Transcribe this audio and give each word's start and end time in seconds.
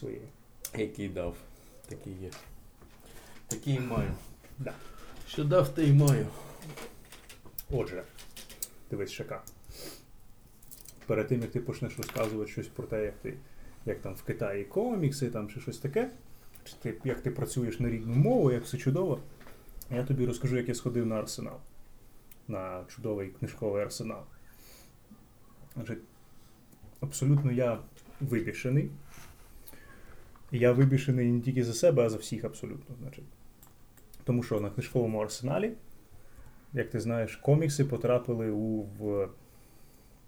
своєю. 0.00 0.28
Який 0.78 1.08
дав, 1.08 1.36
такий 1.88 2.12
є. 2.22 2.30
Такий 3.48 3.74
і 3.74 3.80
маю. 3.80 4.10
Да. 4.58 4.72
Що 5.28 5.44
дав, 5.44 5.68
те 5.68 5.84
й 5.84 5.92
маю. 5.92 6.26
Отже, 7.70 8.02
дивись 8.90 9.12
ШК. 9.12 9.34
Перед 11.06 11.28
тим, 11.28 11.40
як 11.40 11.50
ти 11.50 11.60
почнеш 11.60 11.96
розказувати 11.98 12.50
щось 12.50 12.68
про 12.68 12.86
те, 12.86 13.04
як 13.04 13.14
ти 13.14 13.36
як 13.86 14.00
там 14.00 14.14
в 14.14 14.22
Китаї 14.22 14.64
комікси 14.64 15.30
там, 15.30 15.48
чи 15.48 15.60
щось 15.60 15.78
таке, 15.78 16.10
чи 16.64 16.74
ти, 16.82 17.00
як 17.04 17.20
ти 17.20 17.30
працюєш 17.30 17.80
на 17.80 17.88
рідну 17.88 18.14
мову, 18.14 18.52
як 18.52 18.64
все 18.64 18.78
чудово, 18.78 19.20
я 19.90 20.04
тобі 20.04 20.26
розкажу, 20.26 20.56
як 20.56 20.68
я 20.68 20.74
сходив 20.74 21.06
на 21.06 21.14
арсенал. 21.14 21.56
На 22.48 22.84
чудовий 22.88 23.28
книжковий 23.28 23.82
арсенал. 23.82 24.22
Отже, 25.76 25.96
абсолютно 27.00 27.52
я 27.52 27.78
вибішений. 28.20 28.90
Я 30.52 30.72
вибішений 30.72 31.32
не 31.32 31.40
тільки 31.40 31.64
за 31.64 31.74
себе, 31.74 32.04
а 32.04 32.08
за 32.08 32.16
всіх 32.16 32.44
абсолютно. 32.44 32.94
Значить. 33.00 33.24
Тому 34.24 34.42
що 34.42 34.60
на 34.60 34.70
книжковому 34.70 35.20
арсеналі 35.20 35.72
як 36.72 36.90
ти 36.90 37.00
знаєш, 37.00 37.36
комікси 37.36 37.84
потрапили 37.84 38.50
у, 38.50 38.82
в, 38.82 39.28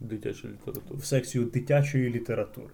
Дитяча 0.00 0.48
література. 0.48 1.00
в 1.00 1.04
секцію 1.04 1.44
дитячої 1.44 2.10
літератури. 2.10 2.72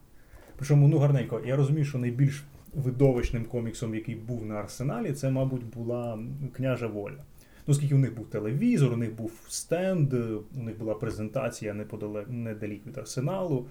Причому, 0.57 0.89
ну 0.89 0.99
гарненько, 0.99 1.41
я 1.47 1.57
розумію, 1.57 1.85
що 1.85 1.99
найбільш 1.99 2.45
видовищним 2.75 3.45
коміксом, 3.45 3.95
який 3.95 4.15
був 4.15 4.47
на 4.47 4.55
арсеналі, 4.55 5.13
це, 5.13 5.31
мабуть, 5.31 5.65
була 5.65 6.19
княжа 6.53 6.87
воля. 6.87 7.25
Ну, 7.67 7.73
оскільки 7.73 7.95
у 7.95 7.99
них 7.99 8.15
був 8.15 8.27
телевізор, 8.27 8.93
у 8.93 8.97
них 8.97 9.15
був 9.15 9.33
стенд, 9.49 10.15
у 10.57 10.63
них 10.63 10.79
була 10.79 10.95
презентація 10.95 11.75
неподалек, 11.75 12.29
недалік 12.29 12.87
від 12.87 12.99
арсеналу. 12.99 13.67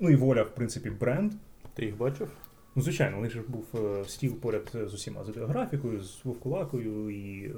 Ну 0.00 0.10
і 0.10 0.16
воля, 0.16 0.42
в 0.42 0.54
принципі, 0.54 0.90
бренд. 0.90 1.32
Ти 1.74 1.84
їх 1.84 1.96
бачив? 1.96 2.30
Ну, 2.76 2.82
звичайно, 2.82 3.18
у 3.18 3.20
них 3.20 3.30
же 3.32 3.42
був 3.48 3.64
е, 3.74 4.04
стіл 4.08 4.34
поряд 4.34 4.70
з 4.86 4.94
усіма 4.94 5.24
з 5.24 5.28
графікою, 5.28 6.00
з 6.00 6.24
Вовкулакою 6.24 7.10
і 7.10 7.52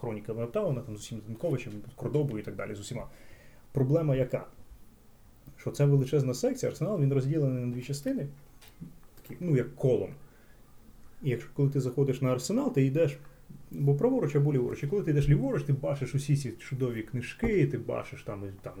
хроніками 0.00 0.42
Аптауна, 0.42 0.80
там 0.80 0.96
з 0.96 1.00
усім 1.00 1.20
Зінковичем, 1.26 1.72
Кордобою 1.96 2.38
і 2.38 2.42
так 2.42 2.56
далі. 2.56 2.74
з 2.74 2.80
усіма. 2.80 3.06
Проблема 3.72 4.16
яка? 4.16 4.46
Що 5.56 5.70
це 5.70 5.84
величезна 5.84 6.34
секція, 6.34 6.70
арсенал 6.72 7.00
він 7.00 7.12
розділений 7.12 7.64
на 7.64 7.72
дві 7.72 7.82
частини, 7.82 8.26
такі, 9.22 9.36
ну, 9.40 9.56
як 9.56 9.76
колом. 9.76 10.10
І 11.22 11.30
якщо 11.30 11.50
коли 11.54 11.70
ти 11.70 11.80
заходиш 11.80 12.20
на 12.20 12.32
арсенал, 12.32 12.74
ти 12.74 12.84
йдеш 12.84 13.18
або 13.72 13.94
праворуч, 13.94 14.36
або 14.36 14.52
ліворуч. 14.52 14.82
І 14.82 14.86
коли 14.86 15.02
ти 15.02 15.10
йдеш 15.10 15.28
ліворуч, 15.28 15.62
ти 15.62 15.72
бачиш 15.72 16.14
усі 16.14 16.36
ці 16.36 16.50
чудові 16.50 17.02
книжки, 17.02 17.66
ти 17.66 17.78
бачиш 17.78 18.22
там, 18.22 18.42
там 18.62 18.74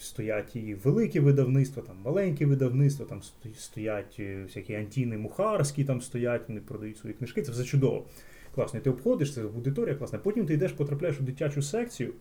стоять 0.00 0.56
і 0.56 0.74
великі 0.74 1.20
видавництва, 1.20 1.82
там 1.82 1.96
маленькі 2.04 2.44
видавництва, 2.44 3.06
там 3.06 3.22
стоять 3.54 4.16
е, 4.18 4.42
всякі 4.42 4.74
антіни 4.74 5.18
мухарські, 5.18 5.84
там 5.84 6.00
стоять, 6.00 6.48
вони 6.48 6.60
продають 6.60 6.98
свої 6.98 7.14
книжки. 7.14 7.42
Це 7.42 7.52
все 7.52 7.64
чудово. 7.64 8.06
Класно, 8.54 8.80
і 8.80 8.82
ти 8.82 8.90
обходиш, 8.90 9.34
це 9.34 9.42
аудиторія 9.42 9.94
класна. 9.94 10.18
Потім 10.18 10.46
ти 10.46 10.54
йдеш, 10.54 10.72
потрапляєш 10.72 11.20
у 11.20 11.22
дитячу 11.22 11.62
секцію. 11.62 12.12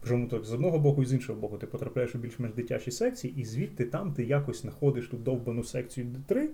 Причому 0.00 0.28
так 0.28 0.44
з 0.44 0.52
одного 0.52 0.78
боку 0.78 1.02
і 1.02 1.06
з 1.06 1.12
іншого 1.12 1.40
боку, 1.40 1.58
ти 1.58 1.66
потрапляєш 1.66 2.14
у 2.14 2.18
більш-менш 2.18 2.54
дитячі 2.54 2.90
секції, 2.90 3.34
і 3.36 3.44
звідти 3.44 3.84
там 3.84 4.12
ти 4.12 4.24
якось 4.24 4.62
знаходиш 4.62 5.08
ту 5.08 5.16
довбану 5.16 5.64
секцію 5.64 6.06
Д3, 6.06 6.48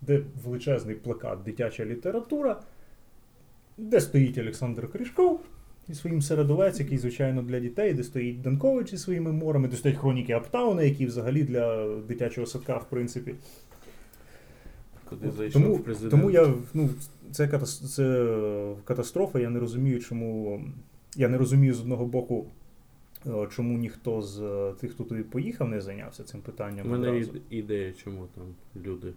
де 0.00 0.22
величезний 0.44 0.94
плакат 0.94 1.42
Дитяча 1.42 1.84
література, 1.84 2.62
де 3.78 4.00
стоїть 4.00 4.38
Олександр 4.38 4.92
Кришков 4.92 5.40
зі 5.88 5.94
своїм 5.94 6.22
середовець, 6.22 6.80
який, 6.80 6.98
звичайно, 6.98 7.42
для 7.42 7.60
дітей, 7.60 7.94
де 7.94 8.04
стоїть 8.04 8.42
Данкович 8.42 8.90
зі 8.90 8.98
своїми 8.98 9.32
морами, 9.32 9.68
де 9.68 9.76
стоять 9.76 9.98
хроніки 9.98 10.32
Аптауна, 10.32 10.82
які 10.82 11.06
взагалі 11.06 11.42
для 11.42 11.96
дитячого 11.98 12.46
садка, 12.46 12.76
в 12.76 12.88
принципі. 12.88 13.34
Куди 15.10 15.30
зайшов 15.30 15.62
Тому, 15.62 15.78
президент? 15.78 16.10
тому 16.10 16.30
я, 16.30 16.54
ну, 16.74 16.90
це, 17.32 17.48
це 17.66 18.74
катастрофа, 18.84 19.40
я 19.40 19.50
не 19.50 19.60
розумію, 19.60 20.00
чому. 20.00 20.60
Я 21.16 21.28
не 21.28 21.38
розумію 21.38 21.74
з 21.74 21.80
одного 21.80 22.06
боку, 22.06 22.46
е, 23.26 23.48
чому 23.50 23.78
ніхто 23.78 24.22
з 24.22 24.40
е, 24.40 24.72
тих, 24.80 24.92
хто 24.92 25.04
туди 25.04 25.22
поїхав, 25.22 25.68
не 25.68 25.80
зайнявся 25.80 26.24
цим 26.24 26.40
питанням? 26.40 26.86
У 26.86 26.90
мене 26.90 27.08
одразу. 27.10 27.32
ідея, 27.50 27.92
чому 27.92 28.28
там 28.34 28.44
люди. 28.84 29.12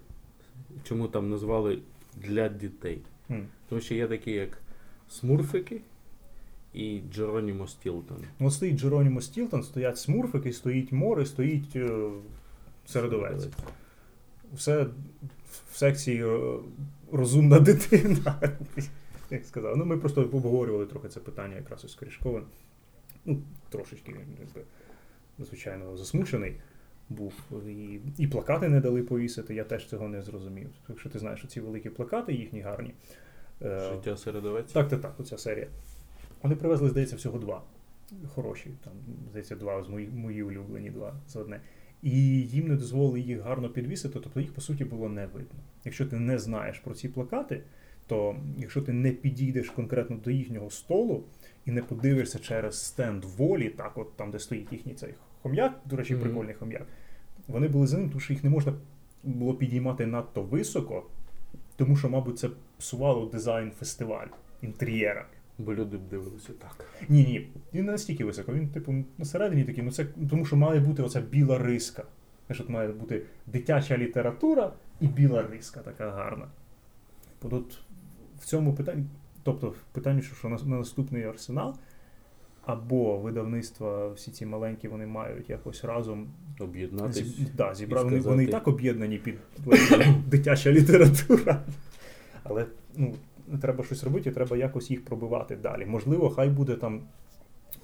Чому 0.83 1.07
там 1.07 1.29
назвали 1.29 1.79
для 2.17 2.49
дітей. 2.49 2.99
Хм. 3.27 3.39
Тому 3.69 3.81
що 3.81 3.95
є 3.95 4.07
такі, 4.07 4.31
як 4.31 4.57
смурфики 5.09 5.81
і 6.73 7.01
Джеронімо 7.13 7.67
Стілтон. 7.67 8.17
Ну, 8.39 8.47
от 8.47 8.53
стоїть 8.53 8.77
Джеронімо 8.77 9.21
Стілтон, 9.21 9.63
стоять 9.63 9.97
смурфики, 9.97 10.53
стоїть 10.53 10.91
море, 10.91 11.25
стоїть 11.25 11.75
е, 11.75 12.09
середовець. 12.85 13.47
Все 14.53 14.85
в 15.71 15.77
секції 15.77 16.23
е, 16.25 16.39
розумна 17.11 17.59
дитина. 17.59 18.39
Як 19.31 19.45
сказав. 19.45 19.77
Ну, 19.77 19.85
ми 19.85 19.97
просто 19.97 20.21
обговорювали 20.21 20.85
трохи 20.85 21.07
це 21.07 21.19
питання 21.19 21.55
якраз 21.55 21.83
із 21.83 21.95
Корішковим. 21.95 22.43
Ну, 23.25 23.41
трошечки 23.69 24.11
він, 24.11 24.63
звичайно, 25.45 25.97
засмучений 25.97 26.55
був. 27.09 27.33
І, 27.67 27.99
і 28.17 28.27
плакати 28.27 28.69
не 28.69 28.79
дали 28.81 29.03
повісити, 29.03 29.55
я 29.55 29.63
теж 29.63 29.87
цього 29.87 30.07
не 30.07 30.21
зрозумів. 30.21 30.69
Якщо 30.89 31.09
ти 31.09 31.19
знаєш, 31.19 31.39
що 31.39 31.47
ці 31.47 31.61
великі 31.61 31.89
плакати 31.89 32.33
їхні 32.33 32.61
гарні. 32.61 32.93
е, 33.61 33.89
Життя 33.93 34.17
середовець. 34.17 34.71
так, 34.71 34.89
так, 34.89 35.01
так, 35.01 35.19
оця 35.19 35.37
серія. 35.37 35.67
Вони 36.43 36.55
привезли, 36.55 36.89
здається, 36.89 37.15
всього 37.15 37.39
два. 37.39 37.61
Хороші, 38.35 38.69
там, 38.83 38.93
здається, 39.29 39.55
два 39.55 39.83
з 39.83 39.89
мої, 39.89 40.07
мої 40.07 40.43
улюблені 40.43 40.89
два 40.89 41.13
за 41.27 41.39
одне. 41.39 41.61
І 42.01 42.11
їм 42.41 42.67
не 42.67 42.75
дозволили 42.75 43.19
їх 43.19 43.41
гарно 43.41 43.69
підвісити, 43.69 44.19
тобто 44.23 44.39
їх, 44.39 44.53
по 44.53 44.61
суті, 44.61 44.85
було 44.85 45.09
не 45.09 45.25
видно. 45.25 45.59
Якщо 45.85 46.05
ти 46.05 46.19
не 46.19 46.39
знаєш 46.39 46.79
про 46.79 46.93
ці 46.93 47.09
плакати, 47.09 47.61
то 48.07 48.35
якщо 48.57 48.81
ти 48.81 48.93
не 48.93 49.11
підійдеш 49.11 49.69
конкретно 49.69 50.15
до 50.15 50.31
їхнього 50.31 50.69
столу 50.69 51.23
і 51.65 51.71
не 51.71 51.81
подивишся 51.81 52.39
через 52.39 52.83
стенд 52.83 53.25
волі, 53.25 53.69
так, 53.69 53.97
от 53.97 54.15
там, 54.17 54.31
де 54.31 54.39
стоїть 54.39 54.71
їхній 54.71 54.93
цей 54.93 55.13
хом'як, 55.41 55.79
до 55.85 55.95
речі, 55.95 56.13
Мгм. 56.13 56.23
прикольний 56.23 56.53
хом'як, 56.53 56.87
вони 57.47 57.67
були 57.67 57.87
за 57.87 57.97
ним, 57.97 58.09
тому 58.09 58.19
що 58.19 58.33
їх 58.33 58.43
не 58.43 58.49
можна 58.49 58.73
було 59.23 59.53
підіймати 59.53 60.05
надто 60.05 60.41
високо, 60.41 61.03
тому 61.75 61.95
що, 61.95 62.09
мабуть, 62.09 62.39
це 62.39 62.49
псувало 62.77 63.25
дизайн 63.25 63.71
фестивалю 63.71 64.29
інтер'єра. 64.61 65.25
Бо 65.57 65.73
люди 65.73 65.97
б 65.97 66.07
дивилися 66.09 66.53
так. 66.53 66.85
Ні, 67.09 67.23
ні, 67.23 67.47
він 67.73 67.85
не 67.85 67.91
настільки 67.91 68.25
високо, 68.25 68.53
він, 68.53 68.69
типу, 68.69 68.95
на 69.17 69.25
середині 69.25 69.63
такий, 69.63 69.83
ну 69.83 69.91
це 69.91 70.05
тому 70.29 70.45
що 70.45 70.55
має 70.55 70.79
бути 70.79 71.03
оця 71.03 71.21
біла 71.21 71.57
риска. 71.57 72.03
Знаєш, 72.47 72.61
от 72.61 72.69
має 72.69 72.87
бути 72.87 73.21
дитяча 73.47 73.97
література 73.97 74.73
і 75.01 75.07
біла 75.07 75.41
риска 75.41 75.79
така 75.79 76.11
гарна. 76.11 76.47
Бо 77.41 77.49
тут 77.49 77.81
в 78.39 78.45
цьому 78.45 78.73
питанні, 78.73 79.05
тобто 79.43 79.69
в 79.69 79.77
питанні, 79.91 80.21
що, 80.21 80.35
що 80.35 80.49
на, 80.49 80.57
на 80.57 80.77
наступний 80.77 81.23
арсенал, 81.23 81.75
або 82.65 83.17
видавництва 83.17 84.09
всі 84.09 84.31
ці 84.31 84.45
маленькі 84.45 84.87
вони 84.87 85.05
мають 85.05 85.49
якось 85.49 85.83
разом 85.83 86.27
Об'єднатись. 86.59 87.37
Зі, 87.37 87.47
да, 87.57 87.75
зібрали. 87.75 88.09
Вони, 88.09 88.19
вони 88.19 88.43
і 88.43 88.47
так 88.47 88.67
об'єднані 88.67 89.17
під 89.17 89.35
дитяча 90.27 90.71
література. 90.71 91.63
Але 92.43 92.65
ну, 92.97 93.13
треба 93.61 93.83
щось 93.83 94.03
робити, 94.03 94.31
треба 94.31 94.57
якось 94.57 94.91
їх 94.91 95.05
пробивати 95.05 95.55
далі. 95.55 95.85
Можливо, 95.85 96.29
хай 96.29 96.49
буде 96.49 96.75
там, 96.75 97.01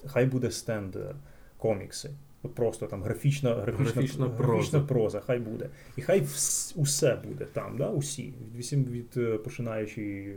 хай 0.06 0.26
буде 0.26 0.50
стенд 0.50 0.96
е, 0.96 1.14
комікси. 1.58 2.10
От 2.42 2.54
просто 2.54 2.86
там 2.86 3.02
графічна, 3.02 3.54
графічна, 3.54 3.84
Графічна 3.84 4.26
графічна 4.26 4.46
проза. 4.46 4.80
проза, 4.80 5.20
хай 5.20 5.38
буде. 5.38 5.68
І 5.96 6.02
хай 6.02 6.20
вс- 6.20 6.72
усе 6.80 7.18
буде 7.28 7.44
там, 7.44 7.76
да? 7.78 7.88
усі. 7.90 8.34
Від, 8.56 8.90
від 8.90 9.16
е, 9.16 9.38
починаючи 9.38 10.34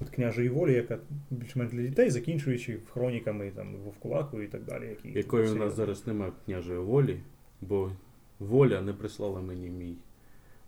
від 0.00 0.10
княжої 0.10 0.48
волі, 0.48 0.72
яка 0.72 0.98
більш-менш 1.30 1.72
для 1.72 1.82
дітей, 1.82 2.10
закінчуючи 2.10 2.78
хроніками 2.92 3.50
там, 3.50 3.76
Вовкулакою 3.76 4.42
і 4.44 4.48
так 4.48 4.64
далі. 4.64 4.86
Які, 4.88 5.18
Якої 5.18 5.48
у 5.48 5.54
нас 5.54 5.76
зараз 5.76 6.06
немає 6.06 6.32
княжої 6.44 6.78
волі, 6.78 7.20
бо 7.60 7.90
воля 8.38 8.80
не 8.82 8.92
прислала 8.92 9.40
мені 9.40 9.68
мій 9.70 9.96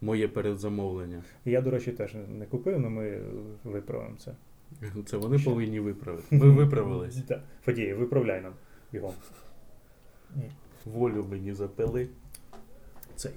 моє 0.04 0.28
передзамовлення. 0.28 1.22
Я, 1.44 1.60
до 1.60 1.70
речі, 1.70 1.92
теж 1.92 2.14
не 2.38 2.46
купив, 2.46 2.74
але 2.76 2.88
ми 2.88 3.20
виправимо 3.64 4.16
це. 4.18 4.34
Це 5.06 5.16
вони 5.16 5.38
повинні 5.38 5.80
виправити. 5.80 6.26
Ми 6.36 6.50
виправились. 6.50 7.18
Фадіє, 7.64 7.94
виправляй 7.94 8.40
нам 8.40 8.52
його. 8.92 9.14
Волю 10.84 11.26
мені 11.30 11.54
запили. 11.54 12.08
Цей. 13.16 13.32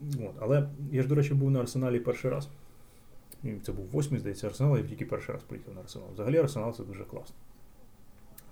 От. 0.00 0.34
Але 0.40 0.68
я 0.92 1.02
ж, 1.02 1.08
до 1.08 1.14
речі, 1.14 1.34
був 1.34 1.50
на 1.50 1.60
арсеналі 1.60 2.00
перший 2.00 2.30
раз. 2.30 2.48
Це 3.62 3.72
був 3.72 3.86
восьмий, 3.86 4.20
здається, 4.20 4.46
арсенал, 4.46 4.76
я 4.76 4.82
тільки 4.82 5.04
перший 5.04 5.34
раз 5.34 5.44
приїхав 5.44 5.74
на 5.74 5.80
арсенал. 5.80 6.08
Взагалі 6.12 6.38
арсенал 6.38 6.72
це 6.72 6.84
дуже 6.84 7.04
класно. 7.04 7.36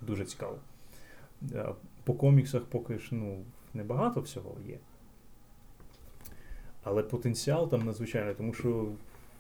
Дуже 0.01 0.25
цікаво. 0.25 0.59
Е, 1.53 1.69
По 2.05 2.15
коміксах 2.15 2.63
поки 2.65 2.99
ж 2.99 3.15
ну, 3.15 3.45
небагато 3.75 4.21
всього 4.21 4.57
є. 4.67 4.79
Але 6.85 7.03
потенціал 7.03 7.71
там 7.71 7.85
надзвичайний, 7.85 8.35
тому 8.35 8.55
що 8.55 8.87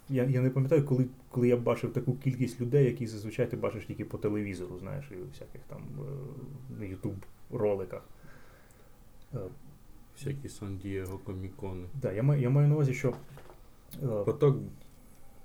я, 0.09 0.25
я 0.25 0.41
не 0.41 0.51
пам'ятаю, 0.51 0.85
коли, 0.85 1.07
коли 1.31 1.49
я 1.49 1.57
бачив 1.57 1.93
таку 1.93 2.15
кількість 2.15 2.61
людей, 2.61 2.85
які 2.85 3.07
зазвичай 3.07 3.51
ти 3.51 3.57
бачиш 3.57 3.87
тільки 3.87 4.05
по 4.05 4.19
телевізору, 4.19 4.79
знаєш, 4.79 5.05
і 5.11 5.15
у 5.15 5.27
всяких 5.27 5.61
там 5.69 5.83
е, 6.81 6.85
YouTube 6.85 7.23
роликах. 7.51 8.03
Е, 9.35 9.39
Всякі 10.17 10.49
Сан-Дієго 10.49 11.19
комікони. 11.19 11.87
Да, 12.03 12.13
я, 12.13 12.23
маю, 12.23 12.43
я 12.43 12.51
маю 12.51 12.69
на 12.69 12.75
увазі, 12.75 12.95
що 12.95 13.15
е, 14.03 14.07
Поток, 14.25 14.57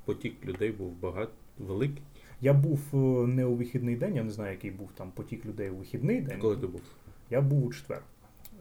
потік 0.05 0.45
людей 0.45 0.71
був 0.71 0.91
багато, 0.91 1.31
великий. 1.59 2.01
я 2.41 2.53
був 2.53 2.79
не 3.27 3.45
у 3.45 3.55
вихідний 3.55 3.95
день, 3.95 4.15
я 4.15 4.23
не 4.23 4.31
знаю, 4.31 4.51
який 4.51 4.71
був 4.71 4.89
там 4.91 5.11
потік 5.11 5.45
людей 5.45 5.69
у 5.69 5.75
вихідний 5.75 6.21
день. 6.21 6.39
Коли 6.39 6.57
ти 6.57 6.67
був? 6.67 6.81
Я 7.29 7.41
був 7.41 7.65
у 7.65 7.73
четвер. 7.73 8.01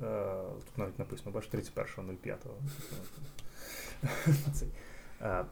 Е, 0.03 0.35
Тут 0.65 0.79
навіть 0.79 0.99
написано, 0.99 1.31
бачиш, 1.31 1.51
31.05. 1.51 2.37
Е, 5.23 5.45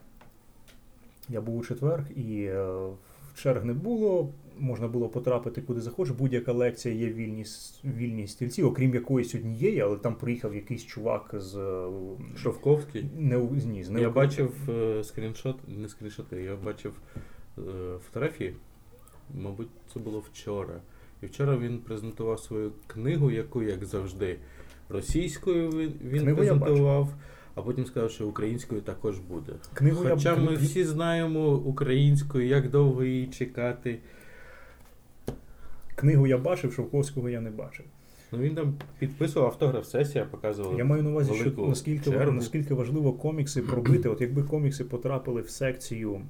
Я 1.29 1.41
був 1.41 1.57
у 1.57 1.65
четвер, 1.65 2.07
і 2.17 2.45
е, 2.45 2.89
черг 3.35 3.65
не 3.65 3.73
було. 3.73 4.33
Можна 4.59 4.89
було 4.89 5.09
потрапити 5.09 5.63
куди 5.63 5.81
захочеш. 5.81 6.17
Будь-яка 6.17 6.53
лекція 6.53 6.95
є 6.95 7.13
вільні, 7.13 7.45
вільні 7.85 8.27
стільці, 8.27 8.63
окрім 8.63 8.95
якоїсь 8.95 9.35
однієї, 9.35 9.81
але 9.81 9.97
там 9.97 10.15
приїхав 10.15 10.55
якийсь 10.55 10.85
чувак 10.85 11.35
з 11.35 11.55
Шовковський. 12.37 13.07
не, 13.17 13.39
ні, 13.39 13.85
з 13.85 13.91
не 13.91 14.01
Я 14.01 14.11
бачив 14.11 14.55
скріншот, 15.03 15.57
не 15.69 15.89
скріншоти, 15.89 16.43
я 16.43 16.57
бачив 16.57 16.93
фотографії, 18.07 18.55
мабуть, 19.35 19.69
це 19.93 20.01
було 20.01 20.21
вчора. 20.21 20.81
І 21.25 21.27
вчора 21.27 21.57
він 21.57 21.79
презентував 21.79 22.41
свою 22.41 22.73
книгу, 22.87 23.31
яку, 23.31 23.63
як 23.63 23.85
завжди, 23.85 24.37
російською 24.89 25.71
він, 25.71 25.93
він 26.05 26.35
презентував, 26.37 27.09
а 27.55 27.63
потім 27.63 27.87
сказав, 27.87 28.11
що 28.11 28.29
українською 28.29 28.81
також 28.81 29.19
буде. 29.19 29.53
Книгу 29.75 30.05
я- 30.05 30.11
Хоча 30.11 30.37
ми 30.37 30.55
всі 30.55 30.85
знаємо 30.85 31.55
українською, 31.55 32.47
як 32.47 32.71
довго 32.71 33.05
її 33.05 33.27
чекати. 33.27 33.99
Книгу 35.95 36.27
я 36.27 36.39
бачив, 36.39 36.73
Шовковського 36.73 37.29
я 37.29 37.41
не 37.41 37.51
бачив. 37.51 37.85
Ну 38.33 38.39
він 38.39 38.55
там 38.55 38.75
підписував 38.99 39.49
автограф, 39.49 39.87
сесія 39.87 40.25
показувала. 40.25 40.79
Я 40.79 40.85
маю 40.85 41.03
на 41.03 41.11
увазі, 41.11 41.35
що 41.35 41.67
наскільки, 41.69 42.11
чергу. 42.11 42.33
наскільки 42.33 42.75
важливо 42.75 43.13
комікси 43.13 43.63
пробити. 43.63 44.09
От 44.09 44.21
якби 44.21 44.43
комікси 44.43 44.85
потрапили 44.85 45.41
в 45.41 45.51
секцію, 45.51 46.21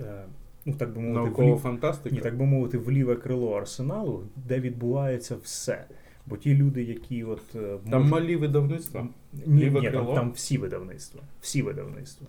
е, 0.00 0.24
ну 0.68 0.74
так 0.78 0.94
би 0.94 1.00
мовити, 1.00 1.52
в 1.52 1.58
фантастика. 1.58 2.14
ні, 2.16 2.20
так 2.20 2.36
би 2.36 2.46
мовити, 2.46 2.78
в 2.78 2.90
ліве 2.90 3.16
крило 3.16 3.52
арсеналу, 3.52 4.22
де 4.48 4.60
відбувається 4.60 5.36
все. 5.42 5.84
Бо 6.26 6.36
ті 6.36 6.54
люди, 6.54 6.82
які 6.82 7.24
от 7.24 7.42
е, 7.54 7.78
Там 7.90 8.08
малі 8.08 8.36
видавництва. 8.36 9.08
ні, 9.46 9.62
ліве 9.64 9.80
ні, 9.80 9.86
там, 9.86 9.94
крило? 9.94 10.14
там 10.14 10.32
всі 10.32 10.58
видавництва. 10.58 11.20
Всі 11.40 11.62
видавництва. 11.62 12.26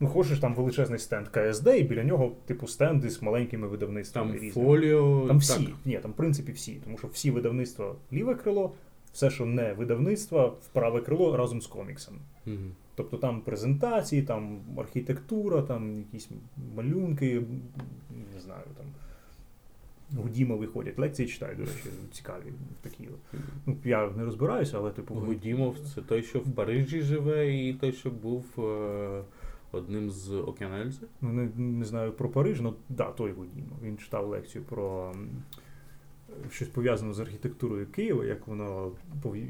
Ну, 0.00 0.08
хочеш 0.08 0.38
там 0.38 0.54
величезний 0.54 0.98
стенд 0.98 1.28
КСД, 1.28 1.66
і 1.68 1.82
біля 1.82 2.04
нього, 2.04 2.32
типу, 2.46 2.66
стенди 2.66 3.10
з 3.10 3.22
маленькими 3.22 3.68
видавництвами 3.68 4.32
Там 4.32 4.40
різними. 4.42 4.66
фоліо. 4.66 5.18
Там 5.28 5.38
так. 5.38 5.40
всі. 5.40 5.68
Ні, 5.84 5.98
там 5.98 6.10
в 6.10 6.14
принципі 6.14 6.52
всі. 6.52 6.80
Тому 6.84 6.98
що 6.98 7.08
всі 7.08 7.30
видавництва 7.30 7.94
ліве 8.12 8.34
крило, 8.34 8.72
все, 9.12 9.30
що 9.30 9.46
не 9.46 9.72
видавництва, 9.72 10.46
в 10.46 10.68
праве 10.72 11.00
крило 11.00 11.36
разом 11.36 11.60
з 11.62 11.66
коміксами. 11.66 12.18
Мгм. 12.46 12.70
Тобто 12.94 13.16
там 13.16 13.40
презентації, 13.40 14.22
там 14.22 14.60
архітектура, 14.76 15.62
там 15.62 15.98
якісь 15.98 16.28
малюнки, 16.76 17.42
не 18.34 18.40
знаю, 18.40 18.64
там. 18.76 18.86
Гудіма 20.22 20.56
виходять, 20.56 20.98
лекції 20.98 21.28
читають, 21.28 21.58
до 21.58 21.64
речі, 21.64 21.88
цікаві 22.12 22.52
такі. 22.80 23.08
Ну, 23.66 23.76
я 23.84 24.10
не 24.10 24.24
розбираюся, 24.24 24.78
але 24.78 24.90
типу. 24.90 25.14
Гудімов 25.14 25.78
це 25.94 26.02
той, 26.02 26.22
що 26.22 26.40
в 26.40 26.52
Парижі 26.52 27.00
живе, 27.00 27.56
і 27.56 27.74
той, 27.74 27.92
що 27.92 28.10
був 28.10 28.44
е, 28.58 29.22
одним 29.72 30.10
з 30.10 30.32
Океанельзи. 30.32 31.06
Ну, 31.20 31.32
не, 31.32 31.48
не 31.56 31.84
знаю 31.84 32.12
про 32.12 32.28
Париж, 32.28 32.60
ну 32.60 32.74
да, 32.88 33.04
той 33.04 33.32
Гудіма. 33.32 33.76
Він 33.82 33.96
читав 33.96 34.28
лекцію 34.28 34.64
про 34.64 35.14
щось 36.50 36.68
пов'язане 36.68 37.14
з 37.14 37.20
архітектурою 37.20 37.86
Києва, 37.86 38.24
як 38.24 38.46
воно 38.46 38.92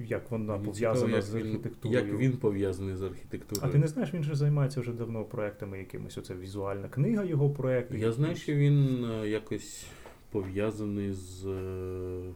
як 0.06 0.30
вона 0.30 0.58
пов'язана 0.58 1.22
з 1.22 1.34
архітектурою. 1.34 2.06
Як 2.06 2.18
він 2.18 2.36
пов'язаний 2.36 2.96
з 2.96 3.02
архітектурою? 3.02 3.68
А 3.68 3.72
ти 3.72 3.78
не 3.78 3.88
знаєш, 3.88 4.14
він 4.14 4.22
же 4.24 4.34
займається 4.34 4.80
вже 4.80 4.92
давно 4.92 5.24
проектами 5.24 5.78
якимись. 5.78 6.18
Оце 6.18 6.34
візуальна 6.34 6.88
книга 6.88 7.24
його 7.24 7.50
проекту. 7.50 7.96
Я 7.96 8.12
знаю, 8.12 8.36
що 8.36 8.54
він 8.54 9.04
е, 9.04 9.28
якось 9.28 9.86
пов'язаний 10.30 11.12
з 11.12 11.46
е, 11.46 12.32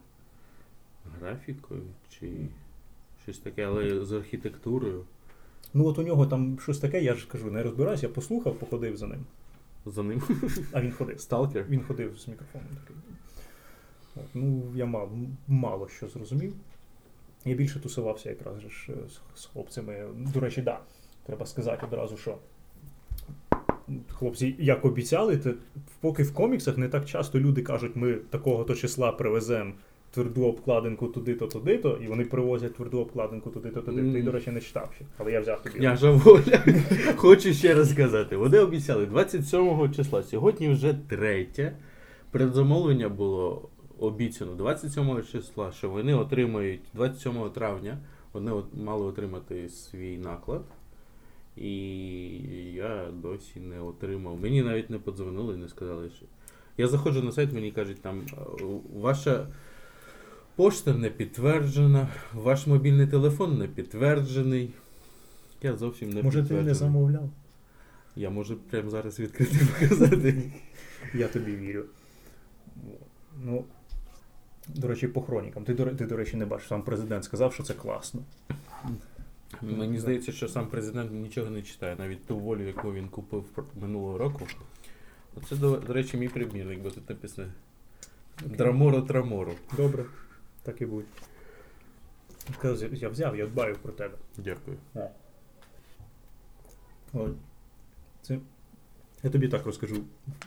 графікою 1.20 1.82
чи 2.08 2.30
щось 3.22 3.38
таке, 3.38 3.64
але 3.64 4.04
з 4.04 4.12
архітектурою. 4.12 5.04
Ну 5.74 5.86
от 5.86 5.98
у 5.98 6.02
нього 6.02 6.26
там 6.26 6.58
щось 6.60 6.78
таке, 6.78 7.02
я 7.02 7.14
ж 7.14 7.28
кажу, 7.28 7.50
не 7.50 7.62
розбираюся, 7.62 8.06
я 8.06 8.12
послухав, 8.12 8.54
походив 8.54 8.96
за 8.96 9.06
ним. 9.06 9.24
За 9.86 10.02
ним 10.02 10.22
А 10.72 10.80
він 10.80 10.92
ходив. 10.92 11.20
Сталкер. 11.20 11.66
Він 11.68 11.82
ходив 11.82 12.18
з 12.18 12.28
мікрофоном 12.28 12.68
такий. 12.68 12.96
Ну, 14.34 14.62
я 14.74 14.86
мав, 14.86 15.10
мало 15.48 15.88
що 15.88 16.08
зрозумів. 16.08 16.54
Я 17.44 17.54
більше 17.54 17.80
тусувався 17.80 18.30
якраз 18.30 18.60
ж 18.60 18.68
е, 18.88 18.94
з, 19.08 19.40
з 19.40 19.46
хлопцями. 19.46 20.06
До 20.34 20.40
речі, 20.40 20.62
да, 20.62 20.80
треба 21.26 21.46
сказати 21.46 21.86
одразу, 21.86 22.16
що 22.16 22.38
хлопці, 24.08 24.56
як 24.58 24.84
обіцяли, 24.84 25.36
то 25.36 25.54
поки 26.00 26.22
в 26.22 26.34
коміксах 26.34 26.78
не 26.78 26.88
так 26.88 27.04
часто 27.04 27.40
люди 27.40 27.62
кажуть, 27.62 27.96
ми 27.96 28.14
такого-то 28.14 28.74
числа 28.74 29.12
привеземо 29.12 29.72
тверду 30.10 30.44
обкладинку 30.44 31.06
туди-то, 31.06 31.46
туди-то, 31.46 31.98
і 32.04 32.06
вони 32.06 32.24
привозять 32.24 32.74
тверду 32.74 33.00
обкладинку 33.00 33.50
туди-то, 33.50 33.80
туди-то. 33.80 34.12
Ти, 34.12 34.22
до 34.22 34.32
речі, 34.32 34.50
не 34.50 34.60
читав 34.60 34.90
ще, 34.96 35.04
але 35.18 35.32
я 35.32 35.40
взяв 35.40 35.62
тобі. 35.62 35.78
Княжа 35.78 36.10
воля. 36.10 36.64
Хочу 37.16 37.54
ще 37.54 37.74
раз 37.74 37.90
сказати. 37.90 38.36
Вони 38.36 38.58
обіцяли 38.58 39.06
27 39.06 39.92
числа. 39.92 40.22
Сьогодні 40.22 40.68
вже 40.68 40.94
третє. 41.08 41.76
Предзамовлення 42.30 43.08
було 43.08 43.68
обіцяно 43.98 44.54
27 44.54 45.22
числа, 45.32 45.72
що 45.72 45.90
вони 45.90 46.14
отримають 46.14 46.80
27 46.94 47.50
травня. 47.50 47.98
Вони 48.32 48.52
от 48.52 48.66
мали 48.74 49.06
отримати 49.06 49.68
свій 49.68 50.18
наклад. 50.18 50.62
І 51.56 51.70
я 52.74 53.08
досі 53.12 53.60
не 53.60 53.80
отримав. 53.80 54.40
Мені 54.40 54.62
навіть 54.62 54.90
не 54.90 54.98
подзвонили, 54.98 55.56
не 55.56 55.68
сказали, 55.68 56.10
що. 56.10 56.26
Я 56.76 56.88
заходжу 56.88 57.22
на 57.22 57.32
сайт, 57.32 57.52
мені 57.52 57.72
кажуть, 57.72 58.02
там 58.02 58.20
«Е, 58.20 58.36
ваша 59.00 59.46
пошта 60.56 60.94
не 60.94 61.10
підтверджена, 61.10 62.08
ваш 62.34 62.66
мобільний 62.66 63.06
телефон 63.06 63.58
не 63.58 63.66
підтверджений. 63.66 64.70
Я 65.62 65.76
зовсім 65.76 66.11
не 66.11 66.23
Може, 66.23 66.44
ти 66.44 66.54
не 66.54 66.75
замовляв? 66.75 67.30
Я 68.16 68.30
можу 68.30 68.56
прямо 68.56 68.90
зараз 68.90 69.20
відкрити 69.20 69.56
показати. 69.80 70.52
Я 71.14 71.28
тобі 71.28 71.56
вірю. 71.56 71.84
Ну, 73.44 73.64
до 74.75 74.88
речі, 74.88 75.08
по 75.08 75.22
хронікам. 75.22 75.64
Ти, 75.64 75.75
ти, 75.75 76.06
до 76.06 76.16
речі, 76.16 76.37
не 76.37 76.46
бачиш, 76.46 76.68
сам 76.68 76.82
президент 76.82 77.25
сказав, 77.25 77.54
що 77.54 77.62
це 77.62 77.75
класно. 77.75 78.22
Мені 79.62 79.98
здається, 79.98 80.32
що 80.32 80.48
сам 80.48 80.66
президент 80.66 81.12
нічого 81.12 81.50
не 81.50 81.62
читає, 81.62 81.96
навіть 81.98 82.26
ту 82.26 82.38
волю, 82.38 82.66
яку 82.66 82.92
він 82.92 83.08
купив 83.08 83.44
минулого 83.80 84.18
року. 84.18 84.46
Оце, 85.37 85.56
до, 85.56 85.76
до 85.76 85.92
речі, 85.92 86.16
мій 86.16 86.28
примірник, 86.28 86.80
бо 86.80 86.90
тут 86.90 87.10
написано 87.10 87.48
Драморо 88.46 89.02
Траморо. 89.02 89.52
Добре, 89.76 90.04
так 90.62 90.80
і 90.80 90.87
будь. 90.87 91.04
Я 92.92 93.08
взяв, 93.08 93.37
я 93.37 93.46
дбаю 93.46 93.76
про 93.82 93.92
тебе. 93.92 94.14
Дякую. 94.37 94.76
От. 97.12 97.32
Це, 98.22 98.38
я 99.22 99.30
тобі 99.30 99.48
так 99.48 99.66
розкажу. 99.66 99.96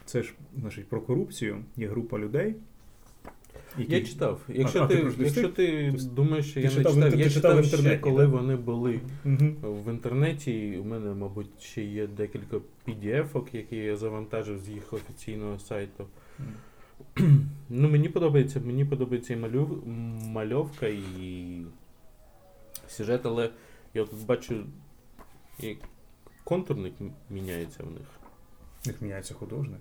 Це 0.05 0.23
ж 0.23 0.33
значить, 0.59 0.87
про 0.87 1.01
корупцію. 1.01 1.63
Є 1.75 1.87
група 1.87 2.19
людей. 2.19 2.55
Які- 3.77 3.93
Я 3.93 4.01
читав. 4.01 4.41
Якщо 4.47 4.83
а, 4.83 4.87
ти, 4.87 4.95
ти 4.97 5.23
якщо 5.23 5.49
ти 5.49 5.95
думаєш, 6.11 6.45
що 6.45 6.53
ти 6.53 6.61
я 6.61 6.69
не 6.69 6.75
читав 6.75 6.97
я 6.97 7.11
ти 7.11 7.29
читав 7.29 7.63
читав 7.65 7.79
ще, 7.79 7.97
коли 7.97 8.23
так? 8.23 8.31
вони 8.33 8.55
були 8.55 8.99
Мгм. 9.23 9.55
в 9.61 9.91
інтернеті. 9.91 10.77
У 10.81 10.83
мене, 10.83 11.13
мабуть, 11.13 11.61
ще 11.61 11.83
є 11.83 12.07
декілька 12.07 12.57
PDF-ок, 12.87 13.55
які 13.55 13.75
я 13.75 13.97
завантажив 13.97 14.59
з 14.59 14.69
їх 14.69 14.93
офіційного 14.93 15.59
сайту. 15.59 16.07
Ну, 17.69 17.89
мені 17.89 18.09
подобається, 18.09 18.59
мені 18.65 18.85
подобається 18.85 19.33
і 19.33 19.37
малю, 19.37 19.83
мальовка, 20.25 20.87
і 20.87 21.61
сюжет, 22.87 23.25
але 23.25 23.49
я 23.93 24.05
тут 24.05 24.25
бачу, 24.25 24.63
і 25.59 25.75
контурник 26.43 26.93
міняється 27.29 27.83
в 27.83 27.91
них. 27.91 28.07
В 28.83 28.87
них 28.87 29.01
міняється 29.01 29.33
художник. 29.33 29.79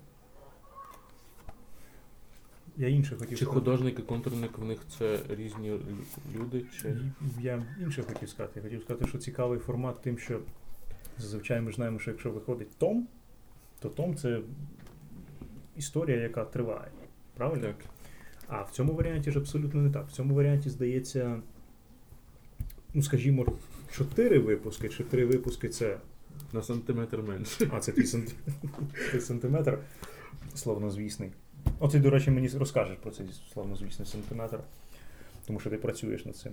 Я 2.76 2.88
інше 2.88 3.16
хотів 3.16 3.38
Чи 3.38 3.44
сказати. 3.44 3.60
художник 3.60 3.98
і 3.98 4.02
контурник 4.02 4.58
в 4.58 4.64
них 4.64 4.78
це 4.98 5.18
різні 5.28 5.80
люди, 6.36 6.64
чи. 6.80 6.96
Я 7.40 7.66
інше 7.80 8.02
хотів 8.02 8.28
сказати. 8.28 8.52
Я 8.56 8.62
хотів 8.62 8.82
сказати, 8.82 9.06
що 9.08 9.18
цікавий 9.18 9.58
формат 9.58 10.02
тим, 10.02 10.18
що 10.18 10.40
зазвичай 11.18 11.60
ми 11.60 11.70
ж 11.70 11.76
знаємо, 11.76 11.98
що 11.98 12.10
якщо 12.10 12.30
виходить 12.30 12.78
том, 12.78 13.08
то 13.80 13.88
том 13.88 14.16
це 14.16 14.40
історія, 15.76 16.16
яка 16.16 16.44
триває. 16.44 16.90
Правильно? 17.34 17.66
Так. 17.66 17.76
А 18.46 18.62
в 18.62 18.70
цьому 18.70 18.94
варіанті 18.94 19.30
ж 19.30 19.38
абсолютно 19.38 19.82
не 19.82 19.90
так. 19.90 20.08
В 20.08 20.12
цьому 20.12 20.34
варіанті 20.34 20.70
здається, 20.70 21.40
ну 22.94 23.02
скажімо, 23.02 23.46
чотири 23.92 24.38
випуски 24.38 24.88
чи 24.88 25.04
три 25.04 25.26
випуски 25.26 25.68
це. 25.68 25.98
На 26.52 26.62
сантиметр 26.62 27.18
менше. 27.18 27.70
А, 27.72 27.80
це 27.80 27.92
твій 27.92 28.06
сантиметр 29.20 29.78
словнозвісний. 30.54 31.30
О, 31.30 31.49
ти, 31.92 31.98
до 31.98 32.10
речі, 32.10 32.30
мені 32.30 32.48
розкажеш 32.48 32.96
про 33.02 33.10
цей 33.10 33.26
словнозвісний 33.52 34.08
сантиметр. 34.08 34.58
тому 35.46 35.60
що 35.60 35.70
ти 35.70 35.76
працюєш 35.76 36.24
над 36.24 36.36
цим. 36.36 36.52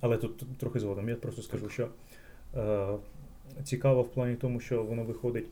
Але 0.00 0.16
тут 0.16 0.58
трохи 0.58 0.80
згодом. 0.80 1.08
Я 1.08 1.16
просто 1.16 1.42
скажу, 1.42 1.68
що 1.68 1.88
е, 2.56 2.88
цікаво 3.64 4.02
в 4.02 4.12
плані 4.12 4.36
тому, 4.36 4.60
що 4.60 4.82
воно 4.82 5.04
виходить 5.04 5.46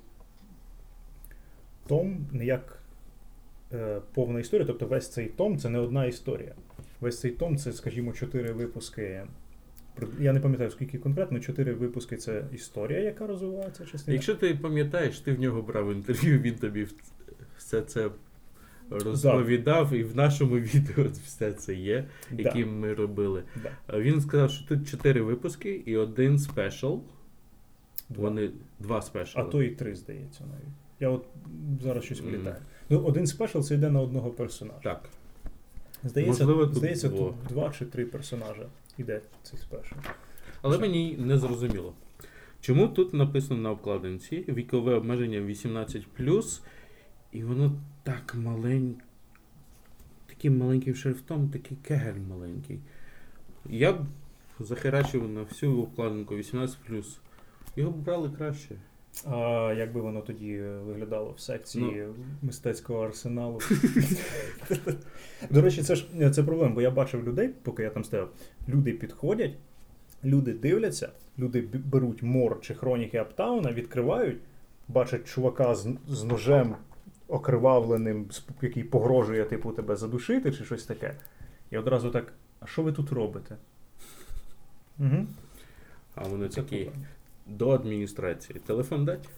том 1.86 2.26
не 2.32 2.44
як 2.44 2.78
е, 3.72 4.00
повна 4.14 4.40
історія, 4.40 4.66
тобто 4.66 4.86
весь 4.86 5.08
цей 5.08 5.26
том 5.26 5.58
це 5.58 5.68
не 5.68 5.78
одна 5.78 6.06
історія. 6.06 6.54
Весь 7.00 7.20
цей 7.20 7.30
том 7.30 7.56
це, 7.56 7.72
скажімо, 7.72 8.12
чотири 8.12 8.52
випуски. 8.52 9.22
Я 10.20 10.32
не 10.32 10.40
пам'ятаю, 10.40 10.70
скільки 10.70 10.98
конкретно, 10.98 11.40
чотири 11.40 11.72
випуски 11.72 12.16
це 12.16 12.44
історія, 12.52 13.00
яка 13.00 13.26
розвивається 13.26 13.86
частина. 13.86 14.14
Якщо 14.14 14.34
ти 14.34 14.54
пам'ятаєш, 14.54 15.20
ти 15.20 15.32
в 15.32 15.40
нього 15.40 15.62
брав 15.62 15.92
інтерв'ю, 15.92 16.40
він 16.40 16.54
тобі 16.54 16.86
все 17.58 17.82
це 17.82 18.10
розповідав, 18.98 19.92
і 19.92 20.04
в 20.04 20.16
нашому 20.16 20.54
відео 20.58 21.06
все 21.24 21.52
це 21.52 21.74
є, 21.74 22.04
які 22.32 22.64
да. 22.64 22.70
ми 22.70 22.94
робили. 22.94 23.42
Да. 23.62 23.98
Він 23.98 24.20
сказав, 24.20 24.50
що 24.50 24.68
тут 24.68 24.88
чотири 24.88 25.22
випуски 25.22 25.82
і 25.86 25.96
один 25.96 26.38
спешл. 26.38 26.96
Вони 28.08 28.50
два 28.80 29.02
спешали. 29.02 29.48
А 29.48 29.50
то 29.50 29.62
і 29.62 29.70
три, 29.70 29.94
здається, 29.94 30.44
навіть. 30.44 30.74
Я 31.00 31.08
от 31.08 31.24
зараз 31.82 32.04
щось 32.04 32.22
Мгм. 32.22 32.30
вилітаю. 32.30 32.56
Ну, 32.90 33.00
один 33.00 33.26
спешл 33.26 33.60
це 33.60 33.74
йде 33.74 33.90
на 33.90 34.00
одного 34.00 34.30
персонажа. 34.30 34.80
Так. 34.82 35.08
Здається, 36.04 36.44
Можливо, 36.44 36.66
тут 36.66 36.76
здається, 36.76 37.08
два. 37.08 37.18
тут 37.18 37.34
два 37.48 37.70
чи 37.78 37.84
три 37.84 38.04
персонажа 38.06 38.66
іде 38.98 39.20
цей 39.42 39.58
спешл. 39.58 39.94
Але 40.62 40.74
Що? 40.74 40.80
мені 40.80 41.16
не 41.18 41.38
зрозуміло. 41.38 41.92
Чому 42.60 42.88
тут 42.88 43.14
написано 43.14 43.60
на 43.60 43.70
обкладинці 43.70 44.44
вікове 44.48 44.94
обмеження 44.94 45.40
18+, 45.40 46.60
і 47.32 47.44
воно 47.44 47.72
так 48.04 48.34
маленьке, 48.34 49.02
таким 50.26 50.58
маленьким 50.58 50.94
шрифтом, 50.94 51.48
такий 51.48 51.76
кегель 51.76 52.20
маленький. 52.28 52.80
Я 53.66 53.92
б 53.92 54.06
захерачив 54.60 55.28
на 55.28 55.42
всю 55.42 55.82
обкладинку 55.82 56.34
18+. 56.34 57.04
Його 57.76 57.90
б 57.90 57.96
брали 57.96 58.30
краще. 58.30 58.76
А 59.24 59.72
як 59.78 59.92
би 59.92 60.00
воно 60.00 60.20
тоді 60.20 60.60
виглядало 60.60 61.30
в 61.30 61.40
секції 61.40 62.04
Ну. 62.06 62.14
мистецького 62.42 63.04
арсеналу? 63.04 63.60
До 65.50 65.62
речі, 65.62 65.82
це 65.82 65.96
ж 65.96 66.30
це 66.30 66.42
проблема, 66.42 66.74
бо 66.74 66.82
я 66.82 66.90
бачив 66.90 67.28
людей, 67.28 67.48
поки 67.62 67.82
я 67.82 67.90
там 67.90 68.04
стояв. 68.04 68.30
Люди 68.68 68.92
підходять, 68.92 69.54
люди 70.24 70.52
дивляться, 70.52 71.08
люди 71.38 71.60
беруть 71.84 72.22
мор 72.22 72.60
чи 72.60 72.74
хроніки 72.74 73.16
Аптауна, 73.18 73.72
відкривають, 73.72 74.38
бачать 74.88 75.26
чувака 75.28 75.74
з, 75.74 75.88
з 76.08 76.24
ножем 76.24 76.76
окривавленим, 77.34 78.30
який 78.62 78.84
погрожує, 78.84 79.44
типу, 79.44 79.72
тебе 79.72 79.96
задушити 79.96 80.52
чи 80.52 80.64
щось 80.64 80.84
таке. 80.84 81.14
І 81.70 81.78
одразу 81.78 82.10
так: 82.10 82.32
а 82.60 82.66
що 82.66 82.82
ви 82.82 82.92
тут 82.92 83.12
робите? 83.12 83.56
Угу. 84.98 85.26
А 86.14 86.28
вони 86.28 86.48
такі 86.48 86.90
до 87.46 87.70
адміністрації. 87.70 88.60
Телефон 88.66 89.04
дать? 89.04 89.28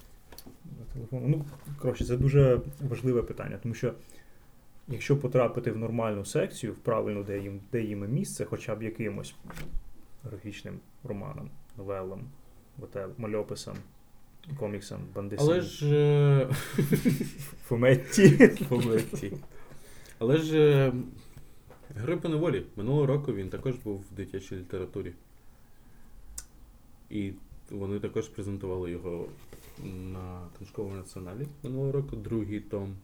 За 0.78 0.94
телефоном. 0.94 1.30
Ну, 1.30 1.44
коротше, 1.78 2.04
це 2.04 2.16
дуже 2.16 2.60
важливе 2.88 3.22
питання, 3.22 3.58
тому 3.62 3.74
що 3.74 3.94
якщо 4.88 5.16
потрапити 5.16 5.72
в 5.72 5.76
нормальну 5.76 6.24
секцію, 6.24 6.72
в 6.72 6.76
правильну, 6.76 7.24
де 7.24 7.38
їм, 7.38 7.60
де 7.72 7.82
їм 7.82 8.12
місце, 8.12 8.44
хоча 8.44 8.74
б 8.74 8.82
якимось 8.82 9.34
графічним 10.24 10.80
романом, 11.04 11.50
новелам, 11.76 12.20
whatever, 12.80 13.10
мальописам, 13.18 13.76
коміксам, 14.58 15.00
бандисам, 15.14 15.46
Але 15.48 15.60
ж. 15.60 15.86
е, 15.94 16.48
фометті. 17.64 18.50
Помилці. 18.68 19.32
Але 20.18 20.36
ж 20.36 20.58
е, 20.58 20.92
Герой 21.96 22.16
по 22.16 22.28
неволі. 22.28 22.66
Минулого 22.76 23.06
року 23.06 23.32
він 23.32 23.48
також 23.48 23.74
був 23.74 24.04
в 24.12 24.14
дитячій 24.14 24.56
літературі. 24.56 25.12
І 27.10 27.32
вони 27.70 28.00
також 28.00 28.28
презентували 28.28 28.90
його 28.90 29.26
на 30.12 30.40
книжковому 30.58 30.94
націоналі 30.96 31.46
минулого 31.62 31.92
року, 31.92 32.16
другий 32.16 32.60
том. 32.60 32.96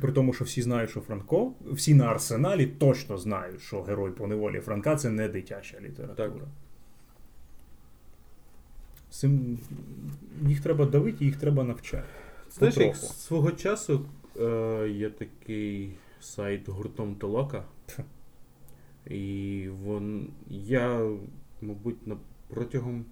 При 0.00 0.12
тому, 0.12 0.32
що 0.32 0.44
всі 0.44 0.62
знають, 0.62 0.90
що 0.90 1.00
Франко, 1.00 1.52
всі 1.72 1.94
на 1.94 2.04
арсеналі 2.04 2.66
точно 2.66 3.18
знають, 3.18 3.60
що 3.60 3.82
герой 3.82 4.10
по 4.10 4.26
неволі 4.26 4.60
Франка 4.60 4.96
це 4.96 5.10
не 5.10 5.28
дитяча 5.28 5.80
література. 5.80 6.28
Так. 6.28 6.32
Цим 9.10 9.58
їх 10.46 10.60
треба 10.60 10.86
давити, 10.86 11.24
їх 11.24 11.36
треба 11.36 11.64
навчати. 11.64 12.08
Знаєш, 12.50 12.76
як 12.76 12.96
свого 12.96 13.52
часу 13.52 14.06
е, 14.40 14.88
є 14.88 15.10
такий 15.10 15.96
сайт 16.20 16.68
гуртом 16.68 17.14
Толока. 17.14 17.64
І 19.06 19.68
вон, 19.84 20.28
я, 20.48 21.10
мабуть, 21.60 22.06
на, 22.06 22.16
протягом 22.48 23.04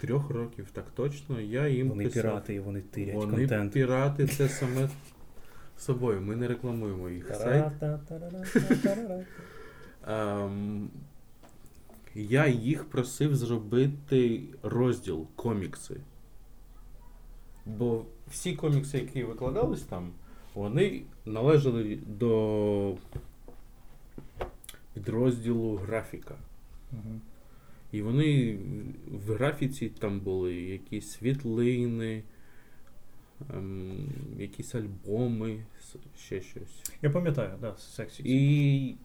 трьох 0.00 0.30
років, 0.30 0.66
так 0.72 0.84
точно, 0.94 1.40
я 1.40 1.68
їм 1.68 1.88
Вони 1.88 2.04
писав. 2.04 2.22
пірати 2.22 2.54
і 2.54 2.60
вони 2.60 2.80
тирять 2.80 3.14
Вони 3.14 3.36
контент. 3.36 3.72
пірати 3.72 4.26
це 4.26 4.48
саме 4.48 4.88
собою. 5.78 6.20
Ми 6.20 6.36
не 6.36 6.48
рекламуємо 6.48 7.10
їх 7.10 7.34
сайт. 7.34 7.64
Я 12.14 12.46
їх 12.46 12.84
просив 12.84 13.36
зробити 13.36 14.42
розділ 14.62 15.26
комікси. 15.36 16.00
Бо 17.66 18.04
всі 18.30 18.56
комікси, 18.56 18.98
які 18.98 19.24
викладались 19.24 19.82
там, 19.82 20.10
вони 20.54 21.02
належали 21.26 21.98
до 22.06 22.94
підрозділу 24.94 25.76
графіка. 25.76 26.34
Мгм. 26.92 27.20
І 27.92 28.02
вони 28.02 28.58
в 29.26 29.32
графіці 29.32 29.88
там 29.88 30.20
були 30.20 30.54
якісь 30.54 31.10
світлини, 31.10 32.22
ем, 33.54 34.08
якісь 34.38 34.74
альбоми, 34.74 35.64
ще 36.18 36.40
щось. 36.40 36.92
Я 37.02 37.10
пам'ятаю, 37.10 37.58
да, 37.60 37.76
з 37.76 37.94
секції. 37.94 38.28
І 38.28 38.96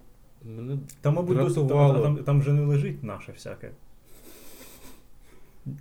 мене 0.44 0.78
Там, 1.02 1.14
мабуть, 1.14 1.38
досить, 1.38 1.68
там, 1.68 2.02
там, 2.02 2.18
там 2.24 2.40
вже 2.40 2.54
не 2.54 2.62
лежить 2.62 3.04
наше 3.04 3.32
всяке. 3.32 3.72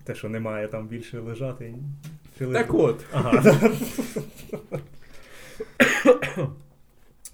Те, 0.04 0.14
що 0.14 0.28
не 0.28 0.40
має 0.40 0.68
там 0.68 0.88
більше 0.88 1.20
лежати. 1.20 1.74
Чи 2.38 2.46
лежить? 2.46 2.66
Так 2.66 2.74
от. 2.74 3.04
Ага. 3.12 3.42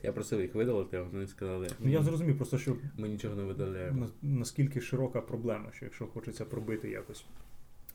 Я 0.02 0.12
просив 0.12 0.40
їх 0.40 0.54
видалити, 0.54 0.96
а 0.96 1.02
вони 1.02 1.26
сказали, 1.26 1.68
Ну, 1.80 1.90
я 1.90 2.02
зрозумів, 2.02 2.36
просто 2.36 2.58
що 2.58 2.76
ми 2.98 3.08
нічого 3.08 3.34
не 3.36 3.42
видаляємо. 3.42 4.06
на- 4.22 4.30
наскільки 4.38 4.80
широка 4.80 5.20
проблема, 5.20 5.72
що 5.72 5.84
якщо 5.84 6.06
хочеться 6.06 6.44
пробити 6.44 6.90
якось 6.90 7.24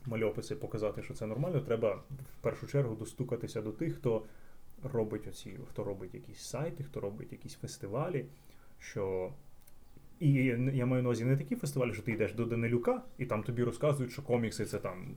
мальописи, 0.06 0.54
показати, 0.56 1.02
що 1.02 1.14
це 1.14 1.26
нормально, 1.26 1.60
треба 1.60 1.94
в 2.38 2.42
першу 2.42 2.66
чергу 2.66 2.94
достукатися 2.94 3.62
до 3.62 3.70
тих, 3.72 3.94
хто 3.96 4.22
робить 4.92 5.28
оці, 5.28 5.58
хто 5.70 5.84
робить 5.84 6.14
якісь 6.14 6.40
сайти, 6.40 6.84
хто 6.84 7.00
робить 7.00 7.32
якісь 7.32 7.54
фестивалі. 7.54 8.24
Що... 8.90 9.32
І 10.20 10.32
я 10.74 10.86
маю 10.86 11.02
на 11.02 11.08
увазі 11.08 11.24
не 11.24 11.36
такі 11.36 11.56
фестивалі, 11.56 11.92
що 11.92 12.02
ти 12.02 12.12
йдеш 12.12 12.32
до 12.32 12.44
Данилюка, 12.44 13.02
і 13.18 13.26
там 13.26 13.42
тобі 13.42 13.64
розказують, 13.64 14.12
що 14.12 14.22
комікси 14.22 14.64
це 14.64 14.78
там 14.78 15.16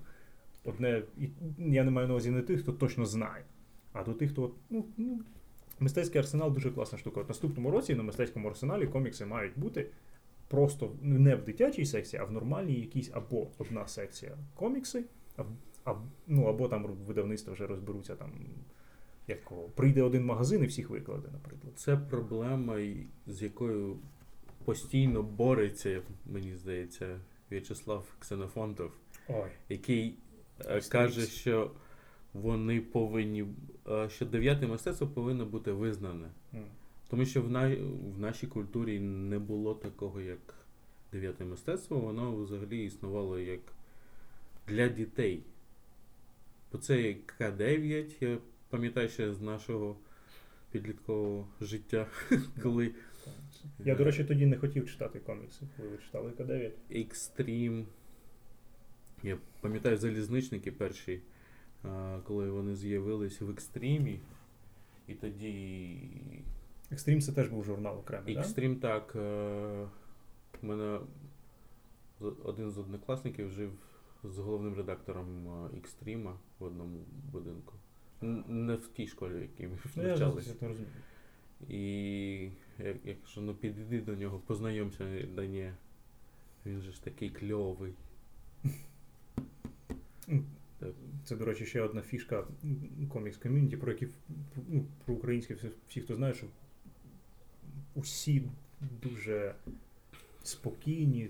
одне. 0.64 1.04
І 1.18 1.30
я 1.58 1.84
не 1.84 1.92
маю 1.92 2.08
на 2.08 2.14
увазі 2.14 2.32
не 2.32 2.42
тих, 2.42 2.62
хто 2.62 2.74
точно 2.74 3.06
знає, 3.06 3.44
а 3.94 4.04
до 4.04 4.14
тих, 4.14 4.32
хто. 4.32 4.52
Ну, 4.70 4.86
ну, 4.98 5.20
мистецький 5.80 6.20
арсенал 6.20 6.54
дуже 6.54 6.72
класна 6.72 6.98
штука. 6.98 7.22
От 7.22 7.30
наступному 7.30 7.72
році 7.72 7.96
на 7.96 8.04
мистецькому 8.04 8.48
арсеналі 8.50 8.88
комікси 8.88 9.26
мають 9.26 9.60
бути 9.60 9.88
просто 10.48 10.92
ну, 11.02 11.20
не 11.20 11.36
в 11.36 11.44
дитячій 11.44 11.86
секції, 11.86 12.22
а 12.22 12.26
в 12.26 12.32
нормальній 12.32 12.80
якійсь 12.80 13.12
або 13.14 13.48
одна 13.58 13.88
секція 13.88 14.38
комікси, 14.56 15.06
а, 15.38 15.44
а, 15.86 15.96
ну, 16.28 16.46
або 16.46 16.68
там 16.68 16.84
видавництва 16.84 17.54
вже 17.54 17.68
розберуться 17.68 18.16
там. 18.16 18.32
Як 19.30 19.52
прийде 19.76 20.02
один 20.04 20.26
магазин 20.26 20.64
і 20.64 20.68
всіх 20.68 20.90
викладе, 20.90 21.28
наприклад. 21.32 21.74
Це 21.76 21.98
проблема, 21.98 22.78
з 23.28 23.42
якою 23.42 23.98
постійно 24.66 25.24
бореться, 25.24 26.02
мені 26.26 26.56
здається, 26.56 27.20
В'ячеслав 27.52 28.06
Ксенофонтов, 28.20 28.92
Ой. 29.28 29.50
який 29.70 30.08
е, 30.08 30.14
Астерікс. 30.60 30.88
каже, 30.88 31.26
що 31.26 31.72
вони 32.34 32.82
повинні, 32.82 33.46
е, 33.90 34.10
що 34.10 34.26
дев'яте 34.26 34.68
мистецтво 34.68 35.08
повинно 35.08 35.46
бути 35.46 35.72
визнане. 35.72 36.28
М. 36.54 36.64
Тому 37.10 37.26
що 37.26 37.42
в, 37.42 37.50
на, 37.50 37.76
в 38.16 38.20
нашій 38.20 38.48
культурі 38.48 39.00
не 39.00 39.40
було 39.40 39.76
такого, 39.76 40.22
як 40.22 40.40
дев'яте 41.12 41.46
мистецтво, 41.46 42.00
воно 42.00 42.36
взагалі 42.36 42.86
існувало 42.86 43.40
як 43.40 43.60
для 44.68 44.88
дітей. 44.88 45.44
Бо 46.72 46.78
це 46.78 47.16
К9, 47.40 48.12
я 48.22 48.38
пам'ятаю 48.70 49.10
ще 49.10 49.34
з 49.34 49.42
нашого 49.42 49.96
підліткового 50.72 51.48
життя, 51.62 52.08
коли 52.64 52.92
Я, 53.80 53.96
до 53.96 54.04
речі, 54.04 54.24
тоді 54.24 54.46
не 54.46 54.58
хотів 54.58 54.90
читати 54.90 55.20
комікси, 55.20 55.68
коли 55.78 55.90
ви 55.90 55.98
читали 55.98 56.32
К9. 56.32 56.72
Екстрім. 56.90 57.86
Я 59.24 59.38
пам'ятаю 59.62 59.98
залізничники 59.98 60.72
перші, 60.72 61.22
коли 62.24 62.50
вони 62.52 62.76
з'явились 62.76 63.42
в 63.42 63.50
екстримі, 63.50 64.20
і 65.08 65.14
тоді 65.14 65.98
Екстрім 66.92 67.22
це 67.22 67.32
теж 67.32 67.48
був 67.48 67.64
журнал 67.64 67.98
окремий? 68.00 68.38
Екстрім 68.38 68.76
так. 68.76 69.14
е, 69.16 69.88
У 70.64 70.68
мене 70.68 71.00
з- 72.22 72.34
один 72.44 72.72
з 72.72 72.78
однокласників 72.78 73.50
жив 73.52 73.72
з 74.24 74.38
головним 74.38 74.74
редактором 74.76 75.48
е, 75.48 75.78
Екстріма 75.78 76.38
в 76.60 76.64
одному 76.64 76.98
будинку. 77.32 77.74
Не 78.22 78.76
в 78.76 78.88
тій 78.88 79.08
школі, 79.08 79.34
в 79.34 79.42
якій 79.42 79.68
ми 79.68 79.78
Ну, 79.96 80.04
я 80.04 80.08
навчалися. 80.10 80.56
не 80.62 80.68
розумію. 80.68 80.92
І 81.70 81.82
я, 82.80 82.96
я 83.06 83.16
кажу, 83.16 83.42
ну 83.42 83.56
підійди 83.56 84.02
до 84.02 84.16
нього, 84.16 84.40
познайомся, 84.40 85.26
да 85.36 85.46
ні. 85.46 85.72
Він 86.66 86.82
же 86.82 86.92
ж 86.92 87.04
такий 87.04 87.30
кльовий. 87.30 87.94
Це, 91.24 91.36
до 91.36 91.46
речі, 91.46 91.66
ще 91.66 91.82
одна 91.82 92.02
фішка 92.02 92.48
комікс 93.10 93.38
ком'юніті, 93.38 93.78
про 93.78 93.92
які 93.92 94.08
ну, 94.70 94.86
про 95.06 95.14
українське 95.16 95.54
всі, 95.54 95.70
всі, 95.88 96.02
хто 96.02 96.16
знає, 96.16 96.34
що 96.34 96.46
усі 97.96 98.44
дуже 99.02 99.56
спокійні, 100.44 101.30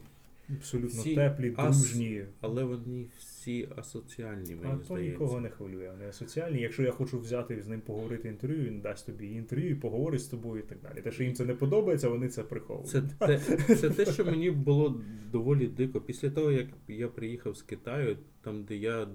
абсолютно 0.57 1.01
Всі 1.01 1.15
теплі, 1.15 1.53
ас- 1.57 1.77
дружні. 1.77 2.25
Але 2.41 2.63
вони 2.63 3.05
всі 3.17 3.69
асоціальні, 3.75 4.57
А 4.63 4.67
мені 4.67 4.83
то 4.87 4.97
нікого 4.97 5.41
не 5.41 5.49
хвилює. 5.49 5.89
Вони 5.89 6.13
соціальні. 6.13 6.61
Якщо 6.61 6.83
я 6.83 6.91
хочу 6.91 7.19
взяти 7.19 7.61
з 7.61 7.67
ним 7.67 7.81
поговорити 7.81 8.27
інтерв'ю, 8.27 8.63
він 8.63 8.81
дасть 8.81 9.05
тобі 9.05 9.27
інтерв'ю, 9.27 9.79
поговорить 9.79 10.21
з 10.21 10.27
тобою 10.27 10.63
і 10.63 10.65
так 10.65 10.81
далі. 10.81 11.01
Те, 11.01 11.11
що 11.11 11.23
їм 11.23 11.33
це 11.33 11.45
не 11.45 11.55
подобається, 11.55 12.09
вони 12.09 12.29
це 12.29 12.43
приховують. 12.43 12.89
Це 12.89 13.01
те, 13.01 13.39
це 13.75 13.89
те, 13.89 14.05
що 14.05 14.25
мені 14.25 14.51
було 14.51 15.01
доволі 15.31 15.67
дико. 15.67 16.01
Після 16.01 16.29
того, 16.29 16.51
як 16.51 16.67
я 16.87 17.07
приїхав 17.07 17.57
з 17.57 17.61
Китаю, 17.61 18.17
там, 18.41 18.63
де 18.63 18.75
я 18.75 19.07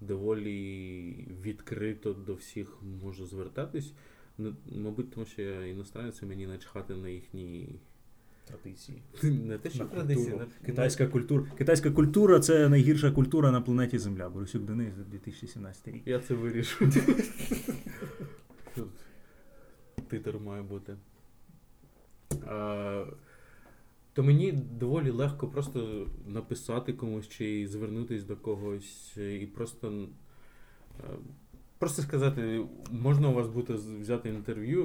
доволі 0.00 1.28
відкрито 1.42 2.12
до 2.12 2.34
всіх 2.34 2.82
можу 3.02 3.26
звертатись, 3.26 3.92
мабуть, 4.66 5.10
тому 5.10 5.26
що 5.26 5.42
я 5.42 5.66
іностранець, 5.66 6.22
і 6.22 6.26
мені 6.26 6.46
начхати 6.46 6.94
на 6.94 7.08
їхні. 7.08 7.80
Традиції. 8.44 9.02
Не 9.22 9.58
те, 9.58 9.70
що 9.70 9.84
традиції. 9.84 10.40
Китайська 10.66 11.06
культура. 11.06 11.44
Китайська 11.58 11.90
культура 11.90 12.40
це 12.40 12.68
найгірша 12.68 13.10
культура 13.10 13.50
на 13.50 13.60
планеті 13.60 13.98
Земля. 13.98 14.28
Борисюк 14.28 14.62
Денис 14.62 14.94
2017 15.10 15.88
рік. 15.88 16.02
Я 16.06 16.18
це 16.18 16.34
вирішу. 16.34 16.90
Титр 20.08 20.38
має 20.38 20.62
бути. 20.62 20.96
А, 22.46 23.04
то 24.12 24.22
мені 24.22 24.52
доволі 24.52 25.10
легко 25.10 25.48
просто 25.48 26.06
написати 26.26 26.92
комусь 26.92 27.28
чи 27.28 27.68
звернутися 27.68 28.26
до 28.26 28.36
когось 28.36 29.16
і 29.16 29.48
просто. 29.54 30.08
Просто 31.78 32.02
сказати, 32.02 32.64
можна 32.90 33.28
у 33.28 33.34
вас 33.34 33.48
буде 33.48 33.72
взяти 33.72 34.28
інтерв'ю, 34.28 34.84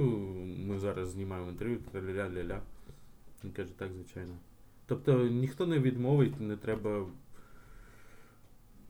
ми 0.67 0.79
зараз 0.79 1.09
знімаємо 1.09 1.49
інтерв'ю, 1.49 1.79
ля-ля-ля-ля. 1.93 2.59
Він 3.43 3.51
каже, 3.51 3.77
так, 3.77 3.93
звичайно. 3.93 4.33
Тобто 4.85 5.27
ніхто 5.27 5.67
не 5.67 5.79
відмовить, 5.79 6.39
не 6.39 6.57
треба 6.57 7.05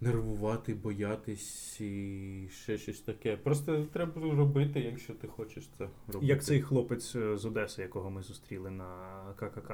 нервувати, 0.02 0.74
боятись 0.74 1.82
і 1.82 2.48
ще 2.52 2.78
щось 2.78 3.00
таке. 3.00 3.38
Просто 3.38 3.86
треба 3.94 4.22
робити, 4.22 4.80
якщо 4.80 5.14
ти 5.14 5.28
хочеш 5.28 5.68
це 5.78 5.90
робити. 6.08 6.26
Як 6.26 6.44
цей 6.44 6.62
хлопець 6.62 7.16
е, 7.16 7.38
з 7.38 7.46
Одеси, 7.46 7.82
якого 7.82 8.10
ми 8.10 8.24
зустріли 8.24 8.72
на 8.72 9.22
ККК. 9.36 9.72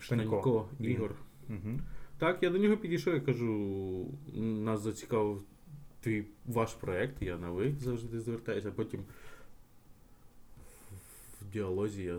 Штанько. 0.00 0.68
Ігор. 0.80 1.14
Угу. 1.48 1.80
Так, 2.18 2.42
я 2.42 2.50
до 2.50 2.58
нього 2.58 2.76
підійшов 2.76 3.14
і 3.14 3.20
кажу, 3.20 4.06
нас 4.36 4.80
зацікавив 4.80 5.42
твій 6.00 6.24
ваш 6.46 6.74
проект, 6.74 7.22
я 7.22 7.38
на 7.38 7.50
ви 7.50 7.74
завжди 7.80 8.20
звертаюся, 8.20 8.68
а 8.68 8.72
потім 8.72 9.04
в 11.40 11.52
діалозі 11.52 12.02
я 12.02 12.18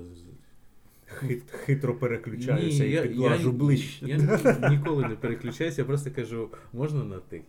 Хит, 1.19 1.51
хитро 1.51 1.95
переключаюся 1.95 2.83
Ні, 2.83 2.89
і 2.89 2.93
я- 2.93 3.01
підлажу 3.01 3.49
я- 3.49 3.55
ближче. 3.55 4.05
Я 4.05 4.17
ні- 4.17 4.77
ніколи 4.77 5.07
не 5.07 5.15
переключаюся, 5.15 5.81
я 5.81 5.85
просто 5.85 6.11
кажу, 6.11 6.49
можна 6.73 7.03
на 7.03 7.19
ти. 7.19 7.41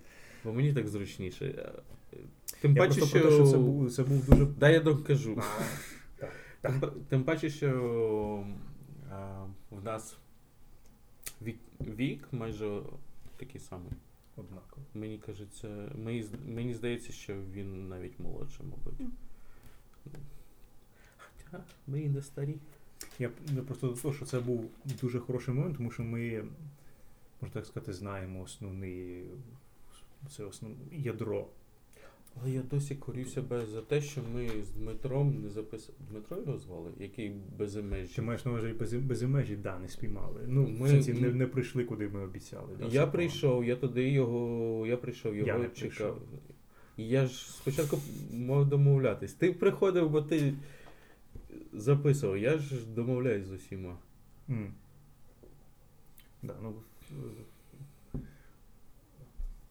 Бо 0.45 0.53
мені 0.53 0.73
так 0.75 0.89
зручніше. 0.89 1.73
Тим 2.61 2.77
Я 2.77 2.83
паче, 2.83 3.01
що... 3.07 3.21
про 3.21 3.21
те, 3.21 3.35
що 3.37 3.47
це 3.47 3.59
був, 3.59 3.93
це 3.93 4.03
був 4.03 4.27
дуже. 4.27 4.47
Да, 4.47 4.71
я 4.71 4.81
докажу. 4.81 5.43
Тим, 6.61 6.83
тим 7.09 7.25
паче, 7.25 7.51
що 7.51 8.45
а, 9.11 9.45
в 9.71 9.85
нас 9.85 10.17
вік, 11.43 11.59
вік 11.81 12.29
майже 12.33 12.81
такий 13.37 13.61
самий. 13.61 13.93
Однаково. 14.37 14.87
Мені 14.95 15.19
кажеться, 15.19 15.69
мені, 15.95 16.25
мені 16.47 16.75
здається, 16.75 17.13
що 17.13 17.35
він 17.53 17.89
навіть 17.89 18.21
молодший, 18.21 18.67
мабуть. 18.67 19.09
Хоча 21.17 21.65
ми 21.87 22.01
і 22.01 22.09
не 22.09 22.23
старі. 22.23 22.57
Я 23.19 23.31
просто 23.67 23.89
до 23.89 23.95
того, 23.95 24.15
що 24.15 24.25
це 24.25 24.41
був 24.41 24.71
дуже 25.01 25.19
хороший 25.19 25.55
момент, 25.55 25.77
тому 25.77 25.91
що 25.91 26.03
ми, 26.03 26.45
можна 27.41 27.55
так 27.55 27.67
сказати, 27.67 27.93
знаємо 27.93 28.43
основний 28.43 29.25
це 30.29 30.45
основне 30.45 30.77
ядро. 30.93 31.47
Але 32.41 32.51
я 32.51 32.63
досі 32.71 32.95
корю 32.95 33.25
себе 33.25 33.67
за 33.67 33.81
те, 33.81 34.01
що 34.01 34.21
ми 34.35 34.49
з 34.63 34.71
Дмитром 34.71 35.43
не 35.43 35.51
записали. 35.51 35.99
Дмитро 36.11 36.39
його 36.39 36.59
звали, 36.59 36.91
який 36.99 37.33
безмежі. 37.59 38.15
Ти 38.17 38.23
маєш 38.23 38.45
на 38.45 38.51
увазі 38.51 38.69
без, 38.69 38.93
без 38.93 39.23
да, 39.63 39.79
не 39.79 39.89
спіймали. 39.89 40.41
Ну, 40.47 40.63
Ми- 40.63 40.81
ми, 40.81 40.89
сенсі, 40.89 41.13
не, 41.13 41.31
не 41.31 41.47
прийшли, 41.47 41.85
куди 41.85 42.09
ми 42.09 42.25
обіцяли. 42.25 42.69
Да, 42.79 42.87
Я 42.87 43.07
прийшов, 43.07 43.65
я 43.65 43.77
туди 43.77 44.11
його. 44.11 44.87
Я 44.87 44.97
прийшов, 44.97 45.37
його 45.37 45.49
Я 45.49 45.55
чекав. 45.55 45.71
прийшов. 45.73 46.17
Я 46.97 47.27
ж 47.27 47.51
спочатку 47.51 47.99
мав 48.33 48.69
домовлятись. 48.69 49.33
Ти 49.33 49.53
приходив, 49.53 50.11
бо 50.11 50.23
ти 50.23 50.55
записував. 51.73 52.39
Я 52.39 52.59
ж 52.59 52.87
домовляюсь 52.87 53.47
з 53.47 53.53
усіма. 53.53 53.99
М. 54.51 54.75
Да, 56.43 56.55
ну, 56.63 56.75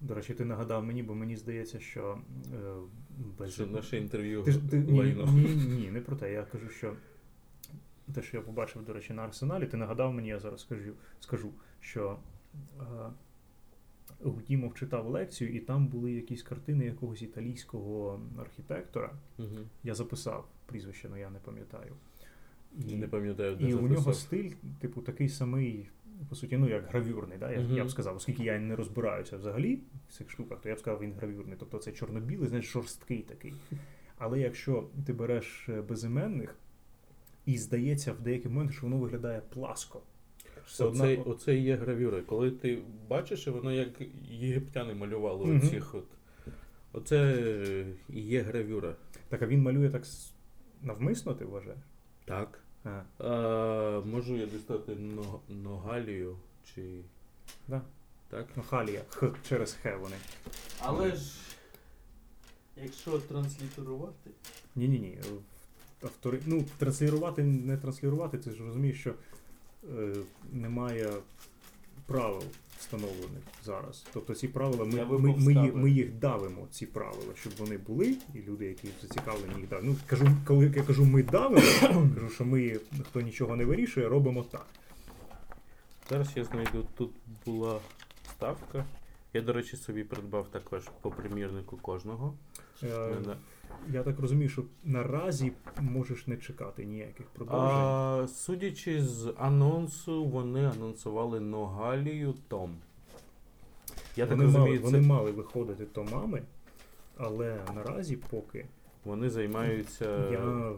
до 0.02 0.16
речі, 0.16 0.34
ти 0.34 0.46
нагадав 0.46 0.84
мені, 0.86 1.04
бо 1.04 1.16
мені 1.16 1.38
здається, 1.38 1.80
що 1.80 2.18
е, 2.54 2.74
без, 3.40 3.54
Що 3.54 3.68
наше 3.68 3.98
інтерв'ю 3.98 4.44
Ти 4.44 4.54
ти 4.54 4.80
ні, 4.80 5.00
лайно. 5.00 5.26
ні, 5.26 5.56
ні, 5.56 5.92
не 5.92 6.02
про 6.02 6.16
те. 6.16 6.34
Я 6.34 6.44
кажу, 6.44 6.70
що 6.70 6.94
те, 8.14 8.22
що 8.22 8.38
я 8.38 8.44
побачив, 8.44 8.86
до 8.86 8.94
речі, 8.94 9.14
на 9.14 9.22
арсеналі, 9.22 9.68
ти 9.68 9.78
нагадав 9.78 10.14
мені, 10.14 10.28
я 10.28 10.40
зараз 10.40 10.62
скажу, 10.62 10.94
скажу 11.20 11.52
що 11.80 12.18
е, 12.80 12.84
Гудімов 14.24 14.74
читав 14.76 15.08
лекцію, 15.08 15.56
і 15.56 15.60
там 15.60 15.88
були 15.88 16.12
якісь 16.12 16.44
картини 16.44 16.86
якогось 16.86 17.22
італійського 17.22 18.22
архітектора. 18.40 19.14
Угу. 19.38 19.48
Я 19.84 19.96
записав 19.96 20.48
прізвище, 20.66 21.08
але 21.12 21.20
я 21.20 21.30
не 21.30 21.40
пам'ятаю. 21.40 21.92
І, 22.88 22.96
Не 22.96 23.08
пам'ятаю, 23.08 23.56
де 23.56 23.70
і 23.70 23.74
у 23.74 23.88
нього 23.88 24.14
стиль, 24.14 24.52
типу, 24.80 25.02
такий 25.02 25.30
самий, 25.30 25.90
по 26.30 26.36
суті, 26.36 26.58
ну 26.58 26.70
як 26.70 26.86
гравюрний. 26.88 27.38
Да? 27.38 27.52
Я, 27.52 27.60
Мгм. 27.60 27.76
я 27.78 27.86
б 27.86 27.90
сказав, 27.90 28.16
оскільки 28.16 28.44
я 28.44 28.60
не 28.60 28.76
розбираюся 28.76 29.38
взагалі 29.38 29.80
в 30.10 30.14
цих 30.14 30.32
штуках, 30.32 30.62
то 30.62 30.70
я 30.70 30.76
б 30.76 30.80
сказав, 30.80 31.02
він 31.02 31.14
гравюрний. 31.14 31.56
Тобто 31.60 31.78
це 31.78 31.92
чорно-білий, 31.92 32.48
знаєш, 32.48 32.72
жорсткий 32.74 33.20
такий. 33.22 33.54
Але 34.18 34.40
якщо 34.40 34.88
ти 35.06 35.14
береш 35.14 35.70
е, 35.70 35.82
безіменних, 35.82 36.56
і 37.46 37.58
здається 37.58 38.14
в 38.14 38.22
деякий 38.22 38.52
момент, 38.52 38.72
що 38.74 38.82
воно 38.82 38.98
виглядає 38.98 39.42
пласко. 39.50 40.02
Все 40.68 40.84
Оце, 40.86 41.18
одно, 41.18 41.32
оце 41.32 41.56
і 41.56 41.64
є 41.64 41.76
гравюра. 41.76 42.22
Коли 42.22 42.52
ти 42.52 42.80
бачиш, 43.10 43.48
воно 43.48 43.72
як 43.72 43.90
єгиптяни 44.30 44.94
малювали 44.94 45.46
Мгм. 45.46 45.68
оцих 45.68 45.96
от. 45.96 46.06
Оце 46.94 47.86
і 48.10 48.22
є 48.22 48.42
гравюра. 48.42 48.96
так 49.30 49.42
а 49.42 49.48
він 49.48 49.62
малює 49.62 49.90
так 49.90 50.04
навмисно, 50.82 51.34
ти 51.34 51.46
вважаєш? 51.46 51.80
Так. 52.26 52.60
А, 52.84 53.02
А, 53.24 54.02
можу 54.06 54.36
я 54.38 54.46
дістати 54.46 54.96
но- 54.96 55.40
ногалію 55.50 56.36
чи. 56.76 56.82
да. 57.68 57.82
Так? 58.30 58.48
Халія, 58.70 59.02
х 59.10 59.32
через 59.50 59.74
х 59.74 59.98
вони. 59.98 60.16
Але 60.80 61.16
ж. 61.16 61.34
Якщо 62.84 63.20
транслітерувати. 63.20 64.30
Ні, 64.76 64.88
ні, 64.88 65.00
ні. 65.00 65.18
Автори... 66.04 66.40
Ну, 66.46 66.66
транслірувати, 66.78 67.44
не 67.44 67.78
транслірувати, 67.78 68.38
ти 68.38 68.52
ж 68.52 68.64
розумієш, 68.64 69.00
що 69.00 69.10
е, 69.10 69.14
немає 70.52 71.10
правил 72.06 72.44
встановлених 72.80 73.44
зараз. 73.66 74.06
Тобто 74.14 74.36
ці 74.36 74.48
правила, 74.48 74.86
ми, 74.86 75.06
ми, 75.06 75.36
ми, 75.38 75.54
їх, 75.54 75.76
ми 75.76 75.92
їх 75.92 76.14
давимо, 76.14 76.68
ці 76.72 76.86
правила, 76.86 77.34
щоб 77.36 77.54
вони 77.58 77.78
були, 77.78 78.18
і 78.34 78.42
люди, 78.48 78.66
які 78.66 78.88
зацікавлені 79.02 79.54
їх 79.58 79.70
давити. 79.70 79.88
Ну, 79.88 79.96
кажу, 80.08 80.28
коли 80.46 80.72
я 80.76 80.84
кажу, 80.84 81.06
ми 81.06 81.24
давимо, 81.24 81.62
кажу, 82.16 82.30
що 82.30 82.46
ми, 82.46 82.80
хто 83.04 83.22
нічого 83.22 83.56
не 83.56 83.66
вирішує, 83.66 84.10
робимо 84.10 84.44
так. 84.52 84.66
Зараз 86.10 86.28
я 86.36 86.44
знайду, 86.44 86.88
тут 86.98 87.12
була 87.46 87.80
ставка. 88.32 88.86
Я, 89.34 89.42
до 89.42 89.54
речі, 89.54 89.78
собі 89.78 90.04
придбав 90.04 90.48
також 90.52 90.84
по 91.02 91.12
примірнику 91.12 91.78
кожного. 91.78 92.34
Е, 92.84 93.16
я 93.90 94.04
так 94.04 94.20
розумію, 94.20 94.50
що 94.50 94.64
наразі 94.84 95.52
можеш 95.80 96.28
не 96.28 96.38
чекати 96.38 96.86
ніяких 96.86 97.26
продовжень. 97.26 97.70
А, 97.70 98.28
судячи 98.28 99.04
з 99.04 99.34
анонсу, 99.38 100.26
вони 100.26 100.66
анонсували 100.66 101.40
Ногалію 101.40 102.34
Том. 102.48 102.76
Я 104.16 104.28
так 104.28 104.38
вони, 104.38 104.50
мали, 104.58 104.78
це... 104.78 104.84
вони 104.84 105.02
мали 105.02 105.32
виходити 105.32 105.86
томами, 105.86 106.42
але 107.18 107.58
наразі 107.76 108.18
поки 108.18 108.66
Вони 109.06 109.30
займаються 109.30 110.30
Я, 110.32 110.72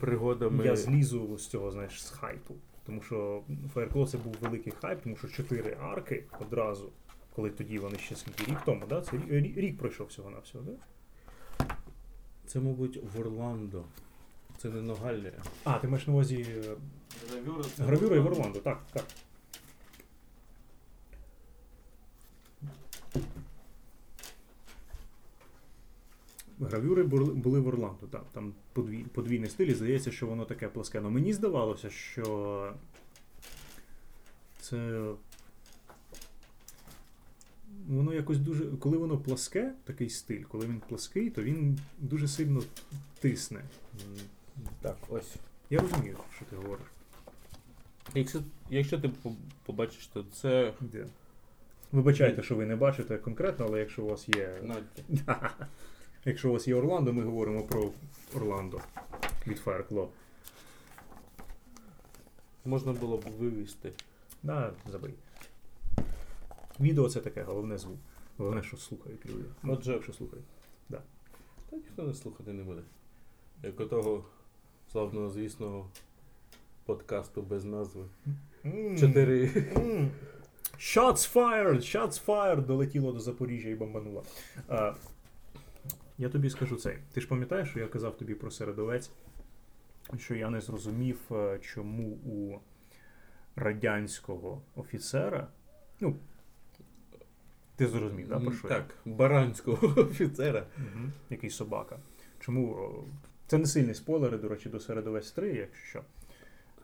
пригодами. 0.00 0.64
я 0.64 0.76
злізу 0.76 1.38
з 1.38 1.46
цього, 1.46 1.70
знаєш, 1.70 2.04
з 2.04 2.10
хайпу. 2.10 2.54
Тому 2.86 3.02
що 3.02 3.42
Fireclaw 3.74 4.06
це 4.06 4.18
був 4.18 4.36
великий 4.40 4.72
хайп, 4.80 5.02
тому 5.02 5.16
що 5.16 5.28
чотири 5.28 5.76
арки 5.80 6.24
одразу, 6.40 6.88
коли 7.36 7.50
тоді 7.50 7.78
вони 7.78 7.98
ще 7.98 8.16
скільки 8.16 8.44
рік 8.44 8.58
тому, 8.64 8.82
да? 8.88 9.00
це 9.00 9.16
рік, 9.30 9.56
рік, 9.56 9.78
пройшов 9.78 10.06
всього 10.06 10.30
на 10.30 10.38
всього, 10.38 10.64
да? 10.64 10.72
Це, 12.52 12.60
мабуть, 12.60 13.00
в 13.14 13.20
Орландо. 13.20 13.84
Це 14.58 14.68
не 14.68 14.82
Ногалія. 14.82 15.32
А, 15.64 15.78
ти 15.78 15.88
маєш 15.88 16.06
на 16.06 16.12
увазі 16.12 16.46
е, 16.48 16.76
Гравюра, 17.30 17.64
гравюра 17.78 18.16
і 18.16 18.18
в 18.18 18.26
Орландо, 18.26 18.58
так, 18.58 18.82
так. 18.92 19.04
Гравюри 26.60 27.02
були 27.02 27.34
були 27.34 27.60
в 27.60 27.68
Орландо, 27.68 28.06
так. 28.10 28.24
Там 28.32 28.52
подвій, 28.72 29.04
подвійний 29.14 29.50
стиль, 29.50 29.66
і 29.66 29.74
здається, 29.74 30.10
що 30.12 30.26
воно 30.26 30.44
таке 30.44 30.68
пласке. 30.68 31.00
Но 31.00 31.10
мені 31.10 31.32
здавалося, 31.32 31.90
що 31.90 32.72
це. 34.60 35.02
Воно 37.90 38.14
якось 38.14 38.38
дуже. 38.38 38.64
Коли 38.64 38.98
воно 38.98 39.18
пласке, 39.18 39.72
такий 39.84 40.10
стиль, 40.10 40.42
коли 40.42 40.66
він 40.66 40.82
плаский, 40.88 41.30
то 41.30 41.42
він 41.42 41.78
дуже 41.98 42.28
сильно 42.28 42.62
тисне. 43.20 43.60
Так, 44.80 44.96
ось. 45.08 45.34
Я 45.70 45.80
розумію, 45.80 46.16
що 46.36 46.44
ти 46.44 46.56
говориш. 46.56 46.86
Якщо, 48.14 48.42
якщо 48.70 48.98
ти 48.98 49.10
побачиш, 49.66 50.06
то 50.06 50.24
це 50.32 50.72
Де? 50.80 51.06
Вибачайте, 51.92 52.42
що 52.42 52.56
ви 52.56 52.66
не 52.66 52.76
бачите 52.76 53.18
конкретно, 53.18 53.66
але 53.68 53.78
якщо 53.78 54.02
у 54.02 54.08
вас 54.08 54.28
є. 54.28 54.62
Якщо 56.24 56.48
у 56.48 56.52
вас 56.52 56.68
є 56.68 56.74
Орландо, 56.74 57.12
ми 57.12 57.22
говоримо 57.22 57.62
про 57.62 57.90
Орландо 58.36 58.80
від 59.46 59.58
Fireclaw. 59.64 60.08
Можна 62.64 62.92
було 62.92 63.16
б 63.16 63.24
вивести. 63.38 63.92
Да, 64.42 64.72
забий. 64.92 65.14
Відео 66.80 67.08
це 67.08 67.20
таке, 67.20 67.42
головне 67.42 67.78
звук. 67.78 67.98
Головне, 68.36 68.62
що 68.62 68.76
слухають 68.76 69.26
люди. 69.26 69.44
Ну, 69.62 69.72
Отже- 69.72 70.02
що 70.02 70.12
слухають. 70.12 70.44
Та 70.90 71.76
ніхто 71.76 72.02
не 72.02 72.14
слухати 72.14 72.52
не 72.52 72.62
буде. 72.62 72.82
Як 73.62 73.80
у 73.80 73.84
того 73.84 74.24
славного, 74.92 75.30
звісного 75.30 75.90
подкасту 76.84 77.42
без 77.42 77.64
назви. 77.64 78.04
Чотири. 79.00 79.46
Shots 80.78 81.32
fired! 81.34 81.76
Shots 81.76 82.24
fired! 82.26 82.66
Долетіло 82.66 83.12
до 83.12 83.20
Запоріжжя 83.20 83.68
і 83.68 83.74
бомбануло. 83.74 84.24
А, 84.68 84.94
я 86.18 86.28
тобі 86.28 86.50
скажу 86.50 86.76
це. 86.76 86.98
Ти 87.12 87.20
ж 87.20 87.28
пам'ятаєш, 87.28 87.68
що 87.70 87.80
я 87.80 87.86
казав 87.86 88.16
тобі 88.16 88.34
про 88.34 88.50
середовець, 88.50 89.10
що 90.18 90.34
я 90.34 90.50
не 90.50 90.60
зрозумів, 90.60 91.18
е, 91.30 91.58
чому 91.62 92.08
у 92.08 92.58
радянського 93.56 94.62
офіцера. 94.76 95.48
Ну, 96.00 96.16
ти 97.80 97.86
зрозумів, 97.86 98.28
да, 98.28 98.40
про 98.40 98.52
що 98.52 98.68
я? 98.68 98.74
Так, 98.74 98.94
баранського 99.04 99.86
офіцера. 99.96 100.66
Угу. 100.76 101.06
Який 101.30 101.50
собака. 101.50 101.98
Чому. 102.40 102.90
Це 103.46 103.58
не 103.58 103.66
сильні 103.66 103.94
спойлери, 103.94 104.38
до 104.38 104.48
речі, 104.48 104.68
до 104.68 104.80
середовець 104.80 105.30
3, 105.30 105.54
якщо 105.54 105.86
що. 105.86 106.02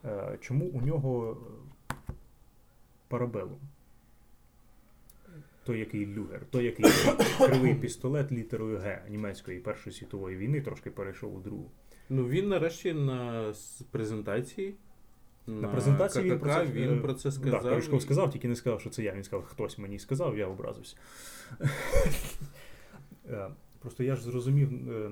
Е, 0.05 0.39
Чому 0.41 0.65
у 0.65 0.81
нього 0.81 1.37
е, 1.91 1.95
парабелум? 3.09 3.59
Той, 5.65 5.79
який 5.79 6.07
люгер, 6.07 6.41
той, 6.51 6.65
який 6.65 6.87
кривий 7.39 7.75
пістолет 7.75 8.33
літерою 8.33 8.79
Г 8.79 9.03
німецької 9.09 9.59
Першої 9.61 9.97
світової 9.97 10.37
війни, 10.37 10.61
трошки 10.61 10.91
перейшов 10.91 11.37
у 11.37 11.41
другу. 11.41 11.71
Ну 12.09 12.29
він 12.29 12.49
нарешті 12.49 12.93
на 12.93 13.53
презентації. 13.91 14.75
На 15.47 15.69
презентації 15.69 16.31
він 16.31 16.39
про 16.39 16.51
це, 16.51 16.67
він 16.67 17.03
про 17.03 17.15
це 17.15 17.33
сказав. 17.33 17.63
Так, 17.63 17.71
Корешков 17.71 18.03
сказав, 18.03 18.31
тільки 18.31 18.49
не 18.49 18.57
сказав, 18.57 18.81
що 18.81 18.91
це 18.91 19.03
я. 19.03 19.15
Він 19.15 19.25
сказав, 19.25 19.45
хтось 19.45 19.79
мені 19.79 19.99
сказав, 19.99 20.39
я 20.39 20.47
образився. 20.47 20.97
Е, 23.31 23.49
Просто 23.79 24.05
я 24.05 24.17
ж 24.17 24.23
зрозумів 24.23 24.91
е, 24.93 25.11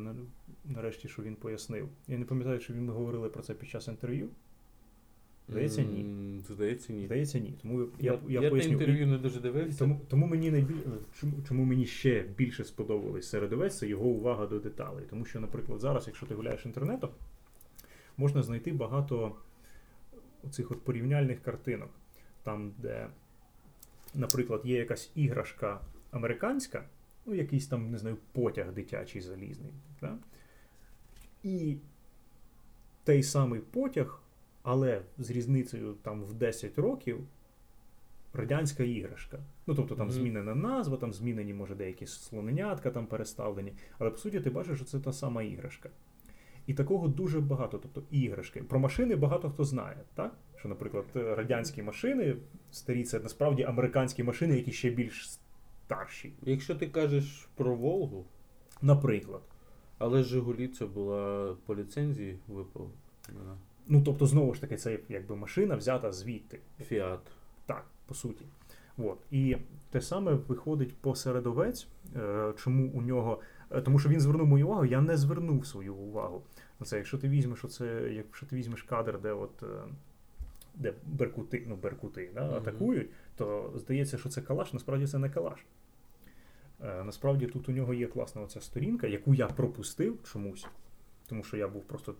нарешті, 0.64 1.08
що 1.08 1.22
він 1.22 1.36
пояснив. 1.36 1.88
Я 2.08 2.18
не 2.18 2.24
пам'ятаю, 2.24 2.58
чи 2.58 2.72
він 2.72 2.84
ми 2.84 2.92
говорили 2.92 3.28
про 3.28 3.42
це 3.42 3.54
під 3.54 3.68
час 3.68 3.88
інтерв'ю. 3.88 4.28
Здається, 5.48 5.82
ні. 5.82 6.40
Здається, 6.48 6.92
ні. 6.92 7.06
Здається, 7.06 7.38
ні. 7.38 7.54
Тому 7.62 7.86
я, 8.00 8.18
Я, 8.28 8.40
я, 8.40 8.50
поясню. 8.50 8.72
інтерв'ю 8.72 9.06
не 9.06 9.18
дуже 9.18 9.40
дивився. 9.40 9.78
Тому, 9.78 10.00
тому 10.08 10.26
мені 10.26 10.50
найбіль... 10.50 10.74
е, 10.86 10.90
чому, 11.20 11.32
чому 11.48 11.64
мені 11.64 11.86
ще 11.86 12.22
більше 12.36 12.64
сподобалось 12.64 13.28
середовець, 13.28 13.78
це 13.78 13.88
його 13.88 14.04
увага 14.06 14.46
до 14.46 14.58
деталей. 14.58 15.04
Тому 15.10 15.24
що, 15.24 15.40
наприклад, 15.40 15.80
зараз, 15.80 16.06
якщо 16.06 16.26
ти 16.26 16.34
гуляєш 16.34 16.66
інтернетом, 16.66 17.10
можна 18.16 18.42
знайти 18.42 18.72
багато 18.72 19.36
цих 20.50 20.70
от 20.70 20.84
порівняльних 20.84 21.42
картинок, 21.42 21.90
там, 22.42 22.72
де, 22.78 23.08
наприклад, 24.14 24.60
є 24.64 24.78
якась 24.78 25.10
іграшка 25.14 25.80
американська, 26.10 26.84
ну, 27.26 27.34
якийсь 27.34 27.66
там, 27.66 27.90
не 27.90 27.98
знаю, 27.98 28.16
потяг 28.32 28.72
дитячий 28.72 29.20
залізний. 29.20 29.72
Да? 30.00 30.18
І 31.42 31.76
той 33.04 33.22
самий 33.22 33.60
потяг, 33.60 34.20
але 34.62 35.02
з 35.18 35.30
різницею 35.30 35.94
там 36.02 36.24
в 36.24 36.34
10 36.34 36.78
років 36.78 37.20
радянська 38.32 38.82
іграшка. 38.84 39.38
Ну, 39.66 39.74
тобто 39.74 39.94
там 39.94 40.06
Мгм. 40.06 40.14
змінена 40.16 40.54
назва, 40.54 40.96
там 40.96 41.12
змінені, 41.12 41.54
може, 41.54 41.74
деякі 41.74 42.06
слоненятка 42.06 42.90
там 42.90 43.06
переставлені. 43.06 43.72
Але 43.98 44.10
по 44.10 44.16
суті, 44.16 44.40
ти 44.40 44.50
бачиш, 44.50 44.76
що 44.76 44.84
це 44.84 45.00
та 45.00 45.12
сама 45.12 45.42
іграшка. 45.42 45.90
І 46.66 46.74
такого 46.74 47.08
дуже 47.08 47.40
багато. 47.40 47.78
Тобто 47.78 48.02
іграшки. 48.10 48.62
Про 48.62 48.78
машини 48.78 49.16
багато 49.16 49.50
хто 49.50 49.64
знає, 49.64 49.96
так? 50.14 50.34
Що, 50.56 50.68
наприклад, 50.68 51.04
радянські 51.14 51.82
машини 51.82 52.36
старі 52.70 53.04
це 53.04 53.20
насправді 53.20 53.62
американські 53.62 54.22
машини, 54.22 54.56
які 54.56 54.72
ще 54.72 54.90
більш 54.90 55.30
старші. 55.86 56.32
Якщо 56.42 56.74
ти 56.74 56.86
кажеш 56.86 57.48
про 57.54 57.74
Волгу, 57.76 58.24
Наприклад. 58.82 59.42
але 59.98 60.22
Жигулі 60.22 60.68
це 60.68 60.86
була 60.86 61.54
по 61.66 61.76
ліцензії 61.76 62.38
випав. 62.48 62.90
Ну, 63.86 64.02
тобто, 64.02 64.26
знову 64.26 64.54
ж 64.54 64.60
таки, 64.60 64.76
це 64.76 64.98
якби 65.08 65.36
машина 65.36 65.76
взята 65.76 66.12
звідти. 66.12 66.60
Фіат. 66.86 67.20
Так, 67.66 67.84
по 68.06 68.14
суті. 68.14 68.44
От. 68.98 69.18
І 69.30 69.56
те 69.90 70.00
саме 70.00 70.32
виходить 70.32 70.96
по 70.96 71.14
середовець, 71.14 71.86
е, 72.16 72.52
чому 72.56 72.90
у 72.90 73.02
нього. 73.02 73.40
е, 73.70 73.80
Тому 73.80 73.98
що 73.98 74.08
він 74.08 74.20
звернув 74.20 74.46
мою 74.46 74.66
увагу, 74.66 74.84
я 74.84 75.00
не 75.00 75.16
звернув 75.16 75.66
свою 75.66 75.94
увагу. 75.94 76.42
на 76.80 76.86
Це, 76.86 76.96
якщо 76.96 77.18
ти 77.18 77.28
візьмеш 77.28 77.64
оце, 77.64 78.08
якщо 78.12 78.46
ти 78.46 78.56
візьмеш 78.56 78.82
кадр, 78.82 79.20
де 79.20 79.32
от. 79.32 79.62
е, 79.62 79.66
Де 80.76 80.94
беркути, 81.06 81.64
ну, 81.68 81.76
беркути 81.76 82.30
да, 82.34 82.44
Мгм. 82.46 82.54
атакують, 82.54 83.10
то 83.36 83.72
здається, 83.76 84.18
що 84.18 84.28
це 84.28 84.40
калаш, 84.42 84.72
насправді 84.72 85.06
це 85.06 85.18
не 85.18 85.30
калаш. 85.30 85.58
Насправді 87.04 87.46
тут 87.46 87.68
у 87.68 87.72
нього 87.72 87.94
є 87.94 88.06
класна 88.06 88.42
оця 88.42 88.60
сторінка, 88.60 89.06
яку 89.06 89.34
я 89.34 89.46
пропустив 89.46 90.18
чомусь, 90.32 90.66
тому 91.26 91.44
що 91.44 91.56
я 91.56 91.68
був 91.68 91.82
просто 91.82 92.14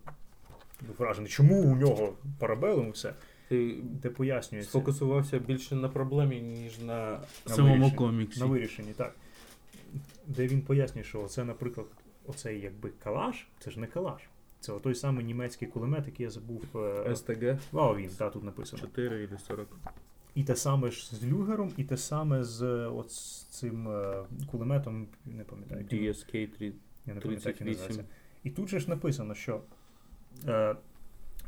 вражений, 0.97 1.29
чому 1.31 1.63
у 1.63 1.75
нього 1.75 2.13
парабелум 2.39 2.91
все, 2.91 3.13
Ти 3.49 3.77
де 3.83 4.09
пояснюється. 4.09 4.69
сфокусувався 4.71 5.39
більше 5.39 5.75
на 5.75 5.89
проблемі, 5.89 6.41
ніж 6.41 6.79
на, 6.79 7.19
На 7.47 7.55
самому 7.55 7.73
вирішенні. 7.73 7.95
коміксі. 7.97 8.39
На 8.39 8.45
вирішенні, 8.45 8.93
так. 8.93 9.15
Де 10.27 10.47
він 10.47 10.61
пояснює, 10.61 11.03
що 11.03 11.27
це, 11.27 11.43
наприклад, 11.43 11.87
оцей 12.27 12.59
якби 12.61 12.91
калаш, 13.03 13.47
це 13.59 13.71
ж 13.71 13.79
не 13.79 13.87
калаш. 13.87 14.21
Це 14.59 14.73
той 14.79 14.95
самий 14.95 15.25
німецький 15.25 15.67
кулемет, 15.67 16.05
який 16.05 16.23
я 16.23 16.29
забув. 16.29 16.63
е, 16.75 17.15
СТГ 17.15 17.57
А, 17.73 17.93
він, 17.95 18.09
так, 18.17 18.33
тут 18.33 18.43
написано. 18.43 18.81
4 18.81 19.23
і 19.23 19.37
40. 19.47 19.67
І 20.35 20.43
те 20.43 20.55
саме 20.55 20.91
ж 20.91 21.15
з 21.15 21.23
люгером, 21.25 21.71
і 21.77 21.83
те 21.83 21.97
саме 21.97 22.43
з 22.43 22.63
от 22.87 23.11
з 23.11 23.43
цим 23.43 23.87
е, 23.87 24.23
кулеметом, 24.51 25.07
не 25.25 25.43
пам'ятаю. 25.43 25.85
DSK 25.91 26.47
3. 26.57 26.73
Я 27.05 27.13
не 27.13 27.21
пам'ятаю, 27.21 27.55
як 27.55 27.61
він 27.61 27.67
38. 27.67 27.67
називається. 27.67 28.03
І 28.43 28.49
тут 28.49 28.69
же 28.69 28.79
ж 28.79 28.89
написано, 28.89 29.33
що 29.35 29.61
е, 30.47 30.75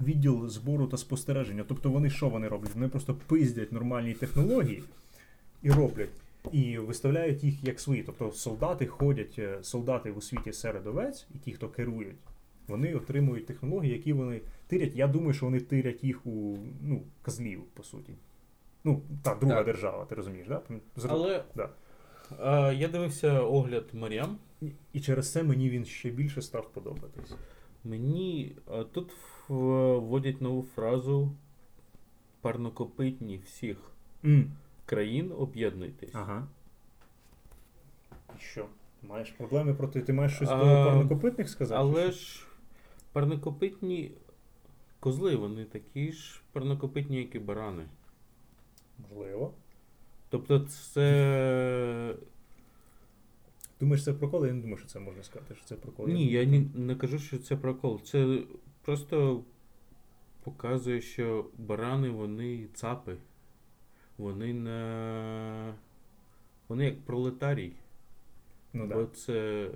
відділ 0.01 0.47
збору 0.49 0.87
та 0.87 0.97
спостереження. 0.97 1.63
Тобто 1.67 1.89
вони 1.89 2.09
що 2.09 2.29
вони 2.29 2.47
роблять? 2.47 2.75
Вони 2.75 2.87
просто 2.87 3.15
пиздять 3.27 3.71
нормальні 3.71 4.13
технології 4.13 4.83
і 5.63 5.71
роблять. 5.71 6.09
І 6.51 6.77
виставляють 6.77 7.43
їх 7.43 7.63
як 7.63 7.79
свої. 7.79 8.03
Тобто 8.03 8.31
солдати 8.31 8.85
ходять, 8.85 9.35
е, 9.39 9.57
солдати 9.61 10.11
в 10.11 10.17
освіті 10.17 10.53
середовець, 10.53 11.27
і 11.35 11.37
ті, 11.37 11.53
хто 11.53 11.69
керують, 11.69 12.15
вони 12.67 12.95
отримують 12.95 13.45
технології, 13.45 13.93
які 13.93 14.13
вони 14.13 14.41
тирять. 14.67 14.95
Я 14.95 15.07
думаю, 15.07 15.33
що 15.33 15.45
вони 15.45 15.59
тирять 15.59 16.03
їх 16.03 16.27
у 16.27 16.57
ну, 16.83 17.01
козлів, 17.21 17.63
по 17.73 17.83
суті. 17.83 18.13
Ну, 18.83 19.01
та 19.23 19.35
друга 19.35 19.55
Так. 19.55 19.65
держава, 19.65 20.05
ти 20.05 20.15
розумієш, 20.15 20.47
да? 20.47 20.61
Зро- 20.97 21.07
Але 21.09 21.43
да. 21.55 21.69
а, 22.39 22.71
я 22.71 22.87
дивився 22.87 23.41
огляд 23.41 23.85
Маріам. 23.93 24.37
І- 24.93 24.99
через 24.99 25.31
це 25.31 25.43
мені 25.43 25.69
він 25.69 25.85
ще 25.85 26.09
більше 26.09 26.41
став 26.41 26.69
подобатись. 26.73 27.33
Мені 27.83 28.55
а, 28.67 28.83
тут 28.83 29.11
вводять 29.49 30.41
нову 30.41 30.63
фразу 30.63 31.31
парнокопитні 32.41 33.37
всіх 33.45 33.77
М. 34.25 34.51
країн 34.85 35.31
об'єднуйтесь. 35.37 36.15
Ага. 36.15 36.47
І 38.37 38.41
що? 38.41 38.65
Маєш 39.03 39.31
проблеми 39.31 39.73
проти. 39.73 40.01
Ти 40.01 40.13
маєш 40.13 40.35
щось 40.35 40.49
А, 40.49 40.55
до 40.57 40.63
парнокопитних 40.65 41.49
сказати? 41.49 41.79
Але 41.81 42.11
ж 42.11 42.45
парнокопитні 43.11 44.11
козли, 44.99 45.35
вони 45.35 45.65
такі 45.65 46.11
ж 46.11 46.41
парнокопитні, 46.51 47.17
як 47.17 47.35
і 47.35 47.39
барани. 47.39 47.83
Можливо. 48.99 49.53
Тобто 50.29 50.59
це. 50.59 52.15
Думаєш, 53.79 54.03
це 54.03 54.13
прокол? 54.13 54.45
Я 54.45 54.53
не 54.53 54.61
думаю, 54.61 54.77
що 54.77 54.87
це 54.87 54.99
можна 54.99 55.23
сказати, 55.23 55.55
що 55.55 55.65
це 55.65 55.75
прокол. 55.75 56.07
Ні, 56.07 56.27
я 56.31 56.43
ні, 56.43 56.67
не 56.75 56.95
кажу, 56.95 57.19
що 57.19 57.37
це 57.37 57.55
прокол. 57.55 58.01
Це 58.01 58.39
просто 58.87 59.43
показує, 60.43 61.01
що 61.01 61.45
барани 61.57 62.09
вони 62.09 62.67
цапи. 62.73 63.17
Вони 64.17 64.53
не. 64.53 65.73
Вони 66.67 66.85
як 66.85 67.01
пролетарій. 67.01 67.73
Ну, 68.73 68.87
да. 68.87 69.05
це 69.13 69.69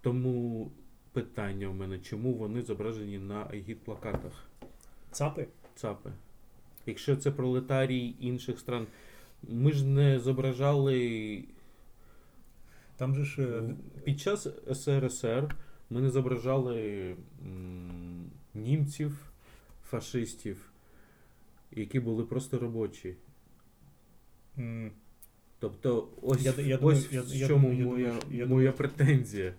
тому 0.00 0.70
питання 1.12 1.68
у 1.68 1.72
мене, 1.72 1.98
чому 1.98 2.34
вони 2.34 2.62
зображені 2.62 3.18
на 3.18 3.50
гід-плакатах. 3.54 4.44
Цапи? 5.10 5.46
ЦАПи. 5.74 6.10
Якщо 6.86 7.16
це 7.16 7.30
пролетарій 7.30 8.14
інших 8.20 8.58
стран, 8.58 8.86
ми 9.42 9.72
ж 9.72 9.86
не 9.86 10.18
зображали 10.20 11.44
Там 12.96 13.14
же 13.14 13.24
ж. 13.24 13.42
е, 13.42 13.74
під 14.04 14.20
час 14.20 14.48
СРСР 14.72 15.56
ми 15.90 16.00
не 16.00 16.10
зображали 16.10 17.16
м, 17.46 18.11
німців, 18.54 19.32
фашистів, 19.84 20.70
які 21.70 22.00
були 22.00 22.24
просто 22.24 22.58
робочі. 22.58 23.16
м, 24.58 24.90
Тобто, 25.58 26.08
ось, 26.22 26.42
Я- 26.42 26.52
я 26.64 26.76
ось 26.78 27.12
я- 27.12 27.22
в 27.22 27.28
я 27.34 27.48
чому 27.48 27.72
я 27.72 27.84
моя, 27.84 28.12
думаю, 28.30 28.46
що- 28.48 28.60
я 28.62 28.72
претензія. 28.72 29.54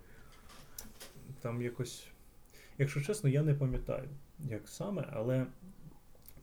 Там 1.42 1.62
якось. 1.62 2.08
Якщо 2.78 3.02
чесно, 3.02 3.30
я 3.30 3.44
не 3.44 3.54
пам'ятаю, 3.54 4.10
як 4.40 4.70
саме, 4.70 5.10
але 5.12 5.46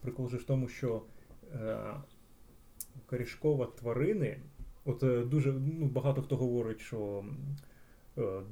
прикол 0.00 0.28
же 0.30 0.36
в 0.36 0.44
тому, 0.44 0.68
що 0.68 1.02
е, 1.54 1.78
корішкова 3.06 3.66
тварини, 3.66 4.40
от 4.84 5.02
е, 5.02 5.20
дуже 5.24 5.52
ну, 5.52 5.86
багато 5.86 6.22
хто 6.22 6.36
говорить, 6.36 6.80
що 6.80 7.24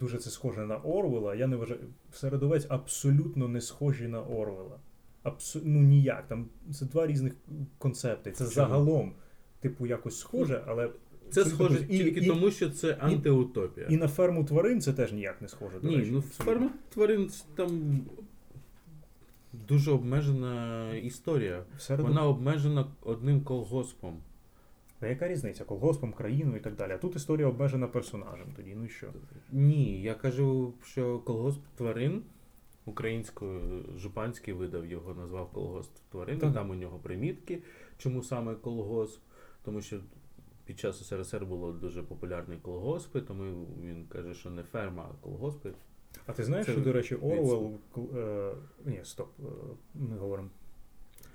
дуже 0.00 0.18
це 0.18 0.30
схоже 0.30 0.66
на 0.66 0.76
Орвела. 0.76 1.34
Я 1.34 1.46
не 1.46 1.56
вважаю. 1.56 1.80
Середовець 2.12 2.66
абсолютно 2.68 3.48
не 3.48 3.60
схожі 3.60 4.08
на 4.08 4.20
Орвела. 4.22 4.78
Абсу... 5.22 5.60
Ну 5.64 5.82
ніяк. 5.82 6.28
Там 6.28 6.46
це 6.72 6.86
два 6.86 7.06
різних 7.06 7.32
концепти. 7.78 8.32
Це 8.32 8.44
Чому? 8.44 8.50
загалом, 8.54 9.12
типу, 9.60 9.86
якось 9.86 10.18
схоже, 10.18 10.64
але. 10.66 10.90
Це 11.30 11.44
схоже. 11.44 11.86
І- 11.88 11.98
тільки 11.98 12.20
і- 12.20 12.26
тому, 12.26 12.50
що 12.50 12.70
це 12.70 12.96
антиутопія. 13.00 13.86
І 13.86 13.96
на 13.96 14.08
ферму 14.08 14.44
тварин 14.44 14.80
це 14.80 14.92
теж 14.92 15.12
ніяк 15.12 15.42
не 15.42 15.48
схоже. 15.48 15.80
До 15.80 15.88
Ні, 15.88 15.96
речі, 15.96 16.10
ну 16.12 16.20
ферма 16.20 16.70
тварин 16.90 17.28
це 17.28 17.44
там 17.54 18.00
дуже 19.52 19.90
обмежена 19.90 20.90
історія. 20.94 21.64
Середо- 21.78 22.02
Вона 22.02 22.26
обмежена 22.26 22.86
одним 23.02 23.40
колгоспом. 23.40 24.16
А 25.00 25.06
яка 25.06 25.28
різниця? 25.28 25.64
Колгоспом, 25.64 26.12
країною 26.12 26.56
і 26.56 26.60
так 26.60 26.76
далі. 26.76 26.92
А 26.92 26.98
тут 26.98 27.16
історія 27.16 27.46
обмежена 27.46 27.88
персонажем. 27.88 28.52
Тоді 28.56 28.74
ну 28.74 28.84
і 28.84 28.88
що? 28.88 29.06
Ні, 29.52 30.02
я 30.02 30.14
кажу, 30.14 30.74
що 30.84 31.18
колгосп 31.18 31.60
тварин 31.76 32.22
українською 32.84 33.84
Жупанський 33.96 34.54
видав 34.54 34.86
його, 34.86 35.14
назвав 35.14 35.50
колгосп 35.52 35.92
тварин. 36.10 36.38
Так. 36.38 36.54
Там 36.54 36.70
у 36.70 36.74
нього 36.74 36.98
примітки. 36.98 37.62
Чому 37.98 38.22
саме 38.22 38.54
колгосп? 38.54 39.22
Тому 39.64 39.80
що 39.80 40.00
під 40.64 40.78
час 40.78 41.08
СРСР 41.08 41.44
було 41.44 41.72
дуже 41.72 42.02
популярні 42.02 42.56
колгоспи, 42.56 43.20
тому 43.20 43.66
він 43.82 44.06
каже, 44.08 44.34
що 44.34 44.50
не 44.50 44.62
ферма, 44.62 45.10
а 45.10 45.24
колгоспи. 45.24 45.72
А 46.26 46.32
ти 46.32 46.44
знаєш, 46.44 46.66
Це 46.66 46.72
що, 46.72 46.80
до 46.80 46.92
речі. 46.92 47.14
Орвел. 47.14 47.78
Е, 48.16 48.52
ні, 48.84 49.00
стоп. 49.02 49.28
Е, 49.40 49.42
ми 49.94 50.16
говоримо. 50.16 50.48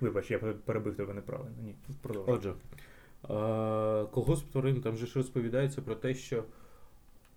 Вибач, 0.01 0.31
я 0.31 0.39
перебив 0.39 0.95
тебе 0.95 1.13
неправильно. 1.13 1.55
Ні, 1.63 1.75
продовжуй. 2.01 2.35
Отже, 2.35 2.53
колгосп 4.11 4.51
тварин, 4.51 4.81
там 4.81 4.97
же 4.97 5.07
ж 5.07 5.13
розповідається 5.15 5.81
про 5.81 5.95
те, 5.95 6.13
що 6.13 6.43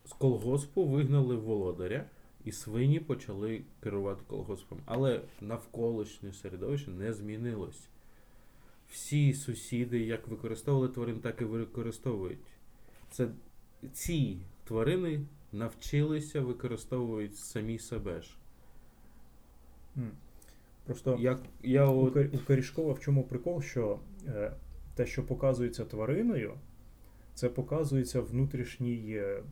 з 0.05 0.12
колгоспу 0.12 0.85
вигнали 0.85 1.37
володаря, 1.37 2.05
і 2.44 2.53
свині 2.53 3.01
почали 3.01 3.62
керувати 3.83 4.22
колгоспом. 4.27 4.79
Але 4.87 5.20
навколишнє 5.40 6.33
середовище 6.33 6.90
не 6.90 7.12
змінилось. 7.12 7.88
Всі 8.90 9.35
сусіди 9.35 10.01
як 10.01 10.29
використовували 10.29 10.92
тварин, 10.92 11.20
так 11.20 11.40
і 11.40 11.44
використовують. 11.44 12.38
Це 13.11 13.29
ці 13.92 14.38
тварини 14.64 15.20
навчилися 15.53 16.40
використовують 16.40 17.37
самі 17.37 17.79
себе 17.79 18.22
ж. 18.22 18.37
Просто 20.85 21.16
Як 21.20 21.40
я 21.62 21.87
у, 21.87 22.07
от, 22.07 22.16
у 22.16 22.38
Корішкова 22.46 22.92
в 22.92 23.01
чому 23.01 23.22
прикол, 23.22 23.62
що 23.62 23.99
е, 24.27 24.53
те, 24.96 25.06
що 25.06 25.26
показується 25.26 25.85
твариною, 25.85 26.54
це 27.35 27.48
показується 27.48 28.20
внутрішній. 28.20 29.14
е, 29.16 29.42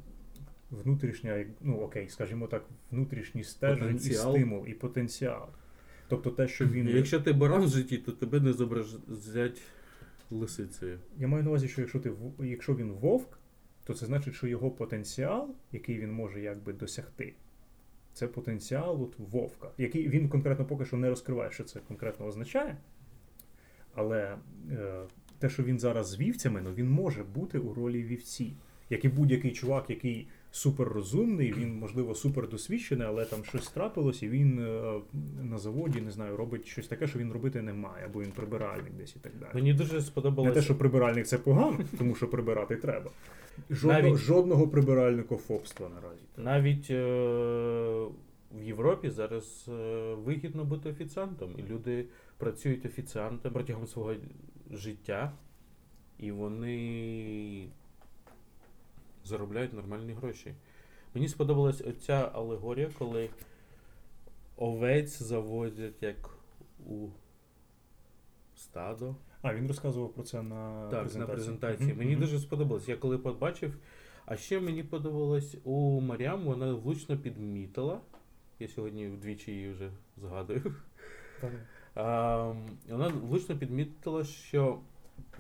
Внутрішня, 0.70 1.46
ну 1.60 1.76
окей, 1.80 2.08
скажімо 2.08 2.46
так, 2.46 2.64
внутрішній 2.90 3.44
стержень 3.44 3.86
Потенціал. 3.86 4.34
і 4.34 4.38
стимул, 4.38 4.66
і 4.66 4.74
потенціал. 4.74 5.48
Тобто 6.08 6.30
те, 6.30 6.48
що 6.48 6.66
він. 6.66 6.88
якщо 6.88 7.20
ти 7.20 7.32
баран 7.32 7.64
в 7.64 7.68
житті, 7.68 7.98
то 7.98 8.12
тебе 8.12 8.40
не 8.40 8.52
зобразять 8.52 9.62
лисицею. 10.30 10.98
Я 11.18 11.28
маю 11.28 11.42
на 11.44 11.50
увазі, 11.50 11.68
що 11.68 11.80
якщо 11.80 12.00
ти 12.00 12.12
якщо 12.42 12.74
він 12.74 12.92
вовк, 12.92 13.38
то 13.84 13.94
це 13.94 14.06
значить, 14.06 14.34
що 14.34 14.46
його 14.46 14.70
потенціал, 14.70 15.54
який 15.72 15.98
він 15.98 16.12
може 16.12 16.40
якби 16.40 16.72
досягти, 16.72 17.34
це 18.12 18.26
потенціал 18.28 19.02
от 19.02 19.18
вовка, 19.18 19.70
який 19.78 20.08
він 20.08 20.28
конкретно 20.28 20.64
поки 20.64 20.84
що 20.84 20.96
не 20.96 21.08
розкриває, 21.08 21.50
що 21.50 21.64
це 21.64 21.80
конкретно 21.88 22.26
означає. 22.26 22.76
Але 23.94 24.36
е, 24.72 25.02
те, 25.38 25.48
що 25.48 25.62
він 25.62 25.78
зараз 25.78 26.08
з 26.08 26.18
вівцями, 26.20 26.60
ну 26.64 26.70
він 26.74 26.90
може 26.90 27.24
бути 27.24 27.58
у 27.58 27.74
ролі 27.74 28.02
вівці. 28.02 28.52
Як 28.90 29.04
і 29.04 29.08
будь-який 29.08 29.52
чувак, 29.52 29.90
який 29.90 30.28
суперрозумний, 30.50 31.52
він, 31.52 31.74
можливо, 31.78 32.14
супердосвідчений, 32.14 33.06
але 33.06 33.24
там 33.24 33.44
щось 33.44 33.68
трапилось, 33.68 34.22
і 34.22 34.28
він 34.28 34.58
е, 34.58 35.00
на 35.42 35.58
заводі, 35.58 36.00
не 36.00 36.10
знаю, 36.10 36.36
робить 36.36 36.66
щось 36.66 36.86
таке, 36.86 37.06
що 37.06 37.18
він 37.18 37.32
робити 37.32 37.62
не 37.62 37.72
має, 37.72 38.04
або 38.06 38.22
він 38.22 38.30
прибиральник 38.30 38.92
десь 38.98 39.16
і 39.16 39.18
так 39.18 39.32
далі. 39.40 39.50
Мені 39.54 39.74
дуже 39.74 40.00
Не 40.44 40.50
те, 40.50 40.62
що 40.62 40.78
прибиральник 40.78 41.26
це 41.26 41.38
погано, 41.38 41.78
тому 41.98 42.14
що 42.14 42.28
прибирати 42.28 42.76
треба. 42.76 43.10
Жодного, 43.70 44.02
Навіть- 44.02 44.18
жодного 44.18 44.68
прибиральникофобства 44.68 45.88
наразі. 45.88 46.22
Навіть 46.36 46.90
е, 46.90 47.04
в 48.58 48.62
Європі 48.62 49.10
зараз 49.10 49.66
е, 49.68 50.14
вигідно 50.14 50.64
бути 50.64 50.90
офіціантом. 50.90 51.50
І 51.58 51.72
люди 51.72 52.04
працюють 52.38 52.86
офіціантом 52.86 53.52
протягом 53.52 53.86
свого 53.86 54.14
життя, 54.70 55.32
і 56.18 56.32
вони 56.32 57.68
заробляють 59.24 59.72
нормальні 59.72 60.12
гроші. 60.12 60.54
Мені 61.14 61.28
сподобалась 61.28 61.80
оця 61.80 62.30
алегорія, 62.34 62.90
коли 62.98 63.30
овець 64.56 65.22
заводять 65.22 66.02
як 66.02 66.30
у 66.86 67.08
стадо. 68.56 69.16
А, 69.42 69.54
він 69.54 69.68
розказував 69.68 70.12
про 70.12 70.22
це 70.22 70.42
на 70.42 70.88
Так, 70.90 71.00
презентації. 71.00 71.20
на 71.20 71.26
презентації. 71.26 71.88
Мгм, 71.88 71.98
Мені 71.98 72.16
дуже 72.16 72.38
сподобалось. 72.38 72.88
Я 72.88 72.96
коли 72.96 73.18
побачив. 73.18 73.76
А 74.26 74.36
ще 74.36 74.60
мені 74.60 74.82
подобалось 74.82 75.56
у 75.64 76.00
Маріам, 76.00 76.44
вона 76.44 76.74
влучно 76.74 77.18
підмітила. 77.18 78.00
Я 78.58 78.68
сьогодні 78.68 79.08
вдвічі 79.08 79.52
її 79.52 79.70
вже 79.70 79.90
згадую. 80.16 80.74
Так. 81.40 81.52
А, 81.94 82.52
вона 82.88 83.08
влучно 83.08 83.58
підмітила, 83.58 84.24
що 84.24 84.80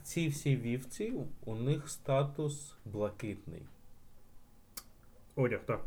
ці 0.02 0.28
всі 0.28 0.56
вівці, 0.56 1.12
у 1.44 1.54
них 1.54 1.88
статус 1.88 2.74
блакитний. 2.84 3.62
Одяг, 5.34 5.60
так. 5.66 5.84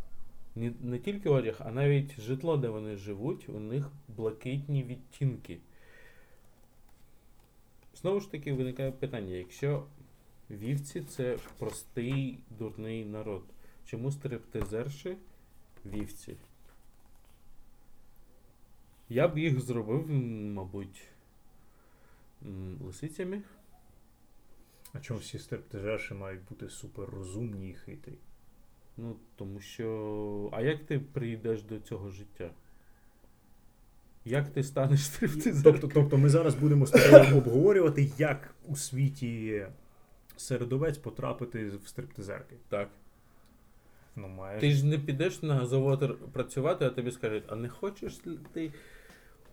Не, 0.55 0.73
не 0.81 0.99
тільки 0.99 1.29
одяг, 1.29 1.55
а 1.59 1.71
навіть 1.71 2.21
житло, 2.21 2.57
де 2.57 2.69
вони 2.69 2.95
живуть, 2.95 3.49
у 3.49 3.59
них 3.59 3.91
блакитні 4.07 4.83
відтінки. 4.83 5.59
Знову 7.95 8.19
ж 8.19 8.31
таки, 8.31 8.53
виникає 8.53 8.91
питання: 8.91 9.35
якщо 9.35 9.85
вівці 10.49 11.01
це 11.01 11.37
простий 11.57 12.39
дурний 12.49 13.05
народ, 13.05 13.43
чому 13.85 14.11
стриптизерші 14.11 15.17
вівці? 15.85 16.35
Я 19.09 19.27
б 19.27 19.37
їх 19.37 19.59
зробив, 19.59 20.09
мабуть, 20.09 21.03
лисицями. 22.85 23.41
А 24.93 24.99
чому 24.99 25.19
всі 25.19 25.39
стриптизерші 25.39 26.13
мають 26.13 26.41
бути 26.49 26.69
суперрозумні 26.69 27.69
і 27.69 27.73
хитрі? 27.73 28.13
Ну, 28.97 29.15
тому 29.35 29.59
що. 29.59 30.49
А 30.53 30.61
як 30.61 30.85
ти 30.85 30.99
прийдеш 30.99 31.63
до 31.63 31.79
цього 31.79 32.09
життя? 32.09 32.49
Як 34.25 34.49
ти 34.49 34.63
станеш 34.63 35.05
стриптизером? 35.05 35.63
Тобто, 35.63 35.87
тобто 35.87 36.17
ми 36.17 36.29
зараз 36.29 36.55
будемо 36.55 36.85
з 36.85 36.91
тобою 36.91 37.37
обговорювати, 37.37 38.11
як 38.17 38.55
у 38.65 38.75
світі 38.75 39.65
середовець 40.37 40.97
потрапити 40.97 41.69
в 41.69 41.87
стриптизерки. 41.87 42.55
Так. 42.69 42.89
Ну, 44.15 44.27
маєш. 44.27 44.61
Ти 44.61 44.71
ж 44.71 44.85
не 44.85 44.99
підеш 44.99 45.41
на 45.41 45.65
завод 45.65 46.31
працювати, 46.33 46.85
а 46.85 46.89
тобі 46.89 47.11
скажуть, 47.11 47.43
а 47.47 47.55
не 47.55 47.69
хочеш 47.69 48.19
ти 48.53 48.71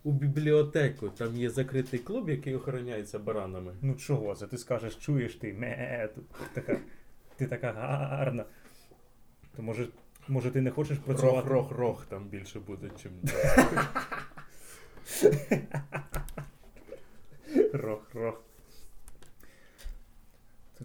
у 0.04 0.12
бібліотеку? 0.12 1.08
Там 1.08 1.36
є 1.36 1.50
закритий 1.50 2.00
клуб, 2.00 2.28
який 2.28 2.54
охороняється 2.54 3.18
баранами. 3.18 3.74
Ну 3.82 3.94
чого 3.94 4.34
це? 4.34 4.46
Ти 4.46 4.58
скажеш, 4.58 4.96
чуєш 4.96 5.34
ти, 5.34 5.52
ме, 5.52 6.08
така, 6.54 6.80
ти 7.36 7.46
така 7.46 7.72
гарна. 7.72 8.44
То 9.56 9.62
може, 9.62 9.88
може 10.28 10.50
ти 10.50 10.60
не 10.60 10.70
хочеш 10.70 10.98
працювати? 10.98 11.48
Рох-рох-рох 11.48 12.06
там 12.06 12.28
більше 12.28 12.60
буде, 12.60 12.90
чим. 13.02 13.12
Рох, 17.72 18.14
рох. 18.14 18.44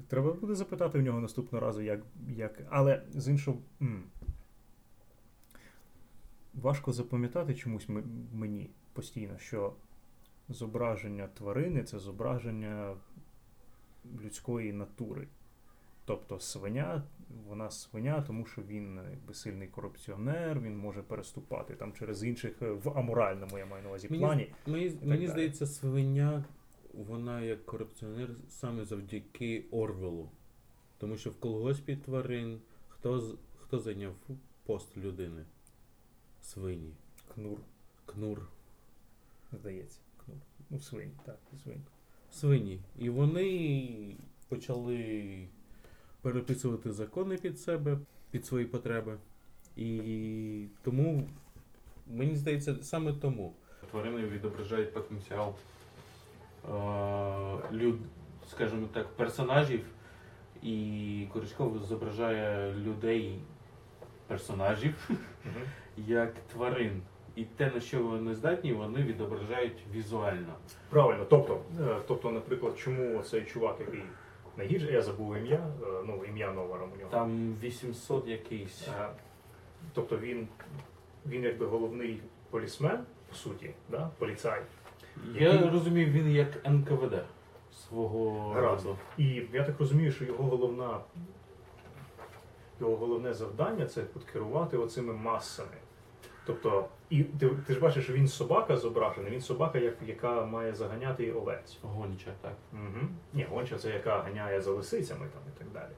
Треба 0.08 0.34
буде 0.34 0.56
запитати 0.56 1.00
в 1.00 1.02
нього 1.02 1.20
наступного 1.20 1.66
разу, 1.66 1.82
як. 1.82 2.02
як... 2.28 2.60
Але 2.70 3.04
з 3.14 3.28
іншого. 3.28 3.58
Важко 6.54 6.92
запам'ятати 6.92 7.56
чомусь 7.56 7.88
мені 8.34 8.70
постійно, 9.00 9.38
що 9.38 9.74
зображення 10.50 11.28
тварини 11.28 11.84
це 11.84 12.00
зображення 12.00 12.96
людської 14.24 14.74
натури. 14.74 15.28
Тобто 16.06 16.40
свиня, 16.40 17.04
вона 17.48 17.72
свиня, 17.72 18.22
тому 18.28 18.46
що 18.46 18.62
він 18.62 19.00
якби 19.12 19.34
сильний 19.34 19.68
корупціонер, 19.68 20.60
він 20.60 20.78
може 20.78 21.02
переступати 21.02 21.74
там 21.76 21.94
через 21.94 22.24
інших 22.24 22.62
е, 22.62 22.72
в 22.72 22.90
аморальному, 22.98 23.58
я 23.58 23.66
маю 23.66 23.84
на 23.84 23.90
увазі, 23.90 24.08
Мені, 24.10 24.24
плані. 24.24 24.54
мені, 24.68 24.98
мені 25.04 25.28
здається, 25.28 25.68
свиня, 25.68 26.46
вона 26.94 27.42
як 27.42 27.66
корупціонер 27.66 28.30
саме 28.50 28.86
завдяки 28.86 29.66
Орвелу. 29.72 30.30
Тому 30.98 31.18
що 31.18 31.30
в 31.30 31.40
колгоспі 31.40 31.96
тварин 31.96 32.62
хто, 32.88 33.38
хто 33.62 33.80
зайняв 33.80 34.14
пост 34.66 34.98
людини? 34.98 35.46
Свині. 36.42 36.94
Кнур. 37.34 37.58
Кнур. 38.06 38.48
Здається, 39.54 40.00
кнур. 40.26 40.38
Ну, 40.70 40.80
свинь, 40.80 41.12
так, 41.26 41.40
свинь. 41.64 41.84
Свині. 42.32 42.80
І 42.98 43.10
вони 43.10 44.16
почали 44.48 45.48
переписувати 46.22 46.92
закони 46.92 47.38
під 47.38 47.60
себе, 47.60 48.00
під 48.32 48.46
свої 48.46 48.66
потреби. 48.66 49.18
І 49.76 50.68
тому, 50.82 51.30
мені 52.08 52.36
здається, 52.36 52.76
саме 52.82 53.14
тому. 53.14 53.54
Тварини 53.92 54.28
відображають 54.28 54.94
потенціал 54.94 55.56
е, 56.70 56.72
люд, 57.72 58.00
скажімо 58.50 58.88
так, 58.94 59.08
персонажів, 59.08 59.86
і 60.64 61.28
Коричков 61.34 61.84
зображає 61.84 62.74
людей, 62.74 63.40
персонажів, 64.28 65.10
як 65.98 66.34
тварин. 66.54 67.02
І 67.39 67.45
те, 67.45 67.71
на 67.75 67.80
що 67.80 68.04
вони 68.04 68.36
здатні, 68.36 68.73
вони 68.73 69.04
відображають 69.04 69.78
візуально. 69.93 70.54
Правильно, 70.89 71.25
тобто, 71.30 71.60
е, 71.82 71.95
тобто, 72.08 72.32
наприклад, 72.32 72.78
чому 72.80 73.23
цей 73.23 73.41
чувак, 73.45 73.75
який 73.80 74.04
найгірше, 74.58 74.91
я 74.91 75.02
забув 75.02 75.36
ім'я, 75.36 75.56
е, 75.84 75.86
ну, 76.06 76.21
ім'я 76.30 76.52
номером 76.52 76.89
у 76.95 76.97
нього. 76.99 77.10
Там 77.12 77.56
800 77.63 78.28
якийсь. 78.28 78.88
Е, 78.88 79.10
Тобто 79.93 80.17
він, 80.17 80.47
він 81.25 81.43
якби 81.43 81.65
головний 81.65 82.21
полісмен, 82.49 82.99
по 83.30 83.36
суті, 83.36 83.69
да? 83.89 84.10
поліцай. 84.17 84.62
Я 85.34 85.54
Який- 85.54 85.69
розумію, 85.69 86.08
він 86.08 86.32
як 86.32 86.65
НКВД 86.69 87.23
свого 87.88 88.49
Гаразд. 88.49 88.86
роду. 88.86 88.97
І 89.17 89.25
я 89.54 89.63
так 89.63 89.80
розумію, 89.80 90.12
що 90.12 90.25
його 90.25 90.43
головна 90.43 90.99
його 92.82 92.95
головне 92.95 93.34
завдання 93.34 93.86
це 93.86 94.02
от 94.15 94.23
керувати 94.23 94.78
оцими 94.78 95.13
масами. 95.13 95.78
Тобто, 96.45 96.86
і 97.10 97.24
ти, 97.24 97.50
ти 97.67 97.74
ж 97.74 97.80
бачиш, 97.80 98.04
що 98.04 98.13
він 98.13 98.28
собака 98.28 98.78
зображений, 98.78 99.32
він 99.32 99.41
собака, 99.41 99.80
як, 99.80 99.95
яка 100.08 100.45
має 100.45 100.74
заганяти 100.74 101.32
овець. 101.32 101.78
Гонча, 101.82 102.32
так. 102.41 102.56
Угу. 102.74 103.08
Ні, 103.34 103.48
гонча 103.50 103.78
це 103.78 103.89
яка 103.89 104.19
ганяє 104.19 104.62
за 104.62 104.72
лисицями 104.72 105.28
там 105.34 105.41
і 105.56 105.60
так 105.60 105.67
далі. 105.74 105.91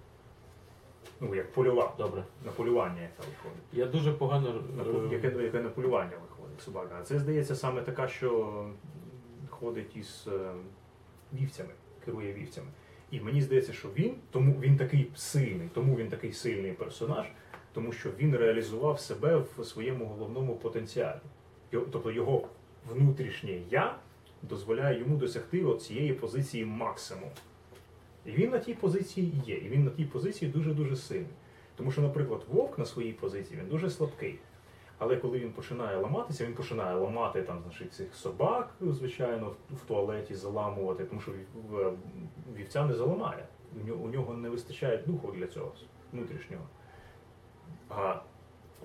Ну, 1.20 1.36
як 1.36 1.52
польова. 1.52 1.94
Добре. 1.98 2.24
На 2.46 2.52
полювання, 2.52 3.02
яка 3.02 3.24
виходить. 3.24 3.64
Я 3.74 3.86
дуже 3.86 4.14
погано. 4.14 4.64
На, 4.78 5.14
яке, 5.14 5.44
яке 5.44 5.62
на 5.62 5.70
полювання 5.70 6.18
виходить 6.30 6.62
собака. 6.62 6.98
А 7.00 7.04
це, 7.04 7.20
здається, 7.20 7.56
саме 7.56 7.82
така, 7.82 8.08
що 8.08 8.66
ходить 9.50 9.96
із 9.96 10.28
е, 10.28 10.52
вівцями, 11.34 11.70
керує 12.06 12.34
вівцями. 12.34 12.68
І 13.12 13.22
мені 13.22 13.42
здається, 13.42 13.74
що 13.74 13.90
він, 13.90 14.16
тому 14.32 14.60
він 14.60 14.78
такий 14.78 15.12
сильний, 15.16 15.70
тому 15.74 15.96
він 15.96 16.10
такий 16.10 16.34
сильний 16.34 16.72
персонаж, 16.72 17.26
тому 17.74 17.92
що 17.92 18.10
він 18.20 18.36
реалізував 18.36 19.00
себе 19.00 19.44
в 19.58 19.64
своєму 19.64 20.06
головному 20.06 20.56
потенціалі. 20.56 21.20
Тобто 21.70 22.12
його 22.12 22.48
внутрішнє 22.90 23.62
я 23.70 23.96
дозволяє 24.42 25.00
йому 25.00 25.18
досягти 25.18 25.76
цієї 25.76 26.14
позиції 26.14 26.66
максимум. 26.66 27.30
І 28.26 28.32
він 28.32 28.50
на 28.50 28.60
тій 28.60 28.74
позиції 28.74 29.34
є, 29.46 29.56
і 29.56 29.70
він 29.70 29.84
на 29.84 29.90
тій 29.90 30.06
позиції 30.06 30.52
дуже-дуже 30.52 30.96
сильний. 30.96 31.28
Тому 31.76 31.92
що, 31.92 32.02
наприклад, 32.02 32.46
вовк 32.50 32.78
на 32.78 32.86
своїй 32.86 33.14
позиції 33.14 33.60
він 33.60 33.70
дуже 33.70 33.90
слабкий. 33.90 34.40
Але 34.98 35.16
коли 35.16 35.40
він 35.40 35.52
починає 35.52 35.98
ламатися, 35.98 36.46
він 36.46 36.54
починає 36.54 36.96
ламати 36.96 37.42
там, 37.42 37.60
значить, 37.64 37.94
цих 37.94 38.16
собак, 38.16 38.74
звичайно, 38.82 39.56
в 39.72 39.88
туалеті 39.88 40.36
заламувати, 40.36 41.06
тому 41.06 41.22
що 41.22 41.32
вівця 42.58 42.86
не 42.86 42.94
заламає. 42.94 43.46
У 44.04 44.08
нього 44.08 44.34
не 44.34 44.50
вистачає 44.50 44.98
духу 45.08 45.32
для 45.32 45.48
цього 45.48 45.74
внутрішнього. 46.14 46.64
А 47.96 48.16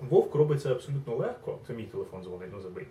вовк 0.09 0.35
робить 0.35 0.61
це 0.61 0.71
абсолютно 0.71 1.15
легко. 1.15 1.57
Це 1.67 1.73
мій 1.73 1.83
телефон 1.83 2.23
дзвонить, 2.23 2.49
ну 2.53 2.61
забий. 2.61 2.87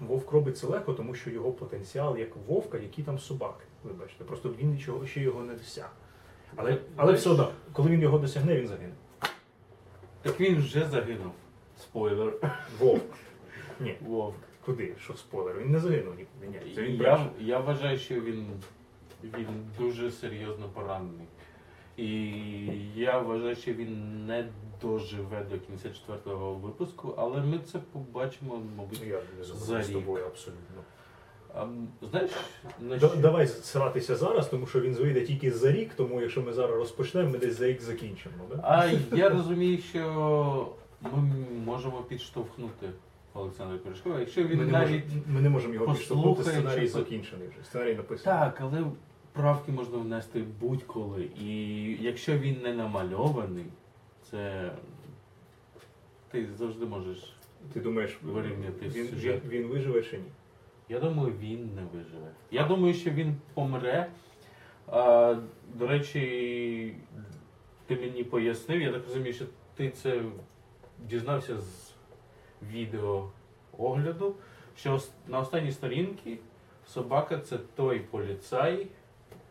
Вовк 0.00 0.32
робить 0.32 0.58
це 0.58 0.66
легко, 0.66 0.92
тому 0.92 1.14
що 1.14 1.30
його 1.30 1.52
потенціал 1.52 2.18
як 2.18 2.36
вовка, 2.48 2.78
які 2.78 3.02
там 3.02 3.18
собаки. 3.18 3.64
Вибачте, 3.84 4.24
просто 4.24 4.54
він 4.58 4.70
нічого 4.70 5.06
ще 5.06 5.20
його 5.20 5.42
не 5.42 5.54
досяг. 5.54 5.90
Але, 6.56 6.78
але 6.96 7.12
все 7.12 7.30
одно, 7.30 7.50
коли 7.72 7.90
він 7.90 8.00
його 8.02 8.18
досягне, 8.18 8.56
він 8.60 8.68
загине. 8.68 8.92
Так 10.22 10.40
він 10.40 10.56
вже 10.58 10.86
загинув. 10.86 11.32
Спойлер. 11.80 12.32
Вовк. 12.78 13.04
Ні, 13.80 13.96
Вовк. 14.00 14.36
куди? 14.64 14.94
Що 15.00 15.14
спойлер? 15.14 15.58
Він 15.58 15.70
не 15.72 15.78
загинув 15.78 16.14
нікуди. 16.14 16.46
Ні, 16.46 16.74
це 16.74 16.82
він 16.82 17.00
Я, 17.00 17.30
я 17.40 17.58
вважаю, 17.58 17.98
що 17.98 18.20
він, 18.20 18.46
він 19.24 19.46
дуже 19.78 20.10
серйозно 20.10 20.68
поранений. 20.68 21.26
І 21.96 22.08
я 22.94 23.18
вважаю, 23.18 23.56
що 23.56 23.72
він 23.72 24.26
не 24.26 24.48
доживе 24.82 25.46
до 25.50 25.58
кінця 25.58 25.90
четвертого 25.90 26.54
випуску, 26.54 27.14
але 27.18 27.40
ми 27.40 27.58
це 27.72 27.78
побачимо, 27.92 28.60
мабуть. 28.76 28.98
Ну, 29.02 29.08
Я 29.08 29.20
не 29.38 29.44
За 29.44 29.54
згоден 29.54 29.82
з 29.84 29.88
рік. 29.88 29.96
тобою 29.98 30.24
абсолютно. 30.26 30.76
А, 31.54 31.66
знаєш, 32.10 32.30
на 32.80 32.96
Да- 32.96 33.08
що- 33.08 33.16
Давай 33.16 33.46
сратися 33.46 34.16
зараз, 34.16 34.48
тому 34.48 34.66
що 34.66 34.80
він 34.80 34.94
вийде 34.94 35.20
тільки 35.20 35.50
за 35.52 35.72
рік, 35.72 35.90
тому 35.96 36.20
якщо 36.20 36.42
ми 36.42 36.52
зараз 36.52 36.76
розпочнемо, 36.76 37.30
ми 37.30 37.38
десь 37.38 37.58
за 37.58 37.66
рік 37.66 37.82
закінчимо. 37.82 38.34
Да? 38.50 38.60
А 38.62 38.86
я 39.16 39.28
розумію, 39.28 39.78
що 39.78 40.68
ми 41.02 41.18
можемо 41.64 42.02
підштовхнути 42.02 42.86
Олександра 43.34 43.78
Пирожкова. 43.78 44.20
Якщо 44.20 44.44
він 44.44 44.58
Ми 44.58 44.64
не, 44.64 44.72
навіть. 44.72 45.04
можемо, 45.04 45.22
ми 45.28 45.40
не 45.40 45.48
можемо 45.50 45.74
його 45.74 45.86
підштовхнути, 45.94 46.42
сценарій 46.42 46.80
чи- 46.80 46.88
закінчений 46.88 47.48
вже. 47.48 47.64
Сценарій 47.64 47.94
написаний. 47.94 48.40
Так, 48.40 48.58
але 48.60 48.84
правки 49.32 49.72
можна 49.72 49.98
внести 49.98 50.44
будь-коли. 50.60 51.28
І 51.40 51.56
якщо 52.00 52.38
він 52.38 52.56
не 52.62 52.74
намальований, 52.74 53.64
це 54.30 54.72
ти 56.30 56.48
завжди 56.58 56.86
можеш. 56.86 57.32
Ти 57.72 57.80
думаєш, 57.80 58.18
Вирівняти 58.22 58.88
він, 58.88 58.92
він, 58.92 59.08
сюжет. 59.08 59.44
він 59.44 59.66
виживе 59.66 60.02
чи 60.02 60.18
ні? 60.18 60.24
Я 60.88 61.00
думаю, 61.00 61.32
він 61.40 61.70
не 61.74 61.82
виживе. 61.98 62.30
Я 62.50 62.64
думаю, 62.66 62.94
що 62.94 63.10
він 63.10 63.36
помре. 63.54 64.10
А, 64.88 65.36
до 65.74 65.86
речі, 65.86 66.96
ти 67.86 67.96
мені 67.96 68.24
пояснив, 68.24 68.80
я 68.80 68.92
так 68.92 69.02
розумію, 69.04 69.32
що 69.34 69.44
ти 69.74 69.90
це 69.90 70.22
дізнався 70.98 71.60
з 71.60 71.92
відео 72.72 73.30
огляду, 73.78 74.34
що 74.76 74.94
ос- 74.94 75.10
на 75.28 75.38
останній 75.40 75.72
сторінці 75.72 76.38
собака 76.86 77.38
це 77.38 77.58
той 77.58 78.00
поліцай, 78.00 78.86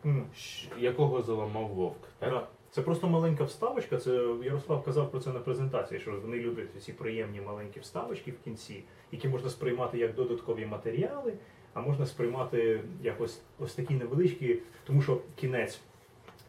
М. 0.04 0.26
щ- 0.36 0.78
якого 0.78 1.22
заламав 1.22 1.68
вовк. 1.68 2.08
Так? 2.18 2.30
Так. 2.30 2.48
Це 2.76 2.82
просто 2.82 3.08
маленька 3.08 3.44
вставочка. 3.44 3.96
Це 3.96 4.10
Ярослав 4.42 4.84
казав 4.84 5.10
про 5.10 5.20
це 5.20 5.32
на 5.32 5.38
презентації, 5.38 6.00
що 6.00 6.20
вони 6.22 6.36
люблять 6.36 6.82
ці 6.82 6.92
приємні 6.92 7.40
маленькі 7.40 7.80
вставочки 7.80 8.30
в 8.30 8.38
кінці, 8.44 8.84
які 9.12 9.28
можна 9.28 9.50
сприймати 9.50 9.98
як 9.98 10.14
додаткові 10.14 10.66
матеріали, 10.66 11.32
а 11.74 11.80
можна 11.80 12.06
сприймати 12.06 12.80
як 13.02 13.20
ось, 13.20 13.40
ось 13.58 13.74
такі 13.74 13.94
невеличкі, 13.94 14.58
тому 14.86 15.02
що 15.02 15.20
кінець 15.36 15.80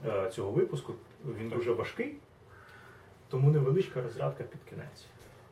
е, 0.08 0.30
цього 0.30 0.52
випуску 0.52 0.94
він 1.40 1.50
дуже 1.50 1.72
важкий, 1.72 2.16
тому 3.30 3.52
невеличка 3.52 4.02
розрядка 4.02 4.44
під 4.44 4.62
кінець. 4.70 5.06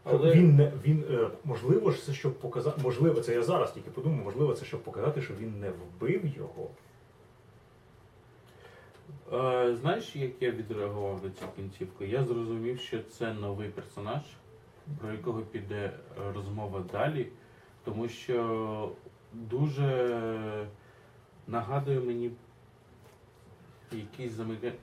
Але- 0.04 0.34
Він 0.34 0.56
не 0.56 0.72
він 0.86 1.04
е, 1.12 1.30
можливо 1.44 1.92
ж 1.92 2.06
це 2.06 2.14
щоб 2.14 2.34
показати, 2.34 2.82
можливо, 2.84 3.22
це 3.22 3.34
я 3.34 3.44
зараз 3.44 3.72
тільки 3.72 3.90
подумав, 3.90 4.26
можливо, 4.26 4.54
це 4.54 4.66
щоб 4.66 4.84
показати, 4.84 5.22
що 5.22 5.34
він 5.40 5.60
не 5.60 5.70
вбив 5.70 6.26
його. 6.38 6.70
Е, 9.34 9.76
знаєш, 9.76 10.16
як 10.16 10.42
я 10.42 10.52
відреагував 10.52 11.24
на 11.24 11.30
цю 11.30 11.46
кінцівку? 11.56 12.04
Я 12.04 12.24
зрозумів, 12.24 12.80
що 12.80 13.04
це 13.04 13.34
новий 13.34 13.70
персонаж, 13.70 14.22
про 15.00 15.12
якого 15.12 15.42
піде 15.42 15.76
е, 15.86 15.92
розмова 16.34 16.80
далі, 16.92 17.28
тому 17.84 18.08
що 18.10 18.92
дуже 19.34 20.68
нагадує 21.48 22.00
мені 22.00 22.32
якийсь 23.92 24.32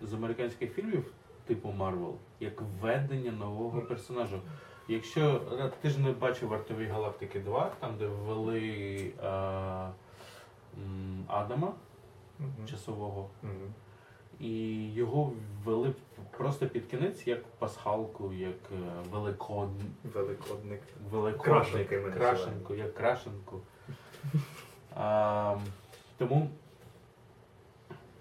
з, 0.02 0.14
американських 0.14 0.72
фільмів, 0.74 1.12
типу 1.46 1.72
Марвел, 1.72 2.14
як 2.40 2.60
введення 2.60 3.32
нового 3.32 3.80
персонажа. 3.82 4.40
Якщо 4.88 5.40
е, 5.52 5.70
ти 5.80 5.90
ж 5.90 6.00
не 6.00 6.12
бачив 6.12 6.48
Вартові 6.48 6.86
Галактики 6.86 7.40
2, 7.40 7.72
там 7.80 7.96
де 7.98 8.06
ввели 8.06 9.12
е, 9.22 9.26
м, 10.78 11.24
Адама 11.26 11.72
Мгм. 12.38 12.66
часового. 12.66 13.30
Мгм. 13.42 13.74
І 14.42 14.92
його 14.92 15.32
ввели 15.64 15.94
просто 16.30 16.66
під 16.66 16.86
кінець 16.86 17.26
як 17.26 17.44
пасхалку, 17.44 18.32
як 18.32 18.56
е, 18.72 18.76
великод... 19.10 19.68
Великодник. 20.14 20.80
великодник, 21.10 22.14
крашенку, 22.14 22.74
як 22.74 22.94
крашенку. 22.94 23.60
А, 24.96 25.56
тому 26.18 26.50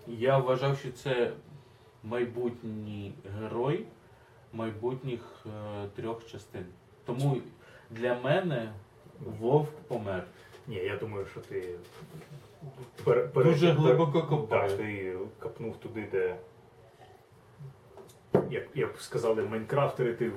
я 0.08 0.38
вважав, 0.38 0.78
що 0.78 0.92
це 0.92 1.32
майбутній 2.04 3.14
герой 3.40 3.86
майбутніх 4.54 5.46
е, 5.46 5.88
трьох 5.96 6.28
частин. 6.28 6.66
Тому 7.06 7.42
для 7.90 8.20
мене 8.20 8.74
Вовк 9.40 9.72
помер. 9.88 10.24
Ні, 10.68 10.76
я 10.76 10.98
думаю, 10.98 11.26
що 11.26 11.40
ти 11.40 11.76
пер, 13.04 13.30
Дуже 13.34 13.72
глибоко 13.72 14.48
Так, 14.50 14.78
ти 14.78 15.18
копнув 15.40 15.78
туди, 15.78 16.08
де. 16.12 16.36
Як, 18.50 18.64
як 18.76 19.02
сказали 19.02 19.42
майнкрафтери, 19.42 20.14
ти, 20.14 20.32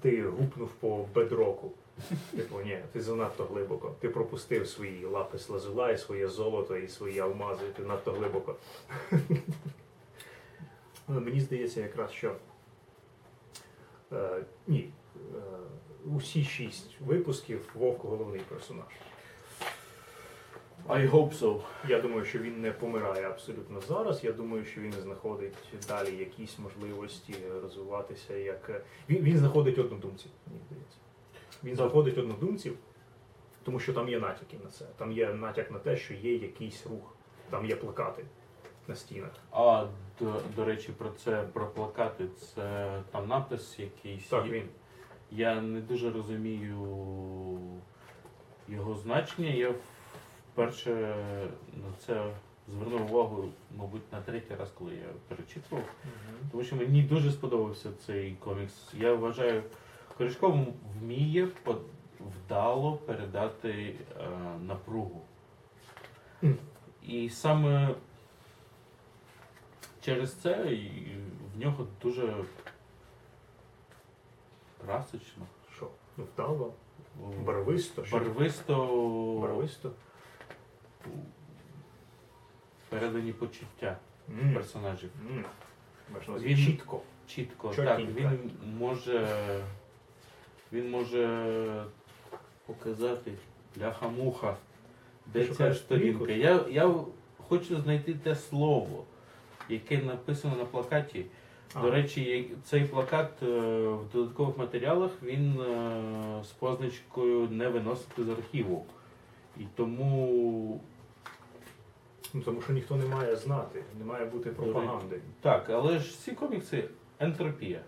ти 0.00 0.22
гупнув 0.22 0.68
по 0.68 1.06
бедроку. 1.14 1.72
Типу, 2.36 2.60
ні, 2.60 2.78
ти 2.92 3.00
занадто 3.00 3.44
глибоко. 3.44 3.94
Ти 4.00 4.08
пропустив 4.08 4.68
свої 4.68 5.04
лапис 5.04 5.48
лазула 5.48 5.90
і 5.90 5.98
своє 5.98 6.28
золото 6.28 6.76
і 6.76 6.88
свої 6.88 7.18
алмази, 7.18 7.64
ти 7.76 7.82
надто 7.82 8.12
глибоко. 8.12 8.56
Мені 11.08 11.40
здається, 11.40 11.80
якраз 11.80 12.10
що. 12.10 12.36
Е, 14.12 14.44
ні. 14.66 14.90
Е, 15.16 15.40
усі 16.16 16.44
шість 16.44 17.00
випусків 17.00 17.70
Вовк 17.74 18.04
головний 18.04 18.40
персонаж. 18.40 18.92
I 20.90 21.10
hope 21.10 21.32
so. 21.32 21.60
Я 21.88 22.00
думаю, 22.00 22.24
що 22.24 22.38
він 22.38 22.60
не 22.60 22.72
помирає 22.72 23.26
абсолютно 23.26 23.80
зараз. 23.80 24.24
Я 24.24 24.32
думаю, 24.32 24.64
що 24.64 24.80
він 24.80 24.92
знаходить 24.92 25.54
далі 25.88 26.16
якісь 26.16 26.58
можливості 26.58 27.34
розвиватися. 27.62 28.36
Як 28.36 28.70
е, 28.70 28.80
він, 29.08 29.22
він 29.22 29.38
знаходить 29.38 29.78
однодумців, 29.78 30.30
мені 30.46 30.60
здається. 30.66 30.96
Він 31.64 31.76
знаходить 31.76 32.18
однодумців, 32.18 32.76
тому 33.62 33.80
що 33.80 33.92
там 33.92 34.08
є 34.08 34.20
натяки 34.20 34.56
на 34.64 34.70
це. 34.70 34.84
Там 34.96 35.12
є 35.12 35.34
натяк 35.34 35.70
на 35.70 35.78
те, 35.78 35.96
що 35.96 36.14
є 36.14 36.36
якийсь 36.36 36.86
рух, 36.86 37.14
там 37.50 37.66
є 37.66 37.76
плакати 37.76 38.24
на 38.88 38.94
стінах. 38.94 39.32
А 39.52 39.86
до, 40.20 40.40
до 40.56 40.64
речі, 40.64 40.92
про 40.98 41.10
це 41.10 41.42
про 41.52 41.66
плакати. 41.66 42.24
Це 42.28 42.90
там 43.10 43.28
напис 43.28 43.78
якийсь. 43.78 44.28
Так, 44.28 44.46
він. 44.46 44.68
Я 45.32 45.60
не 45.60 45.80
дуже 45.80 46.10
розумію 46.10 46.78
його 48.68 48.94
значення. 48.94 49.50
Я 49.50 49.74
вперше 50.60 51.14
на 51.74 51.92
це 52.06 52.32
звернув 52.68 53.12
увагу, 53.14 53.48
мабуть, 53.76 54.12
на 54.12 54.20
третій 54.20 54.54
раз, 54.54 54.70
коли 54.78 54.94
я 54.94 55.06
перечитував. 55.28 55.84
Тому 56.50 56.64
що 56.64 56.76
мені 56.76 57.02
дуже 57.02 57.32
сподобався 57.32 57.90
цей 58.06 58.34
комікс. 58.34 58.74
Я 58.94 59.14
вважаю, 59.14 59.62
Корішков 60.18 60.66
вміє 61.00 61.48
вдало 62.20 62.96
передати 62.96 63.70
е, 63.70 64.28
напругу. 64.66 65.20
Мгм. 66.42 66.58
І 67.02 67.30
саме 67.30 67.94
через 70.00 70.34
це 70.34 70.78
в 71.54 71.60
нього 71.60 71.86
дуже 72.02 72.34
красочно, 74.86 75.46
Що? 75.76 75.88
Ну, 76.16 76.24
вдало, 76.34 76.72
барвисто, 77.44 78.04
барвисто 78.12 78.74
барвисто. 79.40 79.90
Передані 82.88 83.32
почуття 83.32 83.96
М, 84.42 84.54
персонажів. 84.54 85.10
м. 85.30 85.44
Він- 86.38 86.56
чітко. 86.56 87.00
Чітко, 87.26 87.74
Чотенько. 87.74 88.12
так, 88.22 88.30
він 88.32 88.50
може. 88.78 89.28
Він 90.72 90.90
може 90.90 91.84
показати 92.66 93.32
бляха-муха. 93.76 94.56
Де 95.26 95.40
Ти 95.40 95.46
ця 95.46 95.52
шукаєш 95.52 95.78
сторінка? 95.78 96.18
сторінку? 96.24 96.42
Я, 96.44 96.82
я 96.84 96.94
хочу 97.48 97.80
знайти 97.80 98.14
те 98.14 98.34
слово, 98.36 99.04
яке 99.68 99.98
написано 99.98 100.56
на 100.56 100.64
плакаті. 100.64 101.24
А. 101.74 101.82
До 101.82 101.90
речі, 101.90 102.22
я- 102.22 102.44
цей 102.64 102.84
плакат 102.84 103.42
е, 103.42 103.46
в 103.88 104.12
додаткових 104.12 104.58
матеріалах 104.58 105.10
він 105.22 105.60
е, 105.60 106.44
з 106.44 106.48
позначкою 106.48 107.48
не 107.50 107.68
виносити 107.68 108.24
з 108.24 108.28
архіву. 108.28 108.86
І 109.58 109.62
тому 109.76 110.80
Ну, 112.34 112.40
тому 112.42 112.62
що 112.62 112.72
ніхто 112.72 112.96
не 112.96 113.06
має 113.06 113.36
знати, 113.36 113.82
не 113.98 114.04
має 114.04 114.24
бути 114.26 114.50
пропаганди. 114.50 115.20
Так, 115.40 115.70
але 115.70 115.98
ж 115.98 116.18
ці 116.20 116.32
комікси 116.32 116.84
ентропія. 117.18 117.80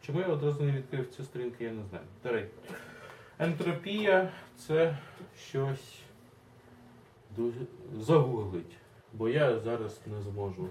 Чому 0.00 0.20
я 0.20 0.26
одразу 0.26 0.64
не 0.64 0.72
відкрив 0.72 1.10
цю 1.10 1.24
сторінку, 1.24 1.56
я 1.64 1.72
не 1.72 1.84
знаю. 1.84 2.04
До 2.22 2.32
речі, 2.32 2.50
ентропія 3.38 4.32
це 4.56 4.98
щось 5.38 5.98
дуже 7.36 7.60
загуглить, 8.00 8.76
бо 9.12 9.28
я 9.28 9.60
зараз 9.60 10.00
не 10.06 10.22
зможу. 10.22 10.68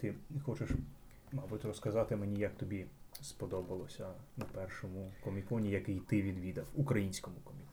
Ти 0.00 0.14
хочеш, 0.44 0.70
мабуть, 1.32 1.64
розказати 1.64 2.16
мені, 2.16 2.40
як 2.40 2.54
тобі 2.56 2.86
сподобалося 3.22 4.08
на 4.36 4.44
першому 4.44 5.12
коміконі, 5.24 5.70
який 5.70 5.98
ти 5.98 6.22
відвідав, 6.22 6.64
українському 6.74 7.36
коміконі. 7.44 7.67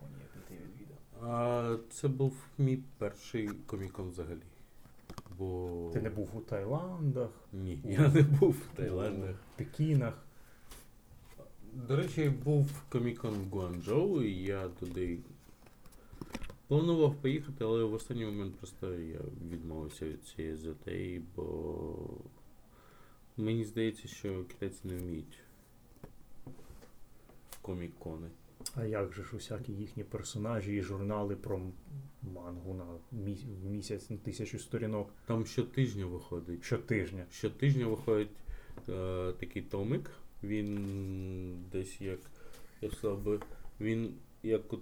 А 1.22 1.78
це 1.90 2.08
був 2.08 2.34
мій 2.58 2.80
перший 2.98 3.48
комікон 3.48 4.10
взагалі. 4.10 4.42
Бо 5.38 5.90
Ти 5.94 6.02
не 6.02 6.10
був 6.10 6.30
у 6.34 6.40
Таїландах, 6.40 7.30
ні, 7.54 7.80
я 7.86 8.08
не 8.08 8.22
був 8.22 8.52
в 8.52 8.78
Таїландах. 8.78 9.36
у 9.54 9.58
Пекінах. 9.58 10.26
До 11.74 11.96
речі, 11.96 12.30
був 12.30 12.84
комікон 12.90 13.34
в 13.34 13.50
Гуанчжоу, 13.50 14.22
і 14.22 14.34
я 14.34 14.68
туди 14.68 15.20
планував 16.68 17.16
поїхати, 17.16 17.64
але 17.64 17.84
в 17.84 17.94
останній 17.94 18.26
момент 18.26 18.56
просто 18.56 18.94
я 18.94 19.20
відмовився 19.52 20.06
від 20.06 20.24
цієї 20.24 20.56
затеї, 20.56 21.24
бо 21.36 21.96
мені 23.38 23.66
здається, 23.66 24.08
що 24.08 24.44
китайці 24.44 24.80
не 24.84 24.98
вміють 24.98 25.40
в 27.52 27.58
комікони. 27.62 28.28
А 28.76 28.86
як 28.86 29.14
же 29.14 29.24
ж 29.24 29.36
усякі 29.36 29.72
їхні 29.72 30.04
персонажі 30.04 30.76
і 30.76 30.82
журнали 30.82 31.36
про 31.36 31.62
мангу 32.36 32.74
на 32.74 32.86
мі- 33.20 33.46
в 33.62 33.66
місяць 33.70 34.10
на 34.10 34.18
тисячу 34.18 34.60
сторінок 34.60 35.14
Там 35.26 35.46
щотижня 35.46 36.06
виходить. 36.06 36.64
щотижня. 36.64 37.26
Щотижня 37.32 37.88
виходить 37.88 38.30
е, 38.90 39.34
такий 39.40 39.62
томик. 39.62 40.12
Він 40.44 41.66
десь 41.72 42.02
як, 42.02 42.20
я 42.82 42.90
сказав 42.90 43.24
би, 43.24 43.40
він 43.82 44.14
як 44.44 44.74
от 44.74 44.82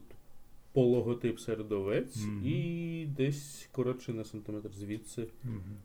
пологотип 0.74 1.40
сердовець 1.40 2.16
Мгм. 2.26 2.46
і 2.48 3.08
десь 3.18 3.68
коротше 3.72 4.14
на 4.14 4.24
сантиметр 4.24 4.70
звідси. 4.74 5.28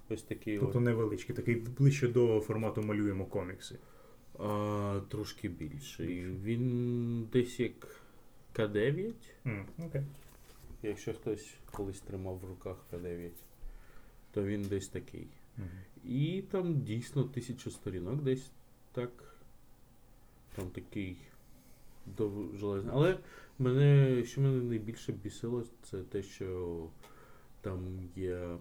Ось 0.08 0.22
такий 0.22 0.58
Тобто 0.58 0.78
от, 0.78 0.84
невеличкий, 0.84 1.36
такий 1.36 1.54
ближче 1.56 2.08
до 2.08 2.40
формату 2.40 2.82
малюємо 2.82 3.26
комікси. 3.26 3.78
А, 4.38 5.00
трошки 5.08 5.48
більший. 5.48 6.26
Він 6.26 7.28
десь 7.32 7.60
як 7.60 8.00
К9, 8.54 9.12
М, 9.46 9.66
Окей. 9.78 10.02
якщо 10.82 11.14
хтось 11.14 11.54
колись 11.72 12.00
тримав 12.00 12.38
в 12.38 12.44
руках 12.48 12.76
К9, 12.92 13.30
то 14.32 14.44
він 14.44 14.62
десь 14.62 14.88
такий. 14.88 15.26
Мгм. 15.56 15.68
І 16.04 16.42
там 16.50 16.80
дійсно 16.82 17.24
тисячу 17.24 17.70
сторінок 17.70 18.22
десь 18.22 18.50
так. 18.92 19.10
Там 20.56 20.70
такий 20.70 21.16
довжелезний. 22.16 22.92
Але 22.94 23.18
мене, 23.58 24.24
що 24.24 24.40
мене 24.40 24.62
найбільше 24.62 25.12
бісило, 25.12 25.64
це 25.82 26.02
те, 26.02 26.22
що 26.22 26.86
там 27.60 28.08
є 28.16 28.56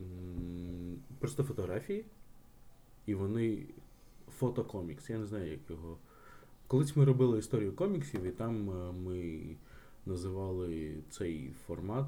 м, 0.00 0.98
просто 1.18 1.44
фотографії, 1.44 2.04
і 3.08 3.14
вони 3.14 3.66
фотокомікс. 4.38 5.10
Я 5.10 5.18
не 5.18 5.26
знаю, 5.26 5.50
як 5.50 5.60
його. 5.70 5.98
Колись 6.66 6.96
ми 6.96 7.04
робили 7.04 7.38
історію 7.38 7.72
коміксів, 7.72 8.24
і 8.24 8.30
там 8.30 8.70
е, 8.70 8.92
ми 8.92 9.40
називали 10.06 10.94
цей 11.10 11.50
формат 11.66 12.06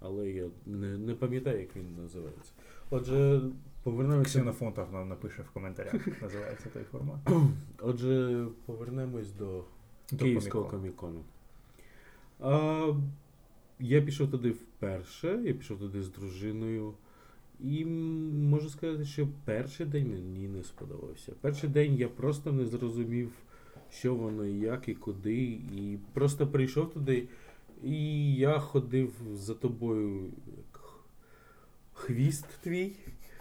але 0.00 0.30
я 0.30 0.50
не, 0.66 0.98
не 0.98 1.14
пам'ятаю, 1.14 1.60
як 1.60 1.76
він 1.76 1.96
називається. 2.02 2.52
Отже, 2.90 3.40
повернемося. 3.82 4.30
Ксенофонт 4.30 4.76
нам 4.76 5.08
напише 5.08 5.42
в 5.42 5.50
коментарях, 5.50 5.94
як 6.06 6.22
називається 6.22 6.68
той 6.72 6.84
формат. 6.84 7.18
Отже, 7.80 8.46
повернемось 8.66 9.32
до 9.32 9.64
До 10.12 10.24
Київського 10.24 10.64
комікону. 10.64 11.24
я 13.80 14.02
пішов 14.02 14.30
туди 14.30 14.50
вперше, 14.50 15.42
я 15.44 15.54
пішов 15.54 15.78
туди 15.78 16.02
з 16.02 16.08
дружиною. 16.08 16.94
І 17.60 17.84
можу 17.84 18.70
сказати, 18.70 19.04
що 19.04 19.28
перший 19.44 19.86
день 19.86 20.10
мені 20.10 20.48
не 20.48 20.64
сподобався. 20.64 21.32
Перший 21.40 21.68
день 21.68 21.94
я 21.94 22.08
просто 22.08 22.52
не 22.52 22.66
зрозумів, 22.66 23.30
що 23.90 24.14
воно, 24.14 24.46
і 24.46 24.60
як 24.60 24.88
і 24.88 24.94
куди. 24.94 25.42
І 25.76 25.98
просто 26.12 26.46
прийшов 26.46 26.92
туди, 26.92 27.28
і 27.84 28.34
я 28.34 28.58
ходив 28.58 29.12
за 29.34 29.54
тобою 29.54 30.24
як 30.56 30.80
хвіст 31.92 32.46
твій. 32.62 32.92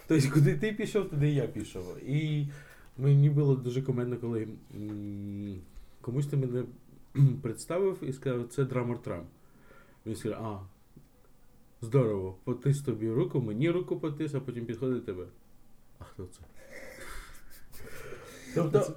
Тобто, 0.07 0.32
куди 0.34 0.57
ти 0.57 0.74
пішов, 0.74 1.09
туди 1.09 1.30
я 1.30 1.47
пішов. 1.47 2.03
І 2.05 2.47
мені 2.97 3.30
було 3.30 3.55
дуже 3.55 3.82
коментно, 3.82 4.18
коли 4.18 4.47
комусь 6.01 6.28
ти 6.28 6.38
мене 6.38 6.63
представив 7.41 7.97
і 8.01 8.13
сказав, 8.13 8.47
це 8.47 8.65
драмер 8.65 8.97
Трам. 8.97 9.24
Він 10.05 10.15
сказав, 10.15 10.45
а, 10.45 10.76
здорово, 11.82 12.38
потис 12.43 12.82
тобі 12.82 13.09
руку, 13.09 13.41
мені 13.41 13.69
руку 13.69 13.99
потис, 13.99 14.34
а 14.34 14.39
потім 14.39 14.65
підходить 14.65 15.05
тебе. 15.05 15.25
А 15.99 16.03
хто 16.03 16.25
це? 16.25 16.41
Тобто, 18.55 18.93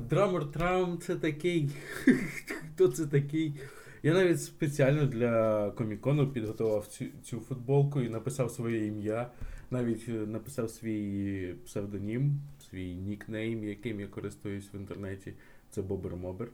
драмер 0.10 0.50
Трам 0.50 0.98
це 0.98 1.16
такий. 1.16 1.70
Хто 2.74 2.88
це 2.88 3.06
такий? 3.06 3.54
Я 4.02 4.14
навіть 4.14 4.42
спеціально 4.42 5.06
для 5.06 5.70
комікону 5.70 6.28
підготував 6.28 6.86
цю, 6.86 7.04
цю 7.22 7.40
футболку 7.40 8.00
і 8.00 8.08
написав 8.08 8.50
своє 8.50 8.86
ім'я. 8.86 9.30
Навіть 9.70 10.08
е, 10.08 10.12
написав 10.12 10.70
свій 10.70 11.54
псевдонім, 11.64 12.40
свій 12.70 12.94
нікнейм, 12.94 13.64
яким 13.64 14.00
я 14.00 14.06
користуюсь 14.06 14.74
в 14.74 14.76
інтернеті. 14.76 15.34
Це 15.70 15.82
Бобер 15.82 16.16
Мобер. 16.16 16.48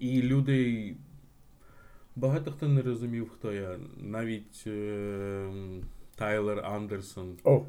І 0.00 0.22
люди. 0.22 0.96
Багато 2.18 2.52
хто 2.52 2.68
не 2.68 2.82
розумів, 2.82 3.30
хто 3.30 3.52
я. 3.52 3.78
Навіть 3.96 4.64
е, 4.66 5.50
Тайлер 6.14 6.60
Андерсон 6.64 7.36
О, 7.44 7.64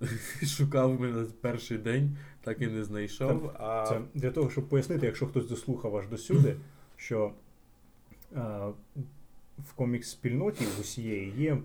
шукав 0.46 1.00
мене 1.00 1.26
перший 1.40 1.78
день, 1.78 2.16
так 2.40 2.62
і 2.62 2.66
не 2.66 2.84
знайшов. 2.84 3.50
А 3.58 3.86
це 3.88 4.00
для 4.14 4.30
того, 4.30 4.50
щоб 4.50 4.68
пояснити, 4.68 5.06
якщо 5.06 5.26
хтось 5.26 5.48
дослухав 5.48 5.96
аж 5.96 6.08
до 6.08 6.16
сюди, 6.16 6.56
що 6.96 7.32
а, 8.34 8.70
в 9.58 9.74
комікс-спільноті 9.76 10.64
в 10.76 10.80
усієї 10.80 11.32
є 11.38 11.58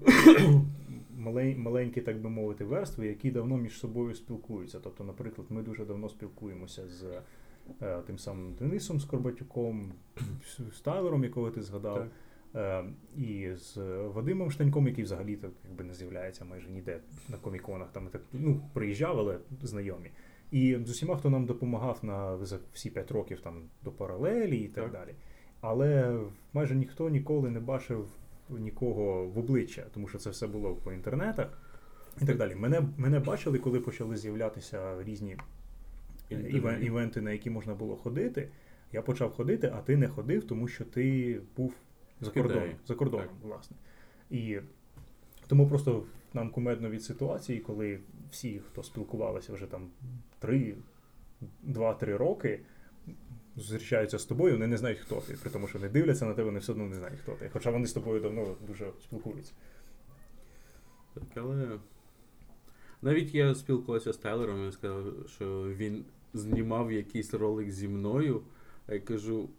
маленькі, 1.57 2.01
так 2.01 2.21
би 2.21 2.29
мовити, 2.29 2.65
верстви, 2.65 3.07
які 3.07 3.31
давно 3.31 3.57
між 3.57 3.79
собою 3.79 4.15
спілкуються. 4.15 4.79
Тобто, 4.83 5.03
наприклад, 5.03 5.47
ми 5.49 5.61
дуже 5.61 5.85
давно 5.85 6.09
спілкуємося 6.09 6.87
з 6.87 7.03
е, 7.03 7.21
тим 8.07 8.17
самим 8.17 8.53
Денисом 8.53 8.99
Скорбатюком, 8.99 9.93
з- 10.75 10.79
Тайлером, 10.81 11.23
якого 11.23 11.51
ти 11.51 11.61
згадав. 11.61 11.97
Так. 11.97 12.09
Е, 12.55 12.83
і 13.21 13.49
з 13.55 13.77
Вадимом 14.07 14.51
Штаньком, 14.51 14.87
який 14.87 15.03
взагалі 15.03 15.35
так 15.35 15.51
якби 15.65 15.83
не 15.83 15.93
з'являється 15.93 16.45
майже 16.45 16.69
ніде 16.69 16.99
на 17.29 17.37
коміконах. 17.37 17.91
Там 17.91 18.07
так 18.07 18.21
ну 18.33 18.61
приїжджав, 18.73 19.19
але 19.19 19.37
знайомі. 19.61 20.11
І 20.51 20.77
з 20.85 20.89
усіма, 20.89 21.17
хто 21.17 21.29
нам 21.29 21.45
допомагав 21.45 21.99
на 22.01 22.37
за 22.45 22.59
всі 22.73 22.89
п'ять 22.89 23.11
років 23.11 23.39
там 23.39 23.61
до 23.83 23.91
паралелі 23.91 24.57
і 24.57 24.67
так, 24.67 24.83
Так. 24.83 24.93
далі. 24.93 25.15
Але 25.61 26.19
майже 26.53 26.75
ніхто 26.75 27.09
ніколи 27.09 27.49
не 27.49 27.59
бачив 27.59 28.07
нікого 28.49 29.27
в 29.27 29.37
обличчя, 29.37 29.85
тому 29.93 30.07
що 30.07 30.17
це 30.17 30.29
все 30.29 30.47
було 30.47 30.75
по 30.75 30.93
інтернетах 30.93 31.61
і 32.21 32.25
так 32.25 32.37
далі. 32.37 32.55
Мене, 32.55 32.81
мене 32.97 33.19
бачили, 33.19 33.59
коли 33.59 33.79
почали 33.79 34.17
з'являтися 34.17 35.03
різні 35.03 35.31
е. 35.31 35.37
Івен- 36.35 36.83
івенти, 36.85 37.21
на 37.21 37.31
які 37.31 37.49
можна 37.49 37.73
було 37.75 37.95
ходити. 37.95 38.49
Я 38.93 39.01
почав 39.01 39.31
ходити, 39.31 39.71
а 39.75 39.81
ти 39.81 39.97
не 39.97 40.07
ходив, 40.07 40.47
тому 40.47 40.67
що 40.67 40.85
ти 40.85 41.39
був 41.57 41.73
за 42.21 42.31
кордоном, 42.31 42.69
за 42.85 42.95
кордоном, 42.95 43.25
Так. 43.27 43.35
власне. 43.43 43.77
І 44.29 44.59
тому 45.47 45.67
просто 45.67 46.03
нам 46.33 46.49
кумедно 46.49 46.89
від 46.89 47.03
ситуації, 47.03 47.59
коли 47.59 47.99
всі, 48.31 48.59
хто 48.71 48.83
спілкувалися 48.83 49.53
вже 49.53 49.65
там 49.65 49.89
три, 50.39 50.75
два-три 51.63 52.17
роки, 52.17 52.59
зустрічаються 53.55 54.19
з 54.19 54.25
тобою, 54.25 54.53
вони 54.53 54.67
не 54.67 54.77
знають, 54.77 54.99
хто 54.99 55.15
ти. 55.21 55.33
При 55.41 55.49
тому, 55.51 55.67
що 55.67 55.79
не 55.79 55.89
дивляться 55.89 56.25
на 56.25 56.33
тебе, 56.33 56.43
вони 56.45 56.59
все 56.59 56.71
одно 56.71 56.85
не 56.85 56.95
знають, 56.95 57.19
хто 57.19 57.31
ти. 57.31 57.49
Хоча 57.53 57.71
вони 57.71 57.87
з 57.87 57.93
тобою 57.93 58.21
давно 58.21 58.55
дуже 58.67 58.91
спілкуються. 59.03 59.53
Так, 61.13 61.23
але 61.35 61.79
навіть 63.01 63.35
я 63.35 63.55
спілкувався 63.55 64.13
з 64.13 64.17
Тайлером, 64.17 64.63
він 64.63 64.71
сказав, 64.71 65.13
що 65.27 65.63
він 65.75 66.05
знімав 66.33 66.91
якийсь 66.91 67.33
ролик 67.33 67.71
зі 67.71 67.87
мною, 67.87 68.41
а 68.87 68.93
я 68.93 68.99
кажу. 68.99 69.49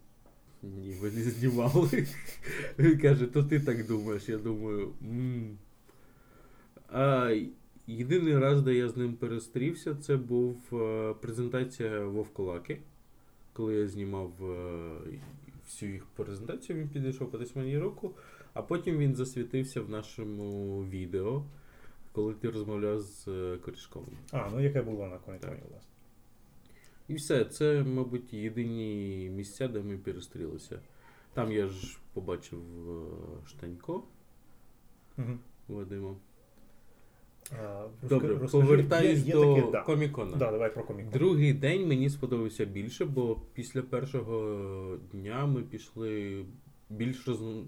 Ні, 0.62 0.94
ви 1.00 1.10
не 1.10 1.22
знімали. 1.22 2.06
Він 2.78 2.98
каже, 2.98 3.26
то 3.26 3.42
ти 3.42 3.60
так 3.60 3.86
думаєш. 3.86 4.28
Я 4.28 4.38
думаю. 4.38 4.92
м 5.02 5.58
А 6.88 7.34
єдиний 7.86 8.38
раз, 8.38 8.62
де 8.62 8.74
я 8.74 8.88
з 8.88 8.96
ним 8.96 9.14
перестрівся, 9.14 9.94
це 9.94 10.16
був 10.16 10.56
е, 10.72 11.14
презентація 11.20 12.04
Вовколаки. 12.06 12.80
Коли 13.52 13.74
я 13.74 13.88
знімав 13.88 14.32
е, 14.42 15.18
всю 15.66 15.92
їх 15.92 16.04
презентацію, 16.06 16.78
він 16.78 16.88
підійшов 16.88 17.30
подесь 17.30 17.56
мені 17.56 17.78
руку, 17.78 18.14
а 18.54 18.62
потім 18.62 18.98
він 18.98 19.14
засвітився 19.14 19.80
в 19.80 19.90
нашому 19.90 20.84
відео, 20.84 21.44
коли 22.12 22.34
ти 22.34 22.50
розмовляв 22.50 23.00
з 23.00 23.28
е, 23.28 23.58
корішком. 23.64 24.06
А, 24.30 24.48
ну 24.52 24.60
яке 24.60 24.82
було 24.82 25.06
на 25.06 25.18
коміконі, 25.18 25.62
власне. 25.70 25.91
І 27.12 27.14
все, 27.14 27.44
це, 27.44 27.82
мабуть, 27.82 28.32
єдині 28.32 29.30
місця, 29.36 29.68
де 29.68 29.80
ми 29.82 29.98
перестрілися. 29.98 30.80
Там 31.34 31.52
я 31.52 31.66
ж 31.66 31.98
побачив 32.12 32.58
е, 32.90 33.48
Штанько 33.48 34.02
Угу. 35.18 35.38
Вадима. 35.68 36.16
А, 37.62 37.86
Добре, 38.08 38.28
розкажи, 38.28 38.64
повертаюсь 38.66 39.18
є- 39.20 39.26
є 39.26 39.32
до 39.32 39.54
таке, 39.54 39.70
да. 39.72 39.82
комікона. 39.82 40.36
Да, 40.36 40.50
давай 40.50 40.74
про 40.74 40.84
комікон. 40.84 41.12
Другий 41.12 41.52
день 41.52 41.88
мені 41.88 42.10
сподобався 42.10 42.64
більше, 42.64 43.04
бо 43.04 43.40
після 43.54 43.82
першого 43.82 44.96
дня 45.12 45.46
ми 45.46 45.62
пішли 45.62 46.44
більш 46.90 47.28
розн... 47.28 47.60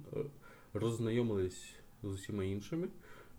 роззнайомились 0.74 1.74
з 2.02 2.06
усіма 2.06 2.44
іншими. 2.44 2.88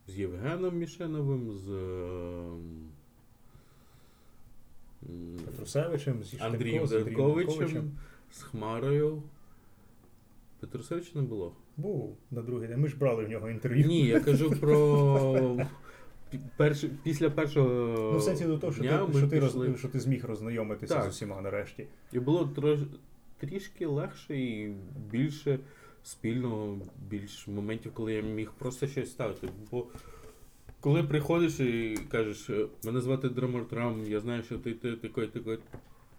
З 0.07 0.19
Євгеном 0.19 0.77
Мішеновим, 0.77 1.51
з 1.51 1.69
ем, 1.69 2.89
Петрусевичем, 5.45 6.23
зі 6.23 6.27
Штенко, 6.27 6.45
Андрієм 6.45 6.87
з 6.87 6.93
Андрієм 6.93 7.91
з 8.31 8.41
Хмарою. 8.41 9.23
Петрусевича 10.59 11.11
не 11.15 11.21
було. 11.21 11.53
Був 11.77 12.17
на 12.31 12.41
другий 12.41 12.67
день. 12.67 12.79
Ми 12.79 12.87
ж 12.87 12.97
брали 12.97 13.25
в 13.25 13.29
нього 13.29 13.49
інтерв'ю. 13.49 13.87
Ні, 13.87 14.05
я 14.07 14.19
кажу 14.19 14.51
про 14.59 15.57
пі- 16.59 16.89
після 17.03 17.29
першого 17.29 17.69
Ну, 18.13 18.17
в 18.17 18.21
сенсі 18.23 18.45
до 18.45 18.57
того, 18.57 18.73
що 18.73 18.81
дня 18.81 18.97
ти, 18.97 19.13
ми 19.13 19.19
що, 19.19 19.27
ти 19.27 19.39
пішли. 19.39 19.67
роз, 19.67 19.79
що 19.79 19.87
ти 19.87 19.99
зміг 19.99 20.25
роззнайомитися 20.25 20.93
Так. 20.95 21.03
з 21.03 21.07
усіма 21.07 21.41
нарешті. 21.41 21.87
І 22.13 22.19
було 22.19 22.45
трош, 22.45 22.79
трішки 23.39 23.85
легше 23.85 24.37
і 24.37 24.73
більше 25.11 25.59
спільного, 26.03 26.77
більш 27.09 27.47
моментів, 27.47 27.91
коли 27.93 28.13
я 28.13 28.21
міг 28.21 28.51
просто 28.57 28.87
щось 28.87 29.11
ставити. 29.11 29.49
Бо 29.71 29.87
коли 30.85 31.03
приходиш 31.03 31.59
і 31.59 31.99
кажеш, 32.11 32.49
«Е, 32.49 32.67
мене 32.83 33.01
звати 33.01 33.29
Драмер 33.29 33.65
Трам, 33.65 34.05
я 34.05 34.19
знаю, 34.19 34.43
що 34.43 34.59
ти, 34.59 34.73
такий, 34.73 35.27
такий, 35.27 35.57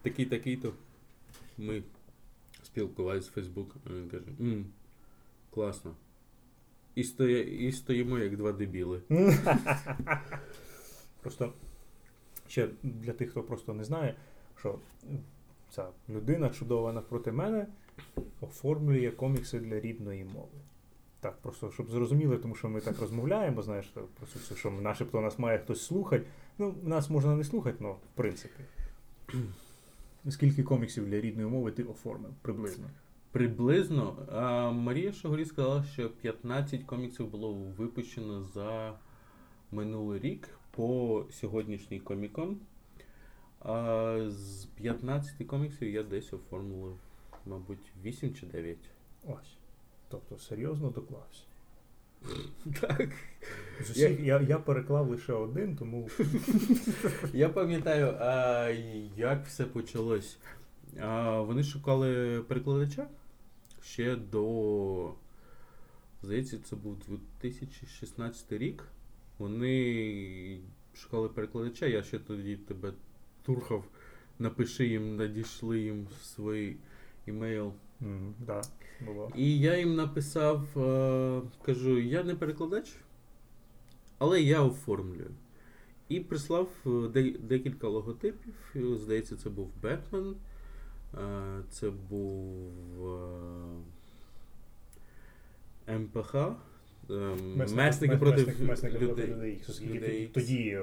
такий, 0.02 0.26
такий, 0.26 0.56
то 0.56 0.72
ми 1.58 1.82
спілкувалися 2.62 3.30
в 3.30 3.34
Фейсбук, 3.34 3.76
він 3.90 4.08
каже, 4.08 4.24
«М, 4.40 4.66
класно. 5.50 5.94
І, 6.94 7.04
стоя, 7.04 7.42
і 7.42 7.72
стоїмо 7.72 8.18
як 8.18 8.36
два 8.36 8.52
дебіли. 8.52 9.02
Просто 11.22 11.52
ще 12.48 12.68
для 12.82 13.12
тих, 13.12 13.30
хто 13.30 13.42
просто 13.42 13.74
не 13.74 13.84
знає, 13.84 14.16
що 14.58 14.78
ця 15.70 15.88
людина 16.08 16.50
чудова 16.50 16.92
навпроти 16.92 17.32
мене 17.32 17.66
оформлює 18.40 19.10
комікси 19.10 19.60
для 19.60 19.80
рідної 19.80 20.24
мови. 20.24 20.58
Так, 21.20 21.36
просто 21.42 21.70
щоб 21.70 21.90
зрозуміли, 21.90 22.38
тому 22.38 22.54
що 22.54 22.68
ми 22.68 22.80
так 22.80 23.00
розмовляємо, 23.00 23.62
знаєш, 23.62 23.92
просто 24.18 24.38
це, 24.48 24.54
що 24.54 24.70
начебто 24.70 25.20
нас 25.20 25.38
має 25.38 25.58
хтось 25.58 25.84
слухати. 25.84 26.26
Ну, 26.58 26.74
нас 26.82 27.10
можна 27.10 27.36
не 27.36 27.44
слухати, 27.44 27.78
але 27.80 27.92
в 27.92 27.98
принципі. 28.14 28.60
Скільки 30.28 30.62
коміксів 30.62 31.06
для 31.06 31.20
рідної 31.20 31.48
мови 31.48 31.72
ти 31.72 31.82
оформив 31.82 32.30
приблизно? 32.42 32.84
Приблизно. 33.32 34.16
А 34.32 34.70
Марія 34.70 35.12
Шогорі 35.12 35.44
сказала, 35.44 35.84
що 35.84 36.10
15 36.10 36.82
коміксів 36.84 37.30
було 37.30 37.52
випущено 37.52 38.44
за 38.54 38.94
минулий 39.72 40.20
рік 40.20 40.48
по 40.70 41.24
сьогоднішній 41.30 42.00
комікон. 42.00 42.56
А 43.60 44.26
з 44.28 44.64
15 44.64 45.46
коміксів 45.46 45.90
я 45.90 46.02
десь 46.02 46.32
оформив, 46.32 46.96
мабуть, 47.46 47.92
8 48.02 48.34
чи 48.34 48.46
9. 48.46 48.78
Ось. 49.26 49.56
Тобто 50.08 50.38
серйозно 50.38 50.90
доклався. 50.90 51.42
Так. 52.80 53.08
З 53.80 53.90
усіх, 53.90 54.20
я, 54.20 54.40
я 54.40 54.58
переклав 54.58 55.08
лише 55.10 55.32
один, 55.32 55.76
тому 55.76 56.08
Я 57.32 57.48
пам'ятаю, 57.48 58.14
а 58.20 58.68
як 59.16 59.46
все 59.46 59.64
почалось. 59.64 60.38
А, 61.00 61.40
вони 61.40 61.62
шукали 61.62 62.40
перекладача 62.48 63.08
ще 63.82 64.16
до. 64.16 65.12
Здається, 66.22 66.58
це 66.58 66.76
був 66.76 66.98
2016 67.08 68.52
рік. 68.52 68.84
Вони 69.38 70.60
шукали 70.94 71.28
перекладача, 71.28 71.86
я 71.86 72.02
ще 72.02 72.18
тоді 72.18 72.56
тебе 72.56 72.92
турхав, 73.42 73.84
напиши 74.38 74.86
їм, 74.86 75.16
надійшли 75.16 75.80
їм 75.80 76.06
свій 76.22 76.76
імейл. 77.26 77.72
м, 78.02 78.34
да, 78.46 78.62
було. 79.00 79.32
І 79.36 79.58
я 79.58 79.76
їм 79.78 79.94
написав, 79.94 80.78
е, 80.78 81.40
кажу, 81.62 81.98
я 81.98 82.22
не 82.24 82.34
перекладач, 82.34 82.94
але 84.18 84.40
я 84.42 84.62
оформлюю. 84.62 85.30
І 86.08 86.20
прислав 86.20 86.68
е, 86.86 87.08
де- 87.08 87.38
декілька 87.38 87.88
логотипів. 87.88 88.54
Здається, 88.96 89.36
це 89.36 89.50
був 89.50 89.70
Бетмен, 89.82 90.34
е, 91.14 91.62
це 91.70 91.90
був 91.90 92.72
МПХ. 95.88 96.34
е, 97.10 97.14
Месники 97.74 98.16
проти 98.16 98.42
месники- 98.44 98.98
людей. 98.98 99.60
людей. 99.82 100.30
Тоді 100.34 100.78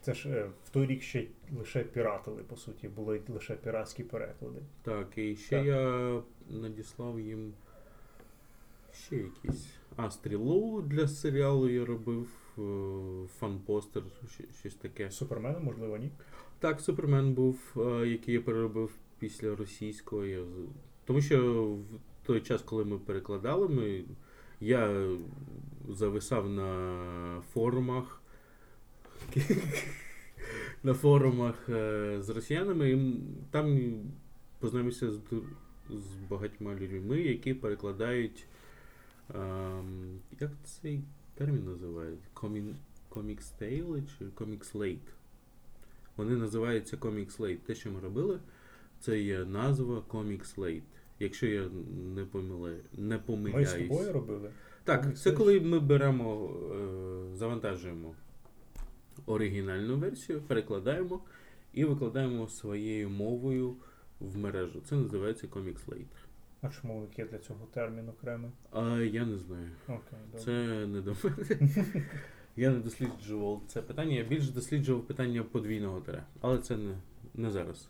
це 0.00 0.14
ж 0.14 0.46
в 0.64 0.68
той 0.70 0.86
рік 0.86 1.02
ще 1.02 1.24
лише 1.58 1.84
піратили, 1.84 2.42
по 2.42 2.56
суті, 2.56 2.88
були 2.88 3.20
лише 3.28 3.54
піратські 3.54 4.02
переклади. 4.04 4.60
Так, 4.82 5.18
і 5.18 5.36
ще 5.36 5.56
Так. 5.56 5.66
я 5.66 6.20
надіслав 6.50 7.20
їм 7.20 7.52
ще 8.92 9.16
якісь. 9.16 9.66
А, 9.96 10.10
стрілу 10.10 10.82
для 10.82 11.08
серіалу 11.08 11.68
я 11.68 11.84
робив, 11.84 12.28
е, 12.58 12.62
щось 14.60 14.74
таке. 14.74 15.10
Супермена, 15.10 15.58
можливо, 15.58 15.96
ні. 15.96 16.10
Так, 16.58 16.80
Супермен 16.80 17.34
був, 17.34 17.58
е, 17.76 18.06
який 18.08 18.34
я 18.34 18.40
переробив 18.40 18.90
після 19.18 19.56
російського. 19.56 20.24
Тому 21.04 21.20
що 21.20 21.64
в 21.64 22.26
той 22.26 22.40
час, 22.40 22.62
коли 22.62 22.84
ми 22.84 22.98
перекладали, 22.98 23.68
ми... 23.68 24.04
я 24.60 25.10
зависав 25.88 26.48
на 26.48 27.42
форумах. 27.52 28.22
на 30.82 30.94
форумах 30.94 31.68
е, 31.68 32.16
з 32.20 32.28
росіянами, 32.28 32.90
і 32.90 33.20
там 33.50 33.94
познайомився 34.58 35.12
з, 35.12 35.20
з 35.98 36.30
багатьма 36.30 36.74
людьми, 36.74 37.20
які 37.20 37.54
перекладають. 37.54 38.46
ем, 39.34 40.20
як 40.40 40.50
цей 40.64 41.02
термін 41.34 41.64
називають? 41.64 42.20
Комі... 42.34 42.74
Comics 43.10 43.52
Tale 43.60 44.02
чи 44.18 44.24
Comics 44.24 44.72
Late? 44.72 45.08
Вони 46.16 46.36
називаються 46.36 46.96
Comics 46.96 47.38
Late. 47.38 47.56
Те, 47.56 47.74
що 47.74 47.90
ми 47.90 48.00
робили, 48.00 48.38
це 49.00 49.20
є 49.20 49.44
назва 49.44 50.02
Comics 50.08 50.56
Late. 50.56 50.82
Якщо 51.18 51.46
я 51.46 51.68
не 52.14 52.24
помиляю, 52.24 52.80
не 52.92 53.18
Ми 53.58 53.66
з 53.66 53.88
тобою 53.88 54.12
робили. 54.12 54.50
Так, 54.84 55.06
Comics 55.06 55.18
це 55.18 55.32
коли 55.32 55.60
ми 55.60 55.80
беремо, 55.80 56.56
е, 56.72 57.36
завантажуємо 57.36 58.14
оригінальну 59.26 59.96
версію, 59.96 60.40
перекладаємо 60.40 61.20
і 61.72 61.84
викладаємо 61.84 62.48
своєю 62.48 63.10
мовою 63.10 63.76
в 64.22 64.38
мережу. 64.38 64.80
Це 64.80 64.94
називається 64.94 65.46
Comics 65.46 65.86
Late. 65.86 66.06
А 66.62 66.68
чому 66.68 67.08
є 67.16 67.24
для 67.24 67.38
цього 67.38 67.66
термін 67.72 68.08
окремий? 68.08 68.50
А 68.72 68.98
я 68.98 69.26
не 69.26 69.38
знаю. 69.38 69.70
Окей, 69.88 70.18
добре. 70.26 70.40
Це 70.40 70.86
не 70.86 71.00
до 71.00 71.16
мене. 71.24 71.66
Я 72.56 72.70
не 72.70 72.78
досліджував 72.78 73.62
це 73.68 73.82
питання. 73.82 74.16
Я 74.16 74.24
більше 74.24 74.52
досліджував 74.52 75.06
питання 75.06 75.42
подвійного 75.42 76.00
тире. 76.00 76.24
Але 76.40 76.58
це 76.58 76.76
не, 76.76 76.94
не 77.34 77.50
зараз. 77.50 77.88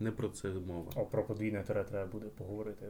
Не 0.00 0.10
про 0.10 0.28
це 0.28 0.48
мова. 0.48 0.92
О, 0.94 1.04
про 1.04 1.24
подвійне 1.24 1.62
тере 1.62 1.84
треба 1.84 2.12
буде 2.12 2.26
поговорити, 2.26 2.86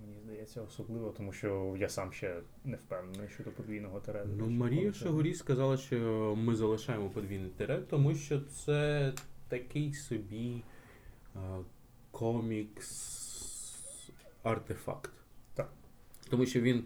мені 0.00 0.18
здається, 0.24 0.62
особливо, 0.62 1.10
тому 1.10 1.32
що 1.32 1.76
я 1.78 1.88
сам 1.88 2.12
ще 2.12 2.40
не 2.64 2.76
впевнений 2.76 3.28
щодо 3.28 3.50
подвійного 3.50 4.00
тере. 4.00 4.26
Ну, 4.38 4.50
Марія 4.50 4.92
Шагорій 4.92 5.34
сказала, 5.34 5.76
що 5.76 6.34
ми 6.38 6.54
залишаємо 6.54 7.08
подвійне 7.08 7.48
тире, 7.48 7.82
тому 7.90 8.14
що 8.14 8.40
це 8.40 9.12
такий 9.48 9.94
собі 9.94 10.62
комікс 12.10 13.20
артефакт. 14.42 15.10
Так. 15.54 15.72
Тому 16.30 16.46
що 16.46 16.60
він 16.60 16.84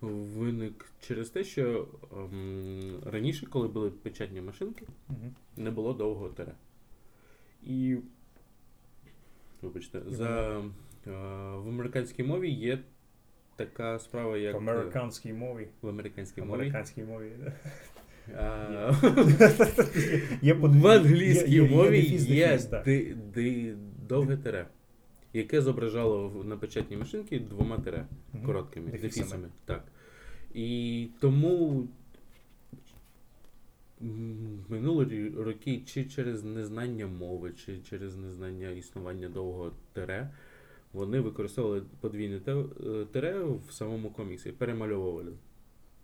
виник 0.00 0.86
через 1.00 1.30
те, 1.30 1.44
що 1.44 1.88
ем, 2.12 3.00
раніше, 3.06 3.46
коли 3.46 3.68
були 3.68 3.90
печатні 3.90 4.40
машинки, 4.40 4.86
Мгм. 5.08 5.34
не 5.56 5.70
було 5.70 5.92
довгого 5.92 6.28
тире. 6.28 6.52
І. 7.64 7.96
Вибачте, 9.62 10.00
за, 10.06 10.58
е, 11.06 11.10
в 11.56 11.68
американській 11.68 12.22
мові 12.22 12.50
є 12.50 12.78
така 13.56 13.98
справа, 13.98 14.38
як 14.38 14.54
В 14.54 14.58
американській 14.58 15.32
мові. 15.32 15.68
в 15.82 15.88
американській 15.88 16.40
мові. 16.42 16.50
В 16.50 16.54
американській 16.54 17.02
мові. 17.02 17.30
да. 17.38 17.52
В 20.62 20.86
англійській 20.86 21.62
мові 21.62 22.00
є 22.16 22.58
довге 24.08 24.36
тире, 24.36 24.66
яке 25.32 25.62
зображало 25.62 26.44
на 26.44 26.56
печатній 26.56 26.96
машинці 26.96 27.38
двома 27.38 27.78
тире, 27.78 28.06
Мгм. 28.32 28.44
короткими 28.46 28.90
Дефісами. 28.90 29.08
дефісами. 29.24 29.48
Так. 29.64 29.84
І 30.54 31.08
тому 31.20 31.88
м, 34.02 34.64
минулі 34.68 35.28
роки 35.36 35.80
чи 35.86 36.04
через 36.04 36.44
незнання 36.44 37.06
мови, 37.06 37.52
чи 37.66 37.78
через 37.78 38.16
незнання 38.16 38.70
існування 38.70 39.28
довгого 39.28 39.72
тире, 39.92 40.30
вони 40.92 41.20
використовували 41.20 41.82
подвійне 42.00 42.40
те- 42.40 42.64
е, 42.86 43.04
тире 43.12 43.42
в 43.68 43.72
самому 43.72 44.10
коміксі, 44.10 44.52
перемальовували. 44.52 45.32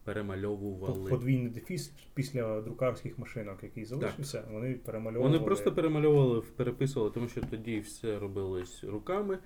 Перемальовували. 0.04 1.10
Подвійний 1.10 1.48
дефіс 1.48 1.92
після 2.14 2.60
друкарських 2.60 3.18
машинок, 3.18 3.62
який 3.62 3.84
залишився, 3.84 4.44
вони 4.52 4.74
перемальовували. 4.74 5.32
Вони 5.32 5.44
просто 5.44 5.72
перемальовували, 5.72 6.42
переписували, 6.56 7.12
тому 7.14 7.28
що 7.28 7.40
тоді 7.40 7.80
все 7.80 8.18
робилось 8.18 8.84
руками, 8.84 9.38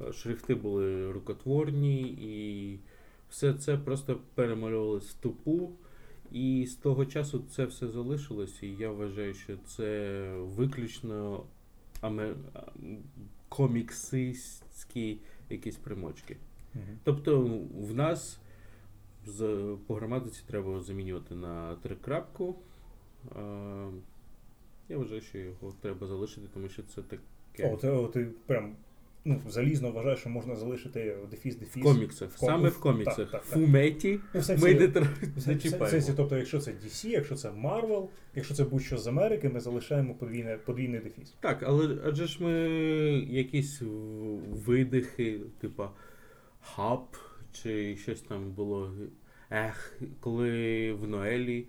е, 0.00 0.12
шрифти 0.12 0.54
були 0.54 1.12
рукотворні, 1.12 2.00
і 2.02 2.78
все 3.28 3.54
це 3.54 3.76
просто 3.76 4.20
перемальовували 4.34 5.00
з 5.00 5.14
тупу. 5.14 5.70
І 6.32 6.66
з 6.66 6.74
того 6.74 7.06
часу 7.06 7.44
це 7.50 7.64
все 7.64 7.88
залишилось, 7.88 8.62
і 8.62 8.68
я 8.68 8.90
вважаю, 8.90 9.34
що 9.34 9.56
це 9.56 10.20
виключно 10.38 11.44
аме... 12.00 12.34
а, 12.54 12.60
коміксистські 13.50 15.18
якісь 15.50 15.76
примочки. 15.76 16.36
Мгм. 16.74 16.98
Тобто 17.04 17.60
в 17.74 17.94
нас 17.94 18.39
по 19.86 19.94
граматиці 19.94 20.42
треба 20.46 20.80
замінювати 20.80 21.34
на 21.34 21.76
трикрапку. 21.76 22.56
Я 24.88 24.98
вважаю, 24.98 25.20
що 25.20 25.38
його 25.38 25.74
треба 25.80 26.06
залишити, 26.06 26.46
тому 26.54 26.68
що 26.68 26.82
це 26.82 27.02
таке 27.02 27.78
О, 27.82 27.88
о, 27.88 28.08
ти 28.08 28.26
прям 28.46 28.76
ну, 29.24 29.40
залізно 29.48 29.90
вважаєш, 29.90 30.20
що 30.20 30.30
можна 30.30 30.56
залишити 30.56 31.16
дефіс, 31.30 31.56
в 31.56 31.82
коміксах. 31.82 32.30
в 32.30 32.40
ком- 32.40 32.46
Саме 32.46 32.68
в 32.68 32.80
коміксах. 32.80 33.16
так, 33.16 33.30
так. 33.30 33.42
Фуметі 33.42 34.20
Ну, 34.34 34.40
в 34.40 34.44
сенсі- 34.44 34.62
ми 34.62 34.74
не, 34.74 34.86
тр- 34.86 35.36
в 35.36 35.40
сенсі- 35.40 35.84
в 35.84 35.88
сенсі, 35.88 36.12
тобто, 36.16 36.36
якщо 36.36 36.58
це 36.60 36.70
DC, 36.70 37.08
якщо 37.08 37.34
це 37.34 37.50
Marvel, 37.50 38.08
якщо 38.34 38.54
це 38.54 38.64
будь-що 38.64 38.98
з 38.98 39.06
Америки, 39.06 39.48
ми 39.48 39.60
залишаємо 39.60 40.14
подвійне, 40.14 40.56
подвійний 40.56 41.00
дефіс. 41.00 41.34
Так, 41.40 41.62
але 41.62 41.98
адже 42.04 42.26
ж 42.26 42.42
ми 42.42 42.52
якісь 43.30 43.82
видихи, 44.66 45.40
типа 45.60 45.90
хаб, 46.60 47.04
чи 47.52 47.96
щось 47.96 48.20
там 48.20 48.50
було. 48.52 48.92
Ех, 49.50 49.98
коли 50.20 50.92
в 50.92 51.08
Ноелі 51.08 51.66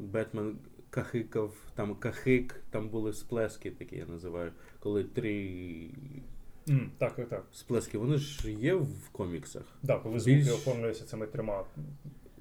Бетмен 0.00 0.58
кахикав, 0.90 1.54
там 1.74 1.94
кахик, 1.94 2.60
там 2.70 2.88
були 2.88 3.12
сплески, 3.12 3.70
такі 3.70 3.96
я 3.96 4.06
називаю, 4.06 4.52
коли 4.80 5.04
три 5.04 5.88
М, 6.68 6.90
так, 6.98 7.16
так, 7.16 7.28
так. 7.28 7.44
сплески, 7.52 7.98
вони 7.98 8.16
ж 8.16 8.52
є 8.52 8.74
в 8.74 9.08
коміксах. 9.12 9.62
Да, 9.82 9.98
коли 9.98 10.20
звуки 10.20 10.36
Більш- 10.38 10.52
оформлюються 10.52 11.04
цими 11.04 11.26
трьома. 11.26 11.64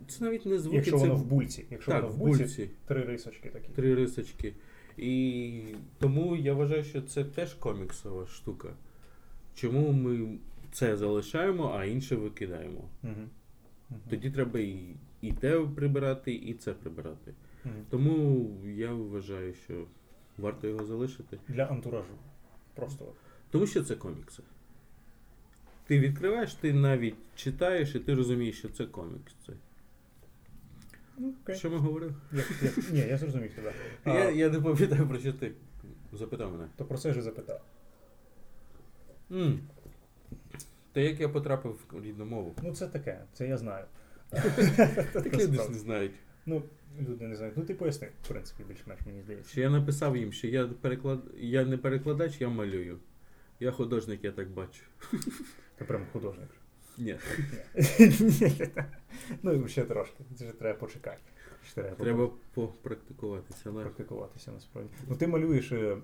Це 0.07 0.23
навіть 0.23 0.45
не 0.45 0.59
звуки, 0.59 0.75
якщо 0.75 0.91
це 0.97 0.97
воно 0.97 1.15
в 1.15 1.25
бульці. 1.25 1.65
Якщо 1.71 1.91
так, 1.91 2.01
воно 2.03 2.13
в 2.13 2.17
в 2.17 2.19
бульці, 2.19 2.43
бульці. 2.43 2.69
три 2.87 3.03
рисочки 3.03 3.49
такі. 3.49 3.67
Три 3.75 3.95
рисочки. 3.95 4.53
І 4.97 5.61
тому 5.99 6.35
я 6.35 6.53
вважаю, 6.53 6.83
що 6.83 7.01
це 7.01 7.23
теж 7.23 7.53
коміксова 7.53 8.27
штука. 8.27 8.69
Чому 9.55 9.91
ми 9.91 10.37
це 10.71 10.97
залишаємо, 10.97 11.75
а 11.77 11.85
інше 11.85 12.15
викидаємо? 12.15 12.89
Угу. 13.03 13.13
Угу. 13.89 13.99
Тоді 14.09 14.31
треба 14.31 14.59
і, 14.59 14.95
і 15.21 15.31
те 15.31 15.59
прибирати, 15.75 16.33
і 16.33 16.53
це 16.53 16.73
прибирати. 16.73 17.33
Угу. 17.65 17.73
Тому 17.89 18.49
я 18.65 18.93
вважаю, 18.93 19.53
що 19.53 19.85
варто 20.37 20.67
його 20.67 20.85
залишити. 20.85 21.39
Для 21.47 21.63
антуражу. 21.63 22.13
Просто. 22.75 23.13
Тому 23.51 23.67
що 23.67 23.83
це 23.83 23.95
комікси. 23.95 24.43
Ти 25.87 25.99
відкриваєш, 25.99 26.53
ти 26.53 26.73
навіть 26.73 27.15
читаєш, 27.35 27.95
і 27.95 27.99
ти 27.99 28.13
розумієш, 28.15 28.57
що 28.57 28.69
це 28.69 28.85
комікс. 28.85 29.35
Це. 29.45 29.53
Ну, 31.17 31.33
окей. 31.43 31.55
Що 31.55 31.69
ми 31.69 31.77
говорили? 31.77 32.13
Як, 32.31 32.51
як, 32.63 32.91
ні, 32.91 32.99
я 32.99 33.17
зрозумів 33.17 33.51
тебе. 33.53 33.73
А, 34.03 34.09
Я, 34.13 34.31
я 34.31 34.49
не 34.49 34.61
пам'ятаю, 34.61 35.07
про 35.07 35.19
що 35.19 35.33
ти 35.33 35.51
запитав 36.13 36.51
мене. 36.51 36.67
То 36.75 36.85
про 36.85 36.97
це 36.97 37.09
і 37.09 37.21
запитав. 37.21 37.61
м 39.31 39.59
Та 40.93 41.01
як 41.01 41.19
я 41.19 41.29
потрапив 41.29 41.79
в 41.91 42.03
рідну 42.03 42.25
мову? 42.25 42.55
Ну, 42.63 42.75
це 42.75 42.87
таке, 42.87 43.21
це 43.33 43.47
я 43.47 43.57
знаю. 43.57 43.85
Так 45.13 45.33
люди 45.33 45.57
ж 45.57 45.69
не 45.69 45.77
знають. 45.77 46.11
Ну, 46.45 46.63
люди 47.01 47.27
не 47.27 47.35
знають. 47.35 47.57
Ну, 47.57 47.63
ти 47.63 47.73
поясни, 47.73 48.09
в 48.23 48.27
принципі, 48.27 48.63
більш-менш 48.67 49.01
мені 49.05 49.21
здається. 49.21 49.51
Що 49.51 49.61
я 49.61 49.69
написав 49.69 50.17
їм, 50.17 50.31
що 50.31 50.47
я 50.47 50.67
переклад... 50.67 51.19
я 51.37 51.65
не 51.65 51.77
перекладач, 51.77 52.41
я 52.41 52.49
малюю. 52.49 52.99
Я 53.59 53.71
художник, 53.71 54.23
я 54.23 54.31
так 54.31 54.49
бачу. 54.49 54.83
Ти 55.75 55.85
прям 55.85 56.05
художник. 56.13 56.49
Ні. 56.97 57.17
Ні. 58.19 58.71
Ну, 59.43 59.67
ще 59.67 59.83
трошки. 59.83 60.23
Це 60.35 60.45
ж 60.45 60.51
треба 60.51 60.79
почекати. 60.79 61.21
Ще 61.65 61.81
треба, 61.81 61.95
Треба 61.95 62.29
попрактикуватися. 62.53 63.61
Але... 63.65 63.83
практикуватися 63.83 64.51
насправді. 64.51 64.89
Ну, 65.07 65.15
ти 65.15 65.27
малюєш 65.27 65.71
е, 65.71 65.97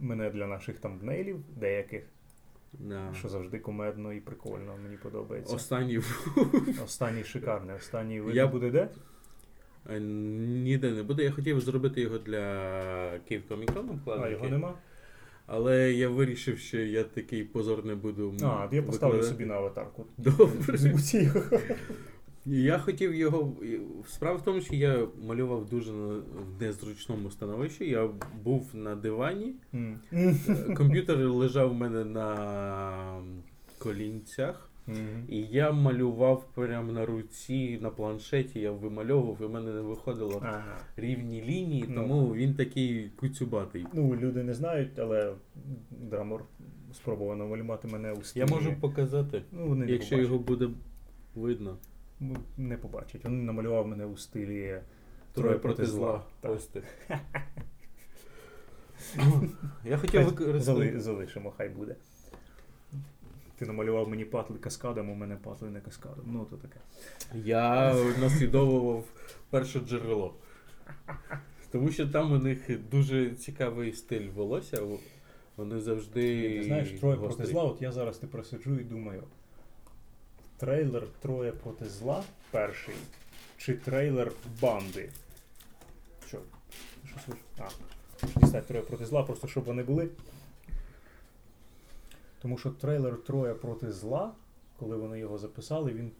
мене 0.00 0.30
для 0.30 0.46
наших 0.46 0.78
там 0.78 0.98
нейлів 1.02 1.44
деяких, 1.56 2.04
Да. 2.72 3.14
що 3.18 3.28
завжди 3.28 3.58
кумедно 3.58 4.12
і 4.12 4.20
прикольно, 4.20 4.76
мені 4.82 4.96
подобається. 4.96 5.56
Останній 5.56 6.00
Останній 6.84 7.24
шикарний, 7.24 7.76
останній 7.76 8.20
вид 8.20 8.36
Я- 8.36 8.46
буде 8.46 8.70
де? 8.70 8.88
Е, 9.90 10.00
ніде 10.00 10.90
не 10.90 11.02
буде. 11.02 11.22
Я 11.22 11.30
хотів 11.30 11.60
зробити 11.60 12.00
його 12.00 12.18
для 12.18 13.18
Київ 13.28 13.48
Комікону 13.48 14.00
А, 14.06 14.28
його 14.28 14.48
нема? 14.48 14.74
Але 15.46 15.92
я 15.92 16.08
вирішив, 16.08 16.58
що 16.58 16.78
я 16.78 17.04
такий 17.04 17.44
позор 17.44 17.84
не 17.84 17.94
буду. 17.94 18.34
А, 18.42 18.68
я 18.72 18.82
поставлю 18.82 19.12
викладати. 19.12 19.22
собі 19.22 19.44
на 19.44 19.54
аватарку. 19.54 20.06
Добре. 20.18 20.78
Я 22.46 22.78
хотів 22.78 23.14
його. 23.14 23.56
Справа 24.08 24.36
в 24.38 24.42
тому, 24.44 24.60
що 24.60 24.74
я 24.74 25.06
малював 25.26 25.68
дуже 25.68 25.92
в 25.92 26.22
незручному 26.60 27.30
становищі. 27.30 27.88
Я 27.90 28.08
був 28.44 28.70
на 28.74 28.94
дивані, 28.96 29.54
е, 30.12 30.34
комп'ютер 30.76 31.18
лежав 31.18 31.70
в 31.70 31.74
мене 31.74 32.04
на 32.04 33.22
колінцях, 33.78 34.68
Мгм. 34.86 35.24
і 35.28 35.40
я 35.42 35.72
малював 35.72 36.48
прямо 36.54 36.92
на 36.92 37.06
руці, 37.06 37.78
на 37.82 37.90
планшеті, 37.90 38.60
я 38.60 38.72
вимальовував, 38.72 39.36
і 39.40 39.44
в 39.44 39.50
мене 39.50 39.72
не 39.72 39.80
виходило 39.80 40.40
Ага. 40.44 40.64
рівні 40.96 41.42
лінії, 41.42 41.84
Ну. 41.88 41.94
тому 41.94 42.34
він 42.34 42.54
такий 42.54 43.10
куцюбатий. 43.16 43.86
Ну, 43.92 44.16
люди 44.16 44.42
не 44.42 44.54
знають, 44.54 44.98
але 44.98 45.34
Драмор 45.90 46.44
спробував 46.92 47.36
намалювати 47.38 47.88
мене 47.88 48.12
у 48.12 48.22
стилі. 48.22 48.44
Я 48.48 48.54
можу 48.56 48.72
показати, 48.80 49.42
Ну, 49.52 49.84
якщо 49.84 50.16
його 50.18 50.38
буде 50.38 50.68
видно. 51.34 51.76
Ну, 52.22 52.36
Не 52.56 52.76
побачать. 52.76 53.24
Він 53.24 53.44
намалював 53.44 53.88
мене 53.88 54.06
у 54.06 54.16
стилі 54.16 54.80
Троє 55.32 55.58
проти 55.58 55.86
зла. 55.86 56.24
Так. 56.40 56.50
Ось 56.50 56.66
ти. 56.66 56.82
Я 59.84 59.98
хотів 59.98 60.24
використати. 60.24 61.00
залишимо, 61.00 61.52
хай 61.56 61.68
буде. 61.68 61.96
Ти 63.58 63.66
намалював 63.66 64.08
мені 64.08 64.24
патли 64.24 64.58
каскадом, 64.58 65.10
у 65.10 65.14
мене 65.14 65.36
патли 65.36 65.70
не 65.70 65.80
каскадом. 65.80 66.24
Ну, 66.26 66.44
то 66.50 66.56
таке. 66.56 66.76
Я 67.34 67.94
наслідовував 68.20 69.04
перше 69.50 69.80
джерело. 69.80 70.34
Тому 71.70 71.90
що 71.90 72.06
там 72.06 72.32
у 72.32 72.38
них 72.38 72.88
дуже 72.90 73.30
цікавий 73.30 73.92
стиль 73.92 74.28
волосся. 74.28 74.82
Вони 75.56 75.80
завжди. 75.80 76.58
Ти 76.58 76.64
знаєш, 76.64 76.90
троє 76.90 77.16
проти 77.16 77.46
зла, 77.46 77.62
от 77.62 77.82
я 77.82 77.92
зараз 77.92 78.18
ти 78.18 78.26
просиджу 78.26 78.78
і 78.80 78.84
думаю. 78.84 79.22
Трейлер 80.62 81.06
Троє 81.20 81.52
проти 81.52 81.84
зла 81.84 82.24
перший. 82.50 82.94
Чи 83.58 83.74
трейлер 83.74 84.32
банди? 84.60 85.08
Що? 86.26 86.38
Що 87.06 87.16
слиш? 87.24 87.38
А, 87.58 87.68
дістати 88.40 88.68
троє 88.68 88.82
проти 88.82 89.06
зла, 89.06 89.22
просто 89.22 89.48
щоб 89.48 89.64
вони 89.64 89.82
були. 89.82 90.08
Тому 92.42 92.58
що 92.58 92.70
трейлер 92.70 93.16
Троє 93.16 93.54
проти 93.54 93.92
зла, 93.92 94.32
коли 94.78 94.96
вони 94.96 95.18
його 95.18 95.38
записали, 95.38 95.92
він 95.92 96.10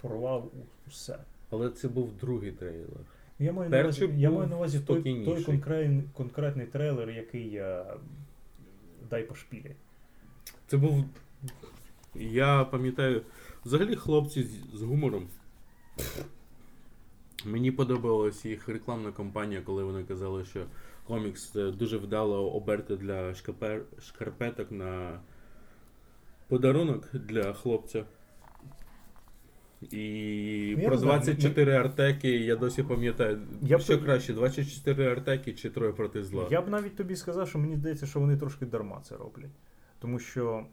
порвав 0.00 0.50
усе. 0.88 1.18
Але 1.50 1.70
це 1.70 1.88
був 1.88 2.12
другий 2.20 2.52
трейлер. 2.52 3.00
Я 3.38 3.52
маю 3.52 3.70
на 3.70 3.80
увазі, 3.80 4.10
я 4.16 4.30
маю 4.30 4.48
на 4.48 4.56
увазі 4.56 4.80
той, 4.80 5.24
той 5.24 5.44
конкретний, 5.44 6.04
конкретний 6.14 6.66
трейлер, 6.66 7.10
який 7.10 7.56
е, 7.56 7.84
дай 9.10 9.22
по 9.22 9.34
шпілі. 9.34 9.76
Це 10.66 10.76
був. 10.76 11.04
Я 12.14 12.64
пам'ятаю, 12.64 13.22
взагалі 13.64 13.96
хлопці 13.96 14.42
з, 14.42 14.78
з 14.78 14.82
гумором. 14.82 15.28
Мені 17.44 17.70
подобалась 17.70 18.44
їх 18.44 18.68
рекламна 18.68 19.12
кампанія, 19.12 19.60
коли 19.62 19.84
вони 19.84 20.04
казали, 20.04 20.44
що 20.44 20.66
комікс 21.06 21.50
це 21.50 21.70
дуже 21.70 21.98
вдало 21.98 22.50
оберти 22.50 22.96
для 22.96 23.34
шкапер, 23.34 23.82
шкарпеток 24.02 24.70
на 24.70 25.20
подарунок 26.48 27.08
для 27.12 27.52
хлопця. 27.52 28.04
І 29.90 30.74
Ну, 30.76 30.82
я 30.82 30.88
про 30.88 30.96
не 30.96 31.00
знаю, 31.00 31.20
24 31.20 31.72
артеки 31.72 32.28
я 32.28 32.56
досі 32.56 32.82
пам'ятаю. 32.82 33.40
Я 33.62 33.78
що 33.78 33.98
то- 33.98 34.04
краще, 34.04 34.32
24 34.32 35.12
артеки 35.12 35.52
чи 35.52 35.70
троє 35.70 35.92
проти 35.92 36.24
зла? 36.24 36.46
Я 36.50 36.62
б 36.62 36.68
навіть 36.68 36.96
тобі 36.96 37.16
сказав, 37.16 37.48
що 37.48 37.58
мені 37.58 37.76
здається, 37.76 38.06
що 38.06 38.20
вони 38.20 38.36
трошки 38.36 38.66
дарма 38.66 39.00
це 39.00 39.16
роблять. 39.16 39.50
Тому 39.98 40.18
що 40.18 40.66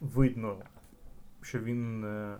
видно, 0.00 0.56
що 1.42 1.58
він 1.58 2.04
е, 2.04 2.36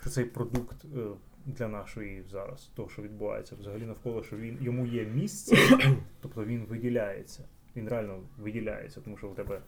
що 0.00 0.10
цей 0.10 0.24
продукт 0.24 0.84
е, 0.84 1.06
для 1.46 1.68
нашої 1.68 2.22
зараз, 2.22 2.70
того, 2.74 2.88
що 2.88 3.02
відбувається 3.02 3.56
взагалі 3.56 3.86
навколо, 3.86 4.22
що 4.22 4.36
він 4.36 4.58
йому 4.60 4.86
є 4.86 5.04
місце, 5.04 5.56
тобто 6.20 6.44
він 6.44 6.64
виділяється. 6.64 7.44
Він 7.76 7.88
реально 7.88 8.20
виділяється, 8.38 9.00
тому 9.00 9.16
що 9.16 9.28
у 9.28 9.34
тебе. 9.34 9.62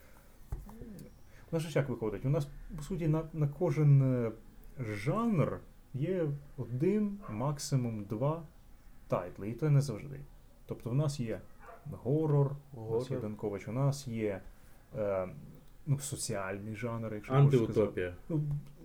У 1.53 1.57
нас 1.57 1.63
ж 1.63 1.79
як 1.79 1.89
виходить? 1.89 2.25
У 2.25 2.31
нас, 2.31 2.49
по 2.77 2.83
суті, 2.83 3.09
на, 3.09 3.23
на 3.33 3.49
кожен 3.49 4.03
е, 4.03 4.33
жанр 4.79 5.61
є 5.95 6.29
один, 6.57 7.19
максимум 7.31 8.05
два 8.05 8.43
тайтли, 9.09 9.51
і 9.51 9.53
то 9.53 9.71
не 9.71 9.81
завжди. 9.81 10.21
Тобто 10.67 10.91
в 10.91 10.95
нас 10.95 11.21
є 11.21 11.41
горор, 11.91 12.57
у 12.73 12.95
нас 12.95 13.11
є 13.11 13.19
Данкович, 13.19 13.69
у 13.69 13.73
нас 13.73 14.09
є 14.09 14.41
е, 14.97 15.29
ну, 15.87 15.99
соціальний 15.99 16.77
жанр, 16.77 17.15
якщо. 17.15 17.35
Антиутопія. 17.35 18.15
Ну, 18.29 18.41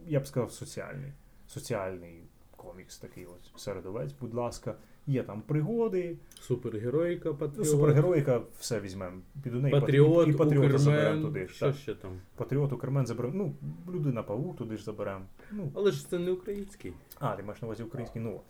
я 0.07 0.19
б 0.19 0.27
сказав 0.27 0.51
соціальний. 0.51 1.11
Соціальний 1.47 2.23
комікс 2.55 2.97
такий 2.97 3.25
ось 3.25 3.63
середовець, 3.63 4.11
будь 4.21 4.33
ласка. 4.33 4.75
Є 5.07 5.23
там 5.23 5.41
пригоди, 5.41 6.17
Супергероїка, 6.41 7.29
ну, 7.29 7.35
патріот. 7.35 7.67
супергероїка, 7.67 8.41
все 8.59 8.79
візьмемо. 8.79 9.21
Під 9.43 9.53
неї 9.53 9.71
Патріот, 9.71 10.27
і, 10.27 10.31
і 10.31 10.33
патріота 10.33 10.77
заберемо 10.77 11.21
туди 11.21 11.47
ж. 11.47 11.53
що 11.53 11.65
Так. 11.65 11.75
ще 11.75 11.95
там? 11.95 12.11
Патріот, 12.35 12.73
Укрмен 12.73 13.05
заберемо. 13.05 13.33
Ну, 13.35 13.53
людина 13.93 14.23
павук 14.23 14.57
туди 14.57 14.77
ж 14.77 14.83
заберемо. 14.83 15.25
Ну, 15.51 15.71
Але 15.75 15.91
ж 15.91 16.09
це 16.09 16.19
не 16.19 16.31
український. 16.31 16.93
а, 17.19 17.35
ти 17.35 17.43
маєш 17.43 17.61
на 17.61 17.65
увазі 17.67 17.83
український, 17.83 18.21
ну. 18.21 18.41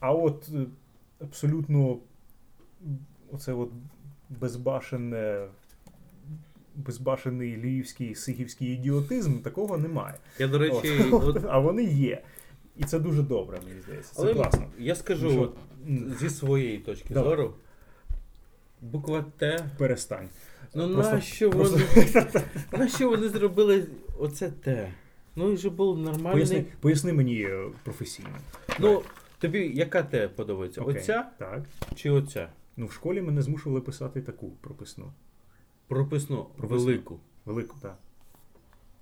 А 0.00 0.12
от 0.12 0.48
е, 0.54 0.66
абсолютно 1.20 1.98
оце 3.32 3.52
от 3.52 3.70
безбашене. 4.30 5.48
Безбашений 6.86 7.56
львівський 7.56 8.14
сихівський 8.14 8.68
ідіотизм, 8.68 9.38
такого 9.38 9.78
немає. 9.78 10.14
Я, 10.38 10.48
до 10.48 10.58
речі, 10.58 11.04
От. 11.12 11.36
от, 11.36 11.44
А 11.48 11.58
вони 11.58 11.84
є. 11.84 12.22
І 12.76 12.84
це 12.84 12.98
дуже 12.98 13.22
добре, 13.22 13.60
мені 13.68 13.80
здається. 13.80 14.14
Це 14.14 14.22
але 14.22 14.34
класно. 14.34 14.66
я 14.78 14.94
скажу 14.94 15.30
що, 15.30 15.40
от, 15.42 15.56
зі 16.20 16.30
своєї 16.30 16.78
точки 16.78 17.14
Давай. 17.14 17.30
зору. 17.30 17.54
Буква 18.80 19.24
Т. 19.38 19.64
Перестань. 19.78 20.28
Ну 20.74 20.94
Просто- 20.94 21.12
нащо 21.12 21.50
просто- 21.50 21.80
вони 21.96 22.32
нащо 22.84 23.08
вони 23.08 23.28
зробили 23.28 23.86
оце 24.18 24.50
Т? 24.50 24.92
Ну 25.36 25.52
і 25.52 25.56
же 25.56 25.70
був 25.70 25.98
нормальний. 25.98 26.32
Поясни, 26.32 26.64
поясни 26.80 27.12
мені 27.12 27.42
е, 27.42 27.64
професійно. 27.84 28.28
Ну, 28.78 29.02
тобі 29.38 29.72
яка 29.74 30.02
Т 30.02 30.28
подобається? 30.28 30.80
Окей. 30.80 30.96
Оця 30.96 31.26
Так. 31.38 31.62
чи 31.94 32.10
оця? 32.10 32.48
Ну, 32.76 32.86
в 32.86 32.92
школі 32.92 33.22
мене 33.22 33.42
змушували 33.42 33.80
писати 33.80 34.20
таку 34.22 34.50
прописну. 34.60 35.12
Прописну, 35.88 36.46
Прописну. 36.56 36.86
велику. 36.86 37.18
Велику, 37.46 37.76
так. 37.82 37.98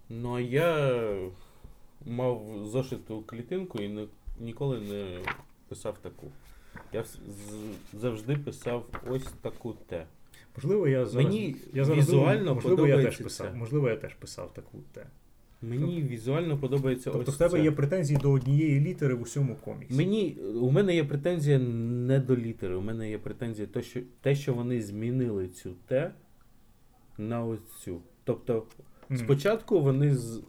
Ну 0.08 0.34
а 0.36 0.40
я 0.40 1.16
мав 2.06 2.42
зошиту 2.66 3.22
клітинку 3.26 3.78
і 3.78 3.88
не, 3.88 4.06
ніколи 4.40 4.80
не 4.80 5.18
писав 5.68 5.98
таку. 5.98 6.26
Я 6.92 7.04
з- 7.04 7.18
завжди 8.00 8.36
писав 8.36 8.86
ось 9.10 9.24
таку 9.42 9.74
Т. 9.86 10.06
Можливо, 10.56 10.88
я 10.88 11.06
зараз. 11.06 11.24
Мені 11.26 11.56
я 11.74 11.84
зараз 11.84 12.04
візуально 12.04 12.38
думаю, 12.38 12.54
можливо, 12.54 12.86
я 12.86 13.02
теж 13.02 13.16
писав. 13.16 13.46
це. 13.52 13.58
Можливо, 13.58 13.88
я 13.88 13.96
теж 13.96 14.14
писав 14.14 14.54
таку 14.54 14.78
те. 14.92 15.06
Мені 15.62 16.02
візуально 16.02 16.58
подобається 16.58 17.10
Тобто 17.10 17.30
ось 17.30 17.34
в 17.34 17.38
тебе 17.38 17.50
це. 17.58 17.64
є 17.64 17.70
претензії 17.72 18.18
до 18.22 18.30
однієї 18.30 18.80
літери 18.80 19.14
в 19.14 19.22
усьому 19.22 19.54
коміксі. 19.64 19.96
Мені, 19.96 20.36
у 20.62 20.70
мене 20.70 20.94
є 20.94 21.04
претензія 21.04 21.58
не 21.58 22.18
до 22.20 22.36
літери. 22.36 22.74
У 22.76 22.80
мене 22.80 23.10
є 23.10 23.18
претензія 23.18 23.68
те, 23.68 23.82
що, 23.82 24.00
те, 24.20 24.34
що 24.34 24.54
вони 24.54 24.82
змінили 24.82 25.48
цю 25.48 25.70
Т 25.86 26.12
на 27.18 27.44
ось 27.44 27.72
цю. 27.78 28.00
Тобто, 28.24 28.66
Мгм. 29.08 29.18
спочатку 29.18 29.80
вони 29.80 30.14
з, 30.16 30.42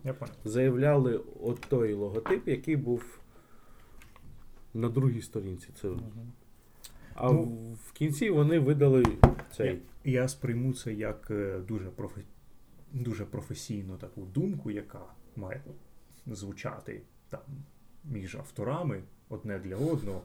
заявляли 0.45 1.22
от 1.43 1.61
той 1.61 1.93
логотип, 1.93 2.47
який 2.47 2.76
був 2.76 3.20
на 4.74 4.89
другій 4.89 5.22
сторінці. 5.22 5.70
Це... 5.82 5.88
Мгм. 5.88 6.32
А 7.15 7.32
Ну, 7.32 7.43
в- 7.88 7.91
кінці 7.91 8.30
вони 8.30 8.59
видали 8.59 9.05
цей. 9.55 9.80
Я 10.03 10.28
сприйму 10.28 10.74
це 10.74 10.93
як 10.93 11.28
е, 11.32 11.59
дуже, 11.68 11.86
профе... 11.86 12.22
дуже 12.93 13.26
професійну 13.26 13.97
таку 13.97 14.22
думку, 14.26 14.72
яка 14.72 15.01
має 15.36 15.61
звучати 16.28 17.01
там 17.30 17.41
між 18.05 18.36
авторами 18.36 19.03
одне 19.30 19.59
для 19.59 19.76
одного. 19.76 20.22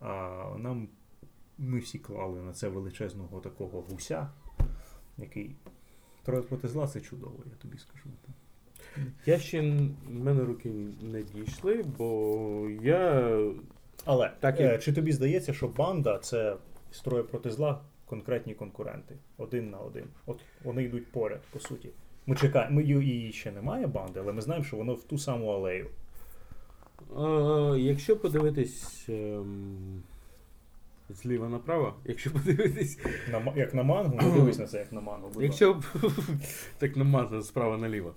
А 0.00 0.44
нам 0.58 0.88
ми 1.58 1.78
всі 1.78 1.98
клали 1.98 2.42
на 2.42 2.52
це 2.52 2.68
величезного 2.68 3.40
такого 3.40 3.80
гуся, 3.90 4.28
який 5.18 5.56
троє 6.26 6.42
проти 6.42 6.68
зла 6.68 6.86
це 6.86 7.00
чудово, 7.00 7.36
я 7.46 7.52
тобі 7.62 7.78
скажу. 7.78 8.04
Я 9.26 9.38
ще 9.38 9.60
в 9.60 10.10
мене 10.10 10.44
руки 10.44 10.70
не 11.02 11.22
дійшли, 11.22 11.84
бо 11.98 12.68
я. 12.82 13.38
Але 14.04 14.32
Так, 14.40 14.60
е, 14.60 14.76
і- 14.76 14.82
чи 14.82 14.92
тобі 14.92 15.12
здається, 15.12 15.52
що 15.52 15.68
банда 15.68 16.18
це 16.18 16.56
з 16.90 17.00
троє 17.00 17.22
проти 17.22 17.50
зла 17.50 17.80
конкретні 18.06 18.54
конкуренти 18.54 19.16
один 19.38 19.70
на 19.70 19.78
один? 19.78 20.04
От 20.26 20.40
вони 20.64 20.84
йдуть 20.84 21.06
поряд, 21.12 21.40
по 21.50 21.60
суті. 21.60 21.90
Ми 22.26 22.36
чекаємо, 22.36 22.76
ми 22.76 22.82
її 22.82 23.32
ще 23.32 23.52
немає 23.52 23.86
банди, 23.86 24.20
але 24.20 24.32
ми 24.32 24.40
знаємо, 24.40 24.64
що 24.64 24.76
воно 24.76 24.94
в 24.94 25.04
ту 25.04 25.18
саму 25.18 25.48
алею. 25.48 25.86
Е, 27.18 27.78
якщо 27.78 28.16
подивитись 28.16 29.06
ем, 29.08 30.02
зліва 31.08 31.48
направо, 31.48 31.94
якщо 32.04 32.30
подивитись, 32.30 32.98
На, 33.32 33.52
як 33.56 33.74
на 33.74 33.82
мангу, 33.82 34.18
ну 34.22 34.32
дивись 34.32 34.58
на 34.58 34.66
це, 34.66 34.78
як 34.78 34.92
на 34.92 35.00
мангу. 35.00 35.30
будь 35.34 35.42
якщо 35.42 35.82
так 36.78 36.96
намазано 36.96 37.42
справа 37.42 37.78
наліво. 37.78 38.14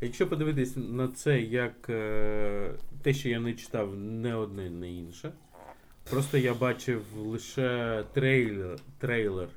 Якщо 0.00 0.26
подивитись 0.28 0.76
на 0.76 1.08
це 1.08 1.40
як 1.40 1.90
е, 1.90 2.70
те, 3.02 3.14
що 3.14 3.28
я 3.28 3.40
не 3.40 3.54
читав 3.54 3.96
не 3.96 4.34
одне, 4.34 4.70
не 4.70 4.92
інше. 4.92 5.32
Просто 6.10 6.38
я 6.38 6.54
бачив 6.54 7.02
лише 7.16 8.04
трейлер, 8.12 8.76
трейлер 8.98 9.48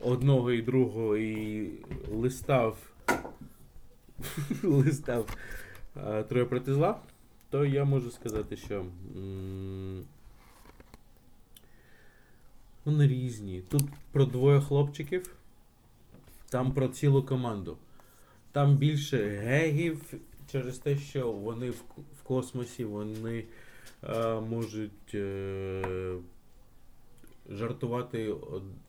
одного 0.00 0.52
і 0.52 0.62
другого 0.62 1.16
і 1.16 1.68
листав 2.12 2.76
листав 4.62 5.36
е, 5.96 6.22
троє 6.22 6.44
проти 6.44 6.74
зла, 6.74 7.00
то 7.50 7.64
я 7.64 7.84
можу 7.84 8.10
сказати, 8.10 8.56
що 8.56 8.84
м, 9.16 10.02
вони 12.88 13.08
різні. 13.08 13.62
Тут 13.68 13.82
про 14.12 14.24
двоє 14.24 14.60
хлопчиків, 14.60 15.34
там 16.50 16.72
про 16.72 16.88
цілу 16.88 17.22
команду. 17.22 17.76
Там 18.52 18.76
більше 18.76 19.16
гегів 19.28 20.14
через 20.52 20.78
те, 20.78 20.96
що 20.96 21.32
вони 21.32 21.70
в, 21.70 21.82
в 22.20 22.22
космосі, 22.22 22.84
вони 22.84 23.44
е, 24.02 24.40
можуть 24.40 25.14
е, 25.14 26.14
жартувати 27.50 28.34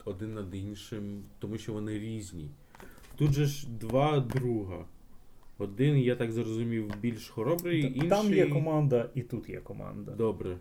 один 0.04 0.34
над 0.34 0.54
іншим, 0.54 1.22
тому 1.38 1.58
що 1.58 1.72
вони 1.72 1.98
різні. 1.98 2.50
Тут 3.16 3.32
же 3.32 3.46
ж 3.46 3.68
два 3.68 4.20
друга. 4.20 4.84
Один, 5.58 5.98
я 5.98 6.16
так 6.16 6.32
зрозумів, 6.32 6.92
більш 7.00 7.28
хоробрий, 7.28 7.82
інший. 7.82 8.08
Там 8.08 8.34
є 8.34 8.46
команда, 8.46 9.10
і 9.14 9.22
тут 9.22 9.48
є 9.48 9.60
команда. 9.60 10.12
Добре. 10.12 10.56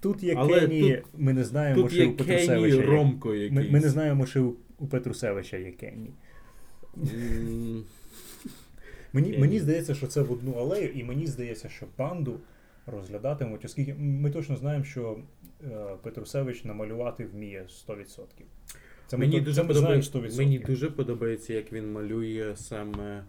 Тут 0.00 0.22
є 0.22 0.34
Але 0.36 0.60
Кенні, 0.60 0.96
тут- 0.96 1.04
ми 1.20 1.32
не 1.32 1.44
знаємо, 1.44 1.82
Тут 1.82 1.92
що 1.92 2.02
є 2.02 2.08
у 2.08 2.12
Петрусевича 2.12 2.76
є. 2.76 2.82
Ромко 2.86 3.34
якийсь. 3.34 3.52
Ми, 3.52 3.70
ми 3.70 3.80
не 3.80 3.88
знаємо, 3.88 4.26
що 4.26 4.52
у, 4.78 4.86
Петрусевича 4.86 5.56
є 5.56 5.70
Кенні. 5.70 6.10
М, 6.96 7.84
Мені, 9.12 9.38
мені 9.38 9.60
здається, 9.60 9.94
що 9.94 10.06
це 10.06 10.22
в 10.22 10.32
одну 10.32 10.52
алею, 10.52 10.88
і 10.92 11.04
мені 11.04 11.26
здається, 11.26 11.68
що 11.68 11.86
банду 11.98 12.40
розглядатимуть, 12.86 13.64
оскільки 13.64 13.94
ми 13.94 14.30
точно 14.30 14.56
знаємо, 14.56 14.84
що 14.84 15.18
е, 15.64 15.68
Петрусевич 16.02 16.64
намалювати 16.64 17.24
вміє 17.24 17.64
100%. 17.68 18.44
Це 19.06 19.16
Мені 19.16 19.40
дуже, 19.40 19.56
це 19.62 19.62
ми 19.62 19.74
знаємо 19.74 20.02
подобається, 20.02 20.18
100%. 20.18 20.36
мені 20.38 20.58
дуже 20.58 20.90
подобається, 20.90 21.52
як 21.54 21.72
він 21.72 21.92
малює 21.92 22.52
саме 22.56 23.24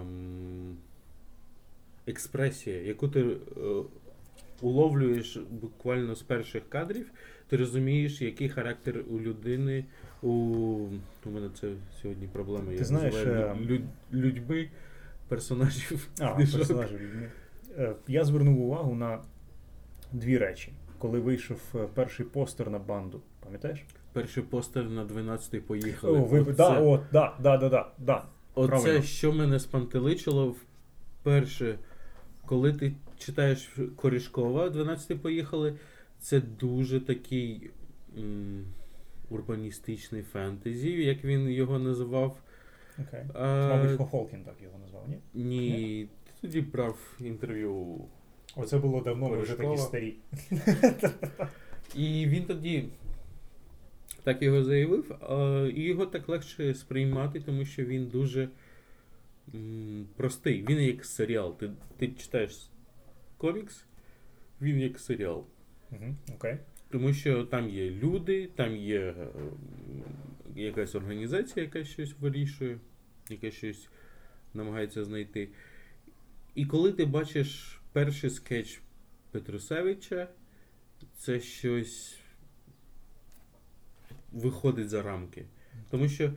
ем, 0.00 0.76
експресія, 2.06 2.82
яку 2.82 3.08
ти 3.08 3.20
е, 3.20 3.36
уловлюєш 4.60 5.36
буквально 5.50 6.14
з 6.14 6.22
перших 6.22 6.68
кадрів, 6.68 7.10
ти 7.48 7.56
розумієш, 7.56 8.22
який 8.22 8.48
характер 8.48 9.04
у 9.10 9.20
людини. 9.20 9.84
У, 10.22 10.28
у 11.26 11.30
мене 11.30 11.48
це 11.60 11.68
сьогодні 12.02 12.28
проблема. 12.32 12.72
Ти 12.78 12.84
знаєш, 12.84 13.14
називаю 13.14 13.46
е, 13.46 13.56
люд, 13.66 13.82
людьми 14.12 14.68
персонажів. 15.28 16.08
А, 16.20 16.34
книжок. 16.34 16.58
персонажі 16.58 16.94
людьми. 16.94 17.30
Е, 17.78 17.94
Я 18.08 18.24
звернув 18.24 18.60
увагу 18.60 18.94
на 18.94 19.18
дві 20.12 20.38
речі. 20.38 20.72
Коли 20.98 21.20
вийшов 21.20 21.60
е, 21.74 21.78
перший 21.94 22.26
постер 22.26 22.70
на 22.70 22.78
банду, 22.78 23.20
пам'ятаєш? 23.44 23.84
Перший 24.12 24.42
постер 24.42 24.90
на 24.90 25.04
12-й 25.04 25.60
поїхали. 25.60 26.18
О, 26.18 26.24
ви, 26.24 26.40
Оце- 26.40 26.52
да, 26.52 26.80
о, 26.80 27.00
да, 27.12 27.36
да, 27.42 27.56
да, 27.56 27.68
да, 27.68 27.90
да. 27.98 28.24
Оце, 28.54 28.68
Правильно. 28.68 29.02
що 29.02 29.32
мене 29.32 29.58
спантеличило 29.60 30.54
вперше, 31.20 31.78
коли 32.48 32.72
ти 32.72 32.92
читаєш 33.18 33.70
Корішкова, 33.96 34.68
12 34.70 35.22
поїхали, 35.22 35.74
це 36.18 36.40
дуже 36.40 37.00
такий 37.00 37.70
м, 38.18 38.64
урбаністичний 39.30 40.22
фентезі, 40.22 40.90
як 40.90 41.24
він 41.24 41.50
його 41.50 41.78
називав. 41.78 42.38
Окей. 43.08 43.24
А, 43.34 43.68
Мабуть, 43.76 43.96
Хохолкін 43.96 44.44
так 44.44 44.54
його 44.62 44.78
назвав, 44.78 45.08
ні? 45.08 45.44
ні, 45.44 46.08
ти 46.26 46.32
тоді 46.40 46.60
брав 46.60 47.16
інтерв'ю. 47.20 48.00
Оце 48.56 48.78
було 48.78 49.00
давно, 49.00 49.28
ми 49.28 49.36
вже 49.42 49.54
такі 49.54 49.76
старі. 49.78 50.14
І 51.94 52.26
він 52.26 52.44
тоді 52.44 52.84
так 54.24 54.42
його 54.42 54.64
заявив, 54.64 55.18
і 55.76 55.82
його 55.82 56.06
так 56.06 56.28
легше 56.28 56.74
сприймати, 56.74 57.40
тому 57.40 57.64
що 57.64 57.84
він 57.84 58.06
дуже 58.06 58.48
простий. 60.16 60.66
Він 60.68 60.78
як 60.78 61.04
серіал. 61.04 61.58
Ти, 61.58 61.70
ти 61.98 62.08
читаєш 62.08 62.70
комікс, 63.36 63.84
він 64.60 64.80
як 64.80 64.98
серіал. 64.98 65.46
Угу, 65.90 66.16
окей. 66.34 66.58
Тому 66.90 67.12
що 67.12 67.44
там 67.44 67.70
є 67.70 67.90
люди, 67.90 68.50
там 68.56 68.76
є 68.76 69.00
е, 69.00 69.14
якась 70.56 70.94
організація, 70.94 71.64
яка 71.64 71.84
щось 71.84 72.14
вирішує, 72.20 72.78
яка 73.30 73.50
щось 73.50 73.88
намагається 74.54 75.04
знайти. 75.04 75.48
І 76.54 76.66
коли 76.66 76.92
ти 76.92 77.04
бачиш 77.04 77.80
перший 77.92 78.30
скетч 78.30 78.80
Петрусевича, 79.30 80.28
це 81.16 81.40
щось 81.40 82.18
виходить 84.32 84.88
за 84.88 85.02
рамки. 85.02 85.44
Тому 85.90 86.08
що 86.08 86.32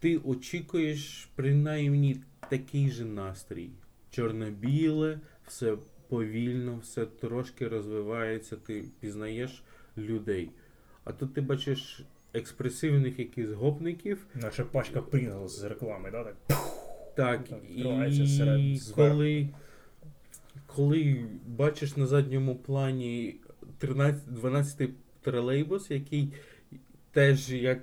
ти 0.00 0.16
очікуєш 0.16 1.28
принаймні 1.34 2.16
такий 2.50 2.90
же 2.90 3.04
настрій. 3.04 3.70
Чорно-біле, 4.10 5.20
все 5.46 5.76
повільно, 6.08 6.78
все 6.82 7.06
трошки 7.06 7.68
розвивається, 7.68 8.56
ти 8.56 8.84
пізнаєш 9.00 9.62
людей. 9.98 10.50
А 11.04 11.12
тут 11.12 11.34
ти 11.34 11.40
бачиш 11.40 12.02
експресивних 12.34 13.18
якихось 13.18 13.54
гопників, 13.54 14.26
Наче 14.34 14.64
пачка 14.64 15.00
Pringles 15.00 15.48
з 15.48 15.64
реклами, 15.64 16.10
да? 16.10 16.24
Так? 16.24 16.34
так, 17.16 17.48
Так, 17.48 18.12
і 18.12 18.26
серед- 18.26 18.94
коли, 18.94 19.48
коли 20.66 21.24
бачиш 21.46 21.96
на 21.96 22.06
задньому 22.06 22.56
плані 22.56 23.36
13, 23.78 24.34
12 24.34 24.90
тролейбус, 25.20 25.90
який 25.90 26.32
теж 27.12 27.52
як. 27.52 27.80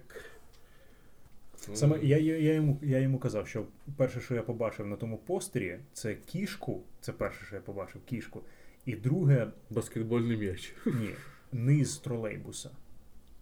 Саме 1.73 1.99
я, 2.03 2.17
я, 2.17 2.37
я, 2.37 2.53
йому, 2.53 2.79
я 2.83 2.99
йому 2.99 3.19
казав, 3.19 3.47
що 3.47 3.65
перше, 3.97 4.21
що 4.21 4.35
я 4.35 4.41
побачив 4.41 4.87
на 4.87 4.95
тому 4.95 5.17
постері, 5.17 5.79
це 5.93 6.15
кішку. 6.15 6.83
Це 7.01 7.11
перше, 7.11 7.45
що 7.45 7.55
я 7.55 7.61
побачив, 7.61 8.01
кішку. 8.05 8.41
І 8.85 8.95
друге, 8.95 9.47
Баскетбольний 9.69 10.37
м'яч. 10.37 10.73
ні, 10.85 11.09
низ 11.51 11.97
тролейбуса. 11.97 12.69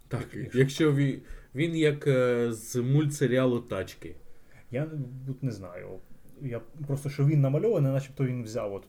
Так, 0.08 0.28
Якщо- 0.34 0.60
якщо 0.60 0.94
він, 0.96 1.22
він 1.56 1.76
як 1.76 2.08
е, 2.08 2.54
з 2.54 2.76
мультсеріалу 2.82 3.60
Тачки. 3.60 4.16
Я 4.72 4.88
тут 5.28 5.44
не 5.44 5.52
знаю. 5.52 6.00
Я 6.42 6.62
просто 6.88 7.10
що 7.10 7.26
він 7.26 7.42
намальований, 7.42 7.92
начебто 7.92 8.26
він 8.26 8.44
взяв 8.44 8.74
от 8.74 8.84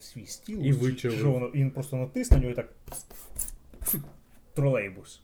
свій 0.00 0.26
стіл, 0.26 0.64
І 0.64 0.72
вичавив. 0.72 1.18
що 1.18 1.30
воно, 1.32 1.50
він 1.54 1.70
просто 1.70 1.96
натис 1.96 2.30
на 2.30 2.38
нього 2.38 2.50
і 2.50 2.54
так. 2.54 2.72
Тролейбус. 4.54 5.20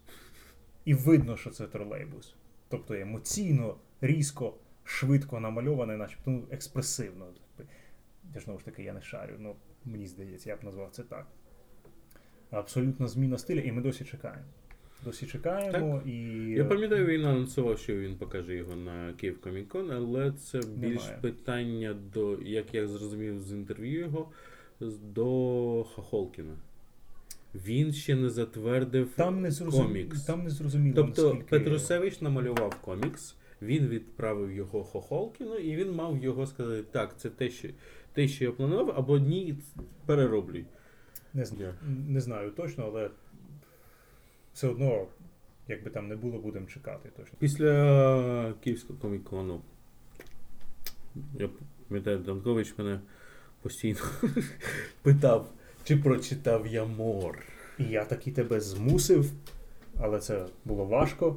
І 0.84 0.94
видно, 0.94 1.36
що 1.36 1.50
це 1.50 1.66
тролейбус. 1.66 2.34
Тобто 2.68 2.94
емоційно, 2.94 3.76
різко, 4.00 4.54
швидко 4.84 5.40
намальований, 5.40 5.96
начебто 5.96 6.30
ну, 6.30 6.42
експресивно. 6.50 7.26
Я 8.34 8.40
ж 8.40 8.44
знову 8.44 8.58
ж 8.58 8.64
таки, 8.64 8.82
я 8.82 8.92
не 8.92 9.02
шарю, 9.02 9.34
ну 9.38 9.56
мені 9.84 10.06
здається, 10.06 10.50
я 10.50 10.56
б 10.56 10.64
назвав 10.64 10.90
це 10.90 11.02
так. 11.02 11.26
Абсолютна 12.50 13.08
зміна 13.08 13.38
стиля, 13.38 13.60
і 13.60 13.72
ми 13.72 13.82
досі 13.82 14.04
чекаємо. 14.04 14.44
Досі 15.04 15.26
чекаємо 15.26 16.02
і. 16.06 16.12
Я 16.50 16.64
пам'ятаю, 16.64 17.06
він 17.06 17.24
анонсував, 17.24 17.78
що 17.78 17.96
він 17.96 18.16
покаже 18.16 18.54
його 18.54 18.76
на 18.76 19.12
Київ 19.12 19.40
Комікон, 19.40 19.90
але 19.90 20.32
це 20.32 20.58
більш 20.58 21.02
Немає. 21.02 21.18
питання 21.20 21.94
до, 21.94 22.38
як 22.42 22.74
я 22.74 22.86
зрозумів 22.86 23.40
з 23.40 23.52
інтерв'ю 23.52 24.00
його, 24.00 24.30
до 25.02 25.84
Хохолкіна. 25.94 26.56
Він 27.54 27.92
ще 27.92 28.16
не 28.16 28.30
затвердив. 28.30 29.12
Там 29.16 29.40
не 29.40 29.50
зрозум... 29.50 29.86
Комікс. 29.86 30.24
Там 30.24 30.44
не 30.44 30.50
зрозуміло. 30.50 30.96
тобто 30.96 31.22
наскільки... 31.22 31.44
Петрусевич 31.44 32.20
намалював 32.20 32.74
комікс, 32.80 33.36
він 33.62 33.88
відправив 33.88 34.52
його 34.52 34.84
Хохолкіну, 34.84 35.54
і 35.56 35.76
він 35.76 35.92
мав 35.92 36.18
його 36.24 36.46
сказати: 36.46 36.82
так, 36.90 37.18
це 37.18 37.30
те, 37.30 37.50
що, 37.50 37.68
те, 38.12 38.28
що 38.28 38.44
я 38.44 38.52
планував, 38.52 38.94
або 38.96 39.18
ні, 39.18 39.54
перероблюй. 40.06 40.64
Не, 41.34 41.44
знаю, 41.44 41.74
не 42.08 42.20
знаю 42.20 42.50
точно, 42.50 42.84
але 42.86 43.10
все 44.54 44.68
одно, 44.68 45.06
як 45.68 45.84
би 45.84 45.90
там 45.90 46.08
не 46.08 46.16
було, 46.16 46.38
будемо 46.38 46.66
чекати 46.66 47.10
точно. 47.16 47.34
Після 47.38 48.54
Київського 48.60 48.98
комікону 48.98 49.60
я 51.38 51.48
пам'ятаю, 51.88 52.18
Данкович 52.18 52.74
мене 52.78 53.00
постійно 53.62 54.00
питав, 55.02 55.52
чи 55.88 55.96
прочитав 55.96 56.66
я 56.66 56.84
мор. 56.84 57.38
І 57.78 57.84
я 57.84 58.04
таки 58.04 58.30
тебе 58.30 58.60
змусив, 58.60 59.32
але 60.00 60.20
це 60.20 60.46
було 60.64 60.84
важко. 60.84 61.36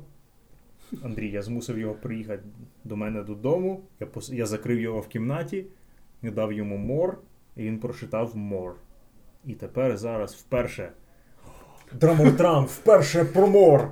Андрій, 1.04 1.30
я 1.30 1.42
змусив 1.42 1.80
його 1.80 1.94
приїхати 1.94 2.44
до 2.84 2.96
мене 2.96 3.24
додому. 3.24 3.82
Я, 4.00 4.08
пос... 4.08 4.30
я 4.30 4.46
закрив 4.46 4.80
його 4.80 5.00
в 5.00 5.08
кімнаті, 5.08 5.66
я 6.22 6.32
дав 6.32 6.54
йому 6.54 6.78
мор, 6.78 7.18
і 7.56 7.64
він 7.64 7.80
прочитав 7.80 8.38
мор. 8.38 8.76
І 9.46 9.54
тепер 9.54 9.98
зараз 9.98 10.34
вперше. 10.34 10.92
Драмортрам, 11.94 12.66
вперше 12.66 13.26
про 13.26 13.48
мор. 13.48 13.92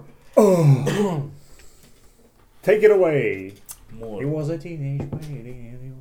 Take 2.65 2.83
it 2.83 2.99
away. 2.99 3.53
Мор. 3.99 4.25
He 4.25 4.35
was 4.35 4.45
a 4.45 4.57
teenage 4.57 5.09
baby. 5.09 5.93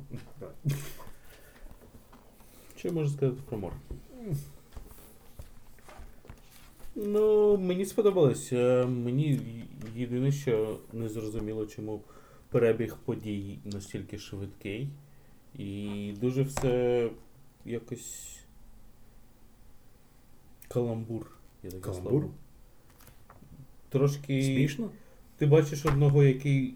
Що 2.75 2.87
я 2.87 2.93
можу 2.93 3.09
сказати 3.09 3.41
про 3.49 3.57
мор? 3.57 3.73
Ну, 6.95 7.57
мені 7.57 7.85
сподобалось. 7.85 8.53
Е, 8.53 8.85
Мені 8.85 9.39
єдине, 9.95 10.31
що 10.31 10.79
не 10.93 11.09
зрозуміло, 11.09 11.65
чому 11.65 12.01
перебіг 12.49 12.97
подій 13.05 13.59
настільки 13.65 14.17
швидкий. 14.17 14.89
І 15.55 16.13
дуже 16.21 16.43
все 16.43 17.09
якось. 17.65 18.39
Каламбур. 20.67 21.31
Є 21.63 21.69
таке 21.69 21.83
Каламбур? 21.83 22.25
Трошки. 23.89 24.43
Смішно? 24.43 24.89
Ти 25.37 25.45
бачиш 25.45 25.85
одного, 25.85 26.23
який 26.23 26.73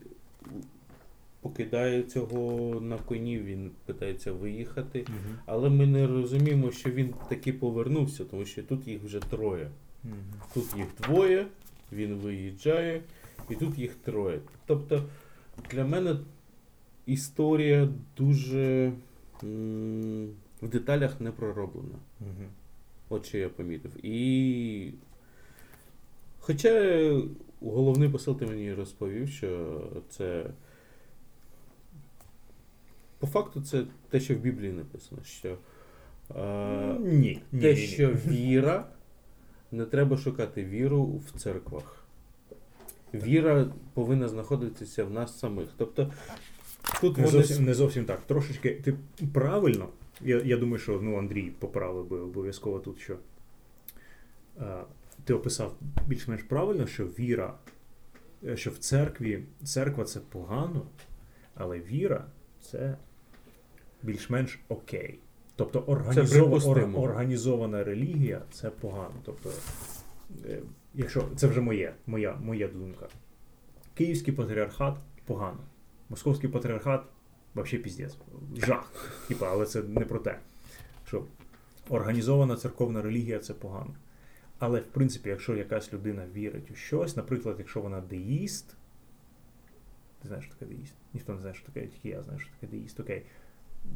покидає 1.43 2.03
цього 2.03 2.79
на 2.81 2.97
коні, 2.97 3.39
він 3.39 3.71
питається 3.85 4.31
виїхати. 4.31 5.05
Але 5.45 5.69
ми 5.69 5.87
не 5.87 6.07
розуміємо, 6.07 6.71
що 6.71 6.89
він 6.89 7.13
таки 7.29 7.53
повернувся, 7.53 8.25
тому 8.25 8.45
що 8.45 8.63
тут 8.63 8.87
їх 8.87 9.03
вже 9.03 9.19
троє. 9.19 9.69
Тут 10.53 10.65
їх 10.77 10.87
двоє, 11.01 11.47
він 11.91 12.13
виїжджає, 12.13 13.01
і 13.49 13.55
тут 13.55 13.79
їх 13.79 13.95
троє. 13.95 14.39
Тобто 14.65 15.03
для 15.71 15.85
мене 15.85 16.15
історія 17.05 17.89
дуже 18.17 18.91
м, 19.43 20.29
в 20.61 20.67
деталях 20.67 21.21
не 21.21 21.31
пророблена. 21.31 21.95
Мгм. 22.19 22.47
От 23.09 23.25
що 23.25 23.37
я 23.37 23.49
помітив. 23.49 24.05
І. 24.05 24.93
Хоча 26.39 27.01
головний 27.61 28.09
посил 28.09 28.37
ти 28.39 28.45
мені 28.45 28.73
розповів, 28.73 29.29
що 29.29 29.81
це. 30.09 30.45
По 33.23 33.27
факту 33.27 33.61
це 33.61 33.83
те, 34.09 34.19
що 34.19 34.35
в 34.35 34.37
Біблії 34.37 34.71
написано, 34.71 35.23
що 35.23 35.57
е, 36.35 36.97
Ні, 36.99 37.41
ні, 37.51 37.61
те, 37.61 37.73
ні, 37.73 37.81
ні. 37.81 37.87
що 37.87 38.09
віра, 38.27 38.87
не 39.71 39.85
треба 39.85 40.17
шукати 40.17 40.65
віру 40.65 41.05
в 41.05 41.39
церквах. 41.39 42.05
Віра 43.13 43.67
повинна 43.93 44.27
знаходитися 44.27 45.05
в 45.05 45.11
нас 45.11 45.39
самих. 45.39 45.69
Тобто 45.77 46.11
тут 47.01 47.17
Не 47.17 47.23
вони 47.25 47.31
зовсім, 47.31 47.65
не 47.65 47.73
зовсім 47.73 48.05
так. 48.05 48.21
Трошечки 48.21 48.81
ти 48.83 48.95
правильно. 49.33 49.87
Я, 50.21 50.41
я 50.41 50.57
думаю, 50.57 50.77
що 50.77 50.99
ну, 51.01 51.17
Андрій 51.17 51.51
поправив 51.59 52.07
би 52.07 52.19
обов'язково 52.19 52.79
тут, 52.79 52.99
що 52.99 53.17
е, 54.61 54.83
ти 55.23 55.33
описав 55.33 55.75
більш-менш 56.07 56.43
правильно, 56.43 56.87
що 56.87 57.05
віра, 57.05 57.53
е, 58.47 58.57
що 58.57 58.69
в 58.69 58.77
церкві 58.77 59.43
церква 59.63 60.03
це 60.03 60.19
погано, 60.19 60.85
але 61.55 61.79
віра 61.79 62.25
це 62.61 62.97
більш-менш 64.03 64.59
окей. 64.69 65.19
Тобто 65.55 65.79
організова, 65.79 66.57
ор- 66.57 66.99
організована 66.99 67.83
релігія 67.83 68.41
це 68.51 68.69
погано. 68.69 69.15
Тобто, 69.25 69.51
е, 70.45 70.59
якщо 70.93 71.29
це 71.35 71.47
вже 71.47 71.61
моє, 71.61 71.93
моя, 72.07 72.35
моя 72.35 72.67
думка. 72.67 73.07
Київський 73.93 74.33
патріархат 74.33 74.97
погано. 75.25 75.59
Московський 76.09 76.49
патріархат 76.49 77.03
взагалі 77.55 77.77
піздець. 77.77 78.17
Жах. 78.65 78.91
Типа, 79.27 79.49
але 79.51 79.65
це 79.65 79.83
не 79.83 80.01
про 80.01 80.19
те. 80.19 80.39
Що 81.07 81.25
організована 81.89 82.55
церковна 82.55 83.01
релігія 83.01 83.39
це 83.39 83.53
погано. 83.53 83.95
Але, 84.59 84.79
в 84.79 84.85
принципі, 84.85 85.29
якщо 85.29 85.55
якась 85.55 85.93
людина 85.93 86.25
вірить 86.33 86.71
у 86.71 86.75
щось, 86.75 87.15
наприклад, 87.15 87.55
якщо 87.59 87.81
вона 87.81 88.01
деїст, 88.01 88.75
ти 90.21 90.27
знаєш, 90.27 90.45
що 90.45 90.53
таке 90.53 90.65
деїст? 90.65 90.93
Ніхто 91.13 91.33
не 91.33 91.39
знає, 91.39 91.55
що 91.55 91.65
таке, 91.65 91.87
тільки 91.87 92.09
я 92.09 92.21
знаю, 92.23 92.39
що 92.39 92.49
таке 92.59 92.67
деїст. 92.71 92.99
Окей. 92.99 93.23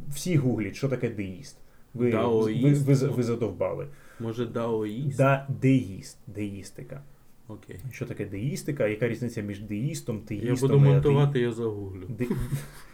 Всі 0.09 0.37
гуглять, 0.37 0.75
що 0.75 0.89
таке 0.89 1.09
деїст. 1.09 1.57
Ви, 1.93 2.11
ви, 2.11 2.73
ви, 2.73 2.93
ви 2.93 3.23
задовбали. 3.23 3.87
може 4.19 4.45
даоїст? 4.45 5.17
Да, 5.17 5.47
деїст, 5.61 6.17
деїстика. 6.27 7.01
Окей. 7.47 7.79
Що 7.91 8.05
таке 8.05 8.25
деїстика? 8.25 8.87
Яка 8.87 9.07
різниця 9.07 9.41
між 9.41 9.59
деїстом, 9.61 10.21
Я 10.29 10.55
буду 10.55 10.79
монтувати, 10.79 11.39
я 11.39 11.51
загуглю. 11.51 12.05
Де- 12.09 12.27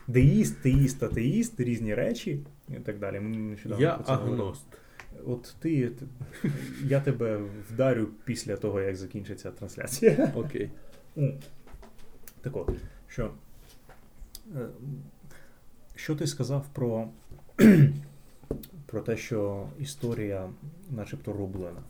Деїст, 0.07 0.61
теїст, 0.61 1.03
атеїст, 1.03 1.59
різні 1.59 1.95
речі 1.95 2.39
і 2.69 2.73
так 2.73 2.99
далі. 2.99 3.19
Ми 3.19 3.37
нещодавно 3.37 3.83
Я 3.83 3.99
агност. 4.05 4.65
От 5.25 5.55
ти, 5.59 5.91
я 6.83 7.01
тебе 7.01 7.39
вдарю 7.69 8.07
після 8.25 8.57
того, 8.57 8.81
як 8.81 8.95
закінчиться 8.95 9.51
трансляція. 9.51 10.31
Окей. 10.35 10.69
Так 12.41 12.57
от, 12.57 12.71
що, 13.07 13.31
е, 14.55 14.67
що 16.03 16.15
ти 16.15 16.27
сказав 16.27 16.65
про, 16.73 17.07
про 18.85 19.01
те, 19.01 19.17
що 19.17 19.67
історія 19.79 20.49
начебто 20.91 21.33
рублена? 21.33 21.81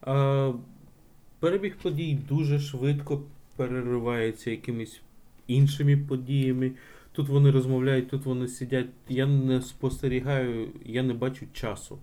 А, 0.00 0.52
перебіг 1.40 1.76
подій 1.82 2.18
дуже 2.28 2.58
швидко 2.58 3.22
переривається 3.56 4.50
якимись 4.50 5.00
іншими 5.46 5.96
подіями. 5.96 6.72
Тут 7.12 7.28
вони 7.28 7.50
розмовляють, 7.50 8.08
тут 8.08 8.24
вони 8.24 8.48
сидять. 8.48 8.86
Я 9.08 9.26
не 9.26 9.62
спостерігаю, 9.62 10.68
я 10.84 11.02
не 11.02 11.14
бачу 11.14 11.46
часу. 11.52 11.98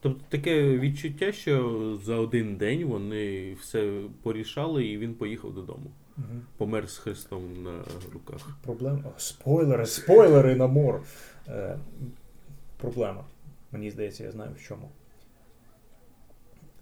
Тобто 0.00 0.24
таке 0.28 0.78
відчуття, 0.78 1.32
що 1.32 1.98
за 2.04 2.16
один 2.16 2.56
день 2.56 2.84
вони 2.84 3.54
все 3.54 4.00
порішали 4.22 4.86
і 4.86 4.98
він 4.98 5.14
поїхав 5.14 5.54
додому. 5.54 5.90
Помер 6.56 6.90
з 6.90 6.98
Христом 6.98 7.62
на 7.62 7.84
руках. 8.12 8.58
Проблема. 8.62 9.02
Спойлери, 9.16 9.86
спойлери 9.86 10.56
на 10.56 10.66
мор. 10.66 11.02
Е, 11.48 11.78
проблема. 12.76 13.24
Мені 13.72 13.90
здається, 13.90 14.24
я 14.24 14.30
знаю 14.30 14.50
в 14.56 14.62
чому. 14.62 14.90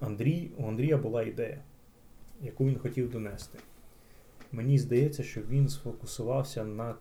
Андрій, 0.01 0.51
у 0.59 0.69
Андрія 0.69 0.97
була 0.97 1.23
ідея, 1.23 1.59
яку 2.43 2.65
він 2.67 2.79
хотів 2.79 3.11
донести. 3.11 3.59
Мені 4.53 4.79
здається, 4.79 5.23
що 5.23 5.41
він 5.41 5.69
сфокусувався 5.69 6.65
на 6.65 6.95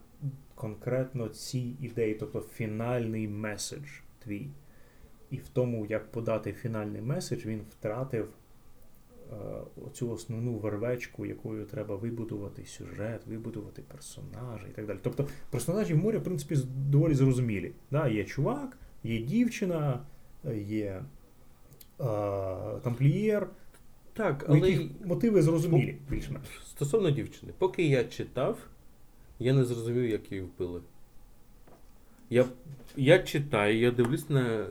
конкретно 0.56 1.30
цій 1.30 1.76
ідеї, 1.82 2.16
тобто 2.16 2.42
фінальний 2.42 3.28
меседж 3.28 3.88
твій. 4.20 4.50
І 5.30 5.38
в 5.38 5.48
тому, 5.48 5.86
як 5.86 6.12
подати 6.12 6.54
фінальний 6.54 7.02
меседж, 7.02 7.46
він 7.46 7.62
втратив 7.70 8.30
оцю 9.88 10.12
основну 10.12 10.54
вервечку, 10.54 11.26
якою 11.26 11.66
треба 11.66 11.96
вибудувати 11.96 12.66
сюжет, 12.66 13.22
вибудувати 13.28 13.82
персонажа 13.82 14.68
і 14.68 14.72
так 14.72 14.88
далі. 14.88 14.98
Тобто 15.02 15.28
персонажі 15.50 15.94
в 15.94 15.98
морі, 15.98 16.18
в 16.18 16.24
принципі, 16.24 16.58
доволі 16.90 17.14
зрозумілі. 17.14 17.72
Да, 17.92 18.08
є 18.08 18.24
чувак, 18.24 18.78
є 19.04 19.20
дівчина, 19.22 20.00
е, 20.46 20.58
є 20.58 21.04
е, 22.00 22.06
тамплієр, 22.84 23.48
Так, 24.14 24.46
але 24.48 24.70
яких 24.70 24.90
мотиви 25.06 25.42
зрозумілі 25.42 25.98
більш-менш. 26.10 26.48
стосовно 26.66 27.12
дівчини, 27.12 27.54
поки 27.58 27.88
я 27.88 28.04
читав, 28.04 28.58
я 29.40 29.54
не 29.54 29.66
зрозумів, 29.66 30.10
як 30.10 30.32
її 30.32 30.44
вбили. 30.44 30.82
Я, 32.30 32.46
я 32.96 33.20
читаю, 33.20 33.80
я 33.80 33.92
дивлюсь 33.92 34.30
на 34.30 34.42
е, 34.42 34.68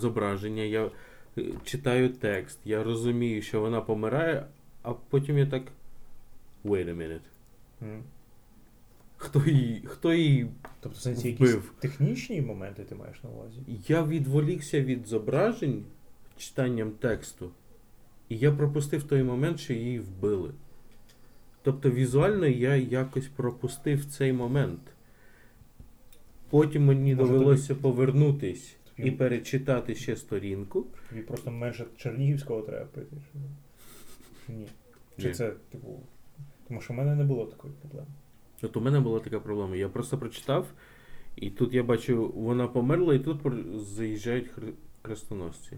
зображення, 0.00 0.62
я 0.62 0.84
е, 0.84 0.90
читаю 1.64 2.08
текст, 2.08 2.58
я 2.64 2.82
розумію, 2.84 3.42
що 3.42 3.60
вона 3.60 3.80
помирає, 3.80 4.46
а 4.82 4.92
потім 4.92 5.38
я 5.38 5.46
так. 5.46 5.62
Wait 6.64 6.88
a 6.88 6.94
minute. 6.96 7.98
Хто 9.16 9.44
її, 9.46 9.82
хто 9.86 10.12
її 10.14 10.50
Тобто 10.80 10.98
це 10.98 11.14
ці 11.14 11.28
якісь 11.28 11.50
вбив? 11.50 11.72
технічні 11.78 12.40
моменти 12.42 12.84
ти 12.84 12.94
маєш 12.94 13.22
на 13.22 13.30
увазі? 13.30 13.56
Я 13.88 14.02
відволікся 14.02 14.80
від 14.80 15.06
зображень 15.06 15.84
читанням 16.36 16.90
тексту, 16.90 17.50
і 18.28 18.38
я 18.38 18.52
пропустив 18.52 19.02
той 19.02 19.22
момент, 19.22 19.60
що 19.60 19.72
її 19.72 20.00
вбили. 20.00 20.50
Тобто 21.62 21.90
візуально 21.90 22.46
я 22.46 22.76
якось 22.76 23.28
пропустив 23.28 24.04
цей 24.04 24.32
момент. 24.32 24.80
Потім 26.50 26.84
мені 26.84 27.14
Може, 27.14 27.32
довелося 27.32 27.74
повернутись 27.74 28.62
Тобі- 28.62 28.77
і 28.98 29.10
перечитати 29.10 29.94
ще 29.94 30.16
сторінку. 30.16 30.86
Тобі 31.10 31.22
просто 31.22 31.50
менше 31.50 31.84
Чернігівського 31.96 32.62
треба 32.62 32.84
пити. 32.86 33.16
Чи, 34.46 34.52
ні? 34.52 34.66
Чи 35.18 35.28
Ні. 35.28 35.34
це, 35.34 35.52
типу. 35.72 36.00
Тому 36.68 36.80
що 36.80 36.94
в 36.94 36.96
мене 36.96 37.14
не 37.14 37.24
було 37.24 37.46
такої 37.46 37.74
проблеми. 37.74 38.06
От 38.62 38.76
у 38.76 38.80
мене 38.80 39.00
була 39.00 39.20
така 39.20 39.40
проблема. 39.40 39.76
Я 39.76 39.88
просто 39.88 40.18
прочитав, 40.18 40.66
і 41.36 41.50
тут 41.50 41.74
я 41.74 41.82
бачу, 41.82 42.32
вона 42.36 42.68
померла, 42.68 43.14
і 43.14 43.18
тут 43.18 43.40
заїжджають 43.76 44.46
хр- 44.58 44.72
хрестоносці. 45.02 45.76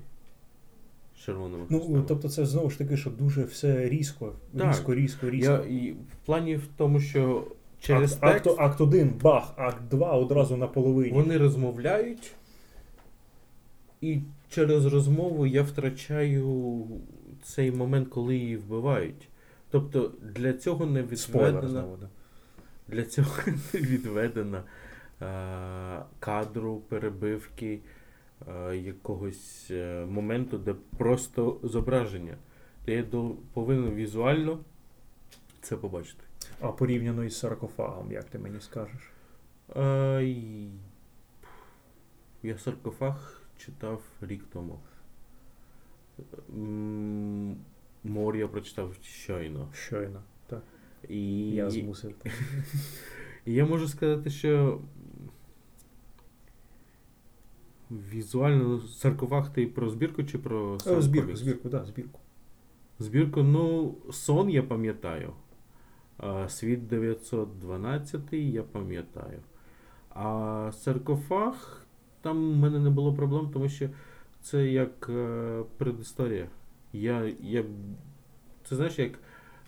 Червоними 1.24 1.64
Ну, 1.70 2.04
тобто 2.08 2.28
це 2.28 2.46
знову 2.46 2.70
ж 2.70 2.78
таки, 2.78 2.96
що 2.96 3.10
дуже 3.10 3.44
все 3.44 3.88
різко, 3.88 4.32
Так. 4.58 4.68
різко, 4.68 4.94
різко, 4.94 5.30
різко. 5.30 5.52
Я 5.52 5.58
і 5.58 5.92
в 5.92 6.26
плані 6.26 6.56
в 6.56 6.66
тому, 6.76 7.00
що 7.00 7.46
через 7.80 8.12
акт, 8.20 8.20
текст 8.42 8.46
акт, 8.46 8.60
акт 8.60 8.80
1, 8.80 9.12
бах, 9.22 9.52
акт 9.56 9.82
2 9.90 10.12
одразу 10.12 10.56
на 10.56 10.66
половині. 10.66 11.12
вони 11.12 11.38
розмовляють, 11.38 12.32
і 14.00 14.20
через 14.48 14.86
розмову 14.86 15.46
я 15.46 15.62
втрачаю 15.62 16.86
цей 17.42 17.72
момент, 17.72 18.08
коли 18.08 18.36
її 18.36 18.56
вбивають. 18.56 19.28
Тобто 19.70 20.12
для 20.22 20.52
цього 20.52 20.86
не 20.86 21.02
відведена, 21.02 21.68
знову, 21.68 21.96
да. 21.96 22.08
для 22.88 23.04
цього 23.04 23.36
не 23.46 23.80
відведена 23.80 24.62
е, 25.22 26.02
кадру, 26.18 26.82
перебивки 26.88 27.80
е, 28.48 28.76
якогось 28.76 29.68
е, 29.70 30.06
моменту, 30.10 30.58
де 30.58 30.74
просто 30.98 31.60
зображення. 31.62 32.34
Де 32.86 32.94
я 32.94 33.02
до, 33.02 33.30
повинен 33.52 33.94
візуально 33.94 34.58
це 35.60 35.76
побачити. 35.76 36.24
А 36.60 36.72
порівняно 36.72 37.24
із 37.24 37.38
саркофагом, 37.38 38.12
як 38.12 38.24
ти 38.24 38.38
мені 38.38 38.60
скажеш? 38.60 39.10
Е, 39.76 40.70
я 42.42 42.58
саркофаг 42.58 43.39
читав 43.60 44.02
рік 44.20 44.44
тому. 44.52 44.78
Мор 48.04 48.36
я 48.36 48.48
прочитав 48.48 48.94
щойно. 49.02 49.68
Щойно. 49.72 50.22
Так. 50.46 50.62
І 51.08 51.50
Я 51.50 51.70
змусив. 51.70 52.14
Я 53.46 53.66
можу 53.66 53.88
сказати, 53.88 54.30
що 54.30 54.80
візуально 57.90 58.80
саркофаг 58.80 59.52
ти 59.52 59.66
про 59.66 59.90
збірку 59.90 60.24
чи 60.24 60.38
про 60.38 60.80
сам 60.80 60.98
О, 60.98 61.02
збірку, 61.02 61.36
збірку, 61.36 61.68
так, 61.68 61.86
збірку. 61.86 62.20
Збірку, 62.98 63.42
ну, 63.42 63.94
сон 64.12 64.50
я 64.50 64.62
пам'ятаю. 64.62 65.32
Світ 66.48 66.86
912 66.86 68.32
я 68.32 68.62
пам'ятаю. 68.62 69.40
А 70.10 70.70
саркофаг, 70.74 71.79
там 72.22 72.52
в 72.52 72.56
мене 72.56 72.78
не 72.78 72.90
було 72.90 73.14
проблем, 73.14 73.50
тому 73.52 73.68
що 73.68 73.88
це 74.42 74.66
як 74.66 75.10
е, 75.10 75.62
предісторія. 75.76 76.48
Я, 76.92 77.32
я, 77.42 77.64
це 78.64 78.76
знаєш, 78.76 78.98
як 78.98 79.12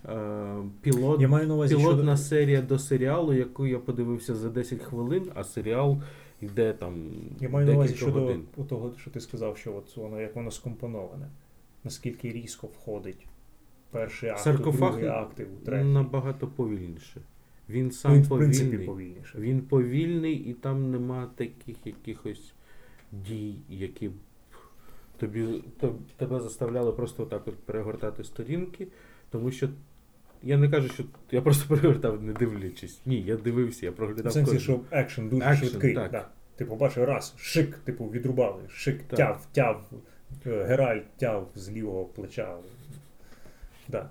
е, 0.09 0.57
пілот, 0.80 1.20
Я 1.20 1.28
маю 1.28 1.48
на 1.48 1.55
увазі, 1.55 1.76
пілотна 1.76 2.16
що... 2.16 2.24
серія 2.24 2.62
до 2.62 2.78
серіалу, 2.78 3.32
яку 3.32 3.66
я 3.66 3.78
подивився 3.78 4.34
за 4.34 4.50
10 4.50 4.82
хвилин, 4.82 5.30
а 5.34 5.44
серіал 5.44 6.03
йде 6.40 6.72
там. 6.72 7.11
Я 7.40 7.48
маю 7.48 7.66
на 7.66 7.72
увазі 7.72 7.94
щодо 7.94 8.20
годин. 8.20 8.44
того, 8.68 8.92
що 8.98 9.11
ти 9.11 9.20
сказав, 9.20 9.57
що 9.57 9.76
от 9.76 9.96
воно 9.96 10.20
як 10.20 10.36
воно 10.36 10.50
скомпоноване. 10.50 11.28
Наскільки 11.84 12.32
різко 12.32 12.66
входить 12.66 13.26
перший 13.90 14.30
акт, 14.30 14.40
Саркофаг 14.40 14.90
другий 14.92 15.09
акт, 15.09 15.40
третій. 15.64 15.84
набагато 15.84 16.46
повільніше. 16.46 17.20
Він 17.72 17.84
Ну, 17.84 17.90
сам 17.92 18.14
він, 18.14 18.22
в 18.22 18.28
повільний. 18.28 18.58
принципі, 18.58 18.84
повільніше. 18.86 19.38
Він 19.38 19.60
повільний 19.60 20.34
і 20.34 20.52
там 20.54 20.90
нема 20.90 21.30
таких 21.36 21.76
якихось 21.84 22.52
дій, 23.12 23.54
які 23.68 24.08
б 24.08 24.12
тобі, 25.16 25.64
тоб- 25.80 25.96
тебе 26.16 26.40
заставляли 26.40 26.92
просто 26.92 27.22
отак 27.22 27.48
от 27.48 27.58
перегортати 27.58 28.24
сторінки, 28.24 28.88
тому 29.30 29.50
що 29.50 29.68
я 30.42 30.56
не 30.56 30.68
кажу, 30.70 30.88
що 30.88 31.04
я 31.30 31.42
просто 31.42 31.68
перегортав, 31.76 32.22
не 32.22 32.32
дивлячись. 32.32 33.00
Ні, 33.06 33.22
я 33.22 33.36
дивився, 33.36 33.86
я 33.86 33.92
В 33.92 33.96
сенсі, 34.32 34.40
кожен. 34.44 34.58
що 34.60 34.80
екшен 34.90 35.28
дуже 35.28 35.44
Екшен, 35.46 35.68
швидкий. 35.68 35.94
так. 35.94 36.10
Да. 36.12 36.28
Ти 36.56 36.64
побачив 36.64 37.04
раз, 37.04 37.34
шик, 37.36 37.78
типу, 37.78 38.04
відрубали, 38.04 38.62
шик, 38.68 39.02
Так. 39.02 39.16
тяв, 39.18 39.46
тяв, 39.52 39.90
е, 40.46 40.64
Геральт 40.64 41.04
тяв 41.16 41.48
з 41.54 41.70
лівого 41.70 42.04
плеча. 42.04 42.56
Да. 43.88 44.10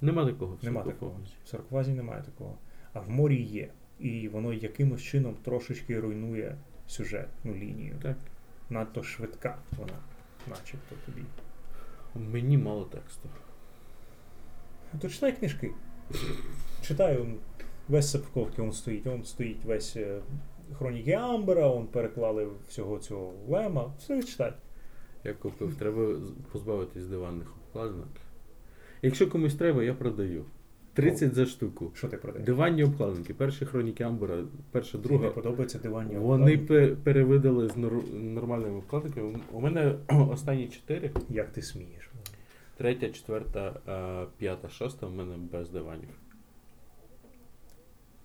Нема 0.00 0.26
такого. 0.26 0.58
Нема 0.62 0.82
такого. 0.82 1.20
В 1.44 1.48
саркофазі 1.48 1.92
немає 1.92 2.22
такого. 2.22 2.58
А 2.98 3.00
в 3.00 3.10
морі 3.10 3.42
є. 3.42 3.68
І 4.00 4.28
воно 4.28 4.52
якимось 4.52 5.02
чином 5.02 5.36
трошечки 5.44 6.00
руйнує 6.00 6.56
сюжетну 6.86 7.54
лінію. 7.54 7.96
Так. 8.02 8.16
Надто 8.70 9.02
швидка 9.02 9.58
вона, 9.76 9.98
начебто 10.46 10.96
тобі. 11.06 11.22
Мені 12.14 12.58
мало 12.58 12.84
тексту. 12.84 13.28
Ну, 14.92 15.00
То 15.00 15.08
читай 15.08 15.32
книжки. 15.32 15.70
Читай, 16.82 17.18
он, 17.18 17.38
весь 17.88 18.10
Сапковки 18.10 18.62
он 18.62 18.72
стоїть, 18.72 19.06
он 19.06 19.24
стоїть 19.24 19.64
весь 19.64 19.96
е, 19.96 20.20
Хроніки 20.78 21.12
Амбера, 21.12 21.68
он 21.68 21.86
переклали 21.86 22.48
всього 22.68 22.98
цього 22.98 23.34
Лема. 23.48 23.92
Все 23.98 24.22
читай. 24.22 24.52
Я 25.24 25.34
купив, 25.34 25.74
треба 25.74 26.14
позбавитись 26.52 27.06
диванних 27.06 27.56
обкладинок. 27.56 28.08
Якщо 29.02 29.30
комусь 29.30 29.54
треба, 29.54 29.84
я 29.84 29.94
продаю. 29.94 30.44
30 31.02 31.34
за 31.34 31.46
штуку. 31.46 31.90
Що 31.94 32.08
ти 32.08 32.16
продаєш? 32.16 32.46
Диванні 32.46 32.84
обкладинки. 32.84 33.34
Перші 33.34 33.66
хроніки 33.66 34.04
Амбера, 34.04 34.44
перша, 34.70 34.98
друга. 34.98 35.28
подобається 35.30 35.78
диванні 35.78 36.16
Вони 36.16 36.54
обкладинки? 36.56 36.96
перевидали 37.04 37.68
з 37.68 37.76
нормальними 38.12 38.76
обкладинками. 38.78 39.38
У 39.52 39.60
мене 39.60 39.94
останні 40.30 40.68
чотири. 40.68 41.10
Як 41.28 41.48
ти 41.48 41.62
смієш? 41.62 42.10
Третя, 42.76 43.08
четверта, 43.10 43.80
е, 43.88 44.26
п'ята, 44.38 44.68
шоста 44.68 45.06
в 45.06 45.14
мене 45.14 45.34
без 45.52 45.70
диванів. 45.70 46.08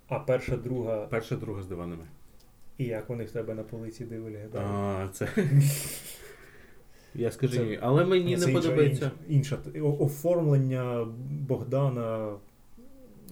А 0.08 0.20
перша, 0.20 0.58
друга, 0.58 1.08
Перша, 1.10 1.36
друга 1.36 1.62
з 1.62 1.68
диванами. 1.68 2.04
і 2.78 2.84
як 2.84 3.10
вони 3.10 3.24
в 3.24 3.32
тебе 3.32 3.54
на 3.54 3.64
полиці 3.64 4.06
виглядають? 4.06 4.56
А, 4.56 5.08
це. 5.14 5.28
Я 7.16 7.32
скажу 7.32 7.54
Це- 7.58 7.80
Але 7.82 8.06
мені 8.06 8.38
Це 8.38 8.48
не 8.48 8.54
подобається. 8.54 9.12
Інша, 9.30 9.58
інша 9.74 9.82
оформлення 10.00 11.08
Богдана 11.30 12.34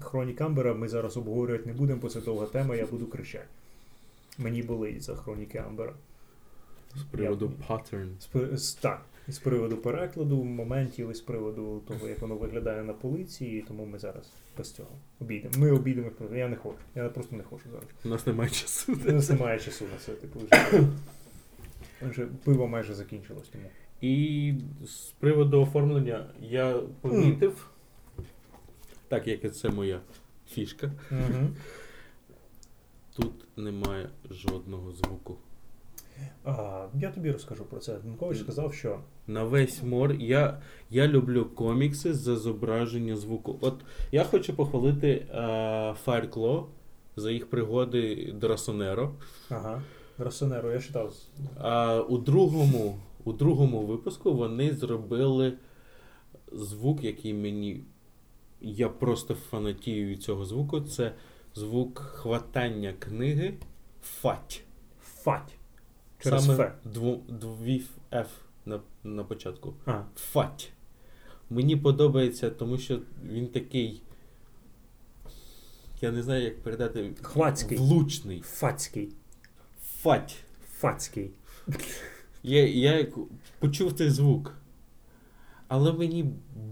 Хронік 0.03 0.41
Амбера 0.41 0.73
ми 0.73 0.87
зараз 0.87 1.17
обговорювати 1.17 1.65
не 1.65 1.73
будемо, 1.73 2.01
бо 2.01 2.09
це 2.09 2.21
довга 2.21 2.45
тема, 2.45 2.75
я 2.75 2.85
буду 2.85 3.07
кричати. 3.07 3.45
Мені 4.37 4.63
болить 4.63 5.01
за 5.03 5.15
хроніки 5.15 5.57
Амбера. 5.57 5.93
З 6.95 7.03
приводу 7.03 7.51
Я- 7.59 7.75
pattern. 7.75 8.07
З, 8.19 8.57
з- 8.63 8.73
так, 8.73 9.01
і 9.27 9.31
з 9.31 9.39
приводу 9.39 9.77
перекладу, 9.77 10.43
моментів, 10.43 11.11
і 11.11 11.13
з 11.13 11.21
приводу 11.21 11.81
того, 11.87 12.07
як 12.07 12.19
воно 12.21 12.35
виглядає 12.35 12.83
на 12.83 12.93
полиці, 12.93 13.45
і 13.45 13.61
тому 13.67 13.85
ми 13.85 13.99
зараз 13.99 14.31
без 14.57 14.71
цього 14.71 14.89
обійдемо. 15.21 15.53
Ми 15.57 15.71
обійдемо, 15.71 16.09
я 16.35 16.47
не 16.47 16.55
хочу. 16.55 16.77
Я 16.95 17.09
просто 17.09 17.35
не 17.35 17.43
хочу 17.43 17.63
зараз. 17.71 17.85
У 18.05 18.09
нас 18.09 18.27
немає 18.27 18.49
часу. 18.49 18.93
У 19.07 19.11
нас 19.11 19.29
немає 19.29 19.59
часу 19.59 19.85
на 19.93 19.97
це, 20.05 20.11
типу, 20.11 20.39
вже, 20.51 20.83
вже 22.09 22.25
пиво 22.43 22.67
майже 22.67 22.93
закінчилось 22.93 23.47
тому. 23.49 23.65
І 24.01 24.53
з 24.85 24.97
приводу 25.19 25.61
оформлення 25.61 26.25
я 26.41 26.79
помітив, 27.01 27.67
так 29.11 29.27
як 29.27 29.55
це 29.55 29.69
моя 29.69 29.99
фішка, 30.47 30.91
Угу. 31.11 31.49
тут 33.15 33.33
немає 33.57 34.09
жодного 34.29 34.91
звуку. 34.91 35.35
А, 36.45 36.85
я 36.99 37.11
тобі 37.11 37.31
розкажу 37.31 37.65
про 37.65 37.79
це. 37.79 37.99
Дмитрович 37.99 38.39
сказав, 38.39 38.73
що 38.73 38.99
На 39.27 39.43
весь 39.43 39.83
мор 39.83 40.13
я, 40.13 40.61
я 40.89 41.07
люблю 41.07 41.45
комікси 41.45 42.13
за 42.13 42.35
зображення 42.35 43.15
звуку. 43.15 43.57
От 43.61 43.75
я 44.11 44.23
хочу 44.23 44.53
похвалити 44.53 45.09
е, 45.09 45.38
Fireclaw 46.05 46.65
за 47.15 47.31
їх 47.31 47.49
пригоди 47.49 48.31
до 48.35 48.47
Расонеро. 48.47 49.11
ага, 49.49 49.81
Росонеро, 50.17 50.71
я 50.71 50.79
читав. 50.79 51.13
А 51.59 52.01
у 52.01 52.17
другому, 52.17 52.97
у 53.23 53.33
другому 53.33 53.81
випуску 53.81 54.33
вони 54.33 54.73
зробили 54.73 55.53
звук, 56.51 57.03
який 57.03 57.33
мені. 57.33 57.83
Я 58.61 58.89
просто 58.89 59.35
фанатію 59.35 60.07
від 60.07 60.23
цього 60.23 60.45
звуку. 60.45 60.81
Це 60.81 61.13
звук 61.55 61.99
хватання 61.99 62.93
книги 62.99 63.53
фать. 64.03 64.63
Фать. 65.01 65.55
Через 66.19 66.45
Саме 66.45 66.63
Ф. 66.63 66.71
дву, 66.83 67.23
дві 67.29 67.83
F 68.11 68.25
на, 68.65 68.79
на 69.03 69.23
початку. 69.23 69.73
А, 69.85 70.03
Фать. 70.15 70.71
Мені 71.49 71.75
подобається, 71.75 72.49
тому 72.49 72.77
що 72.77 73.01
він 73.23 73.47
такий. 73.47 74.01
Я 76.01 76.11
не 76.11 76.23
знаю, 76.23 76.43
як 76.43 76.63
передати. 76.63 77.13
Хвацький. 77.21 77.77
Влучний. 77.77 78.41
Фацький. 78.41 79.09
Фать. 79.81 80.35
Фацький. 80.71 81.31
Я, 82.43 82.67
я 82.67 83.07
почув 83.59 83.93
цей 83.93 84.09
звук. 84.09 84.53
Але 85.67 85.93
мені 85.93 86.25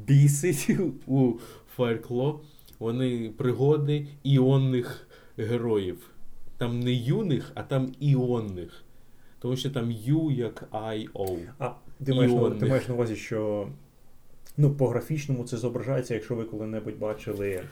бісить 0.06 0.70
у 1.08 1.34
Fireclaw 1.80 2.40
вони 2.80 3.32
пригоди 3.38 4.08
іонних 4.24 5.08
героїв. 5.38 6.10
Там 6.58 6.80
не 6.80 6.94
юних, 6.94 7.52
а 7.56 7.64
там 7.64 7.92
іонних. 8.00 8.84
Тому 9.40 9.56
що 9.56 9.70
там 9.70 9.92
Ю 9.92 10.32
як 10.32 10.70
I-O. 10.72 11.40
А 11.60 11.70
ти 12.06 12.14
маєш, 12.14 12.32
на, 12.32 12.50
ти 12.50 12.66
маєш 12.66 12.88
на 12.88 12.94
увазі, 12.94 13.16
що 13.16 13.70
ну, 14.58 14.72
по 14.72 14.88
графічному 14.88 15.44
це 15.44 15.58
зображається, 15.58 16.14
якщо 16.14 16.36
ви 16.36 16.44
коли-небудь 16.44 17.00
бачили 17.00 17.64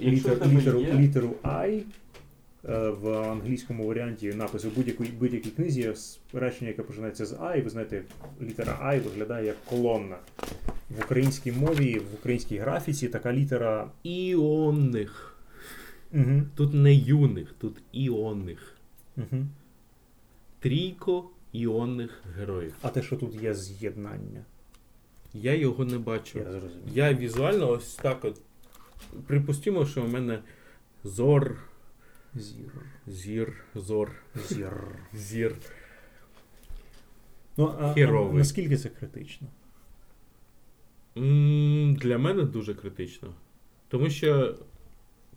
літер, 0.00 0.46
літеру, 0.46 0.80
є- 0.80 0.92
літеру 0.92 1.30
I 1.42 1.82
в 2.62 3.08
англійському 3.30 3.86
варіанті 3.86 4.28
напису 4.34 4.70
будь-якій 4.76 5.04
будь-якій 5.04 5.50
книзі 5.50 5.82
с- 5.82 6.18
речення, 6.32 6.68
яке 6.68 6.82
починається 6.82 7.26
з 7.26 7.32
I, 7.32 7.64
ви 7.64 7.70
знаєте, 7.70 8.02
літера 8.42 8.78
I 8.84 9.02
виглядає 9.02 9.46
як 9.46 9.64
колонна. 9.64 10.16
В 10.90 10.98
українській 11.04 11.52
мові, 11.52 11.98
в 11.98 12.14
українській 12.14 12.56
графіці 12.58 13.08
така 13.08 13.32
літера. 13.32 13.90
Іонних. 14.02 15.38
Угу. 16.12 16.42
Тут 16.54 16.74
не 16.74 16.94
юних, 16.94 17.54
тут 17.58 17.76
іонних. 17.92 18.74
Угу. 19.16 19.46
Трійко 20.60 21.30
іонних 21.52 22.22
героїв. 22.38 22.74
А 22.82 22.88
те, 22.88 23.02
що 23.02 23.16
тут 23.16 23.42
є 23.42 23.54
з'єднання, 23.54 24.44
Я 25.34 25.54
його 25.54 25.84
не 25.84 25.98
бачу. 25.98 26.38
я 26.38 26.44
зрозумів. 26.44 26.84
Я 26.94 27.14
візуально 27.14 27.70
ось 27.70 27.94
так 27.96 28.24
от. 28.24 28.40
Припустимо, 29.26 29.86
що 29.86 30.02
у 30.04 30.08
мене 30.08 30.38
зор, 31.04 31.56
Зір. 32.38 32.72
зір, 33.06 33.64
зор, 33.74 34.12
Зір. 34.48 34.72
зір. 35.14 35.54
Ну, 37.56 37.74
а, 37.80 37.86
а 37.86 37.94
Херовий. 37.94 38.38
наскільки 38.38 38.76
це 38.76 38.88
критично? 38.88 39.48
М, 41.16 41.94
Для 41.94 42.18
мене 42.18 42.42
дуже 42.42 42.74
критично. 42.74 43.34
Тому 43.88 44.10
що 44.10 44.56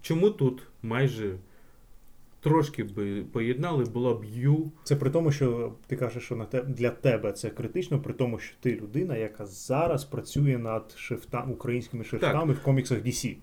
чому 0.01 0.29
тут 0.29 0.63
майже 0.81 1.37
трошки 2.39 2.83
би 2.83 3.23
поєднали, 3.23 3.85
було 3.85 4.15
б 4.15 4.25
Ю. 4.25 4.71
Це 4.83 4.95
при 4.95 5.09
тому, 5.09 5.31
що 5.31 5.75
ти 5.87 5.95
кажеш, 5.95 6.23
що 6.23 6.35
на 6.35 6.45
те, 6.45 6.61
для 6.63 6.89
тебе 6.89 7.31
це 7.31 7.49
критично, 7.49 7.99
при 7.99 8.13
тому, 8.13 8.39
що 8.39 8.55
ти 8.59 8.75
людина, 8.75 9.17
яка 9.17 9.45
зараз 9.45 10.03
працює 10.05 10.57
над 10.57 10.93
шрифта, 10.97 11.43
українськими 11.43 12.03
шрифтами 12.03 12.53
в 12.53 12.63
коміксах 12.63 12.99
DC. 12.99 13.35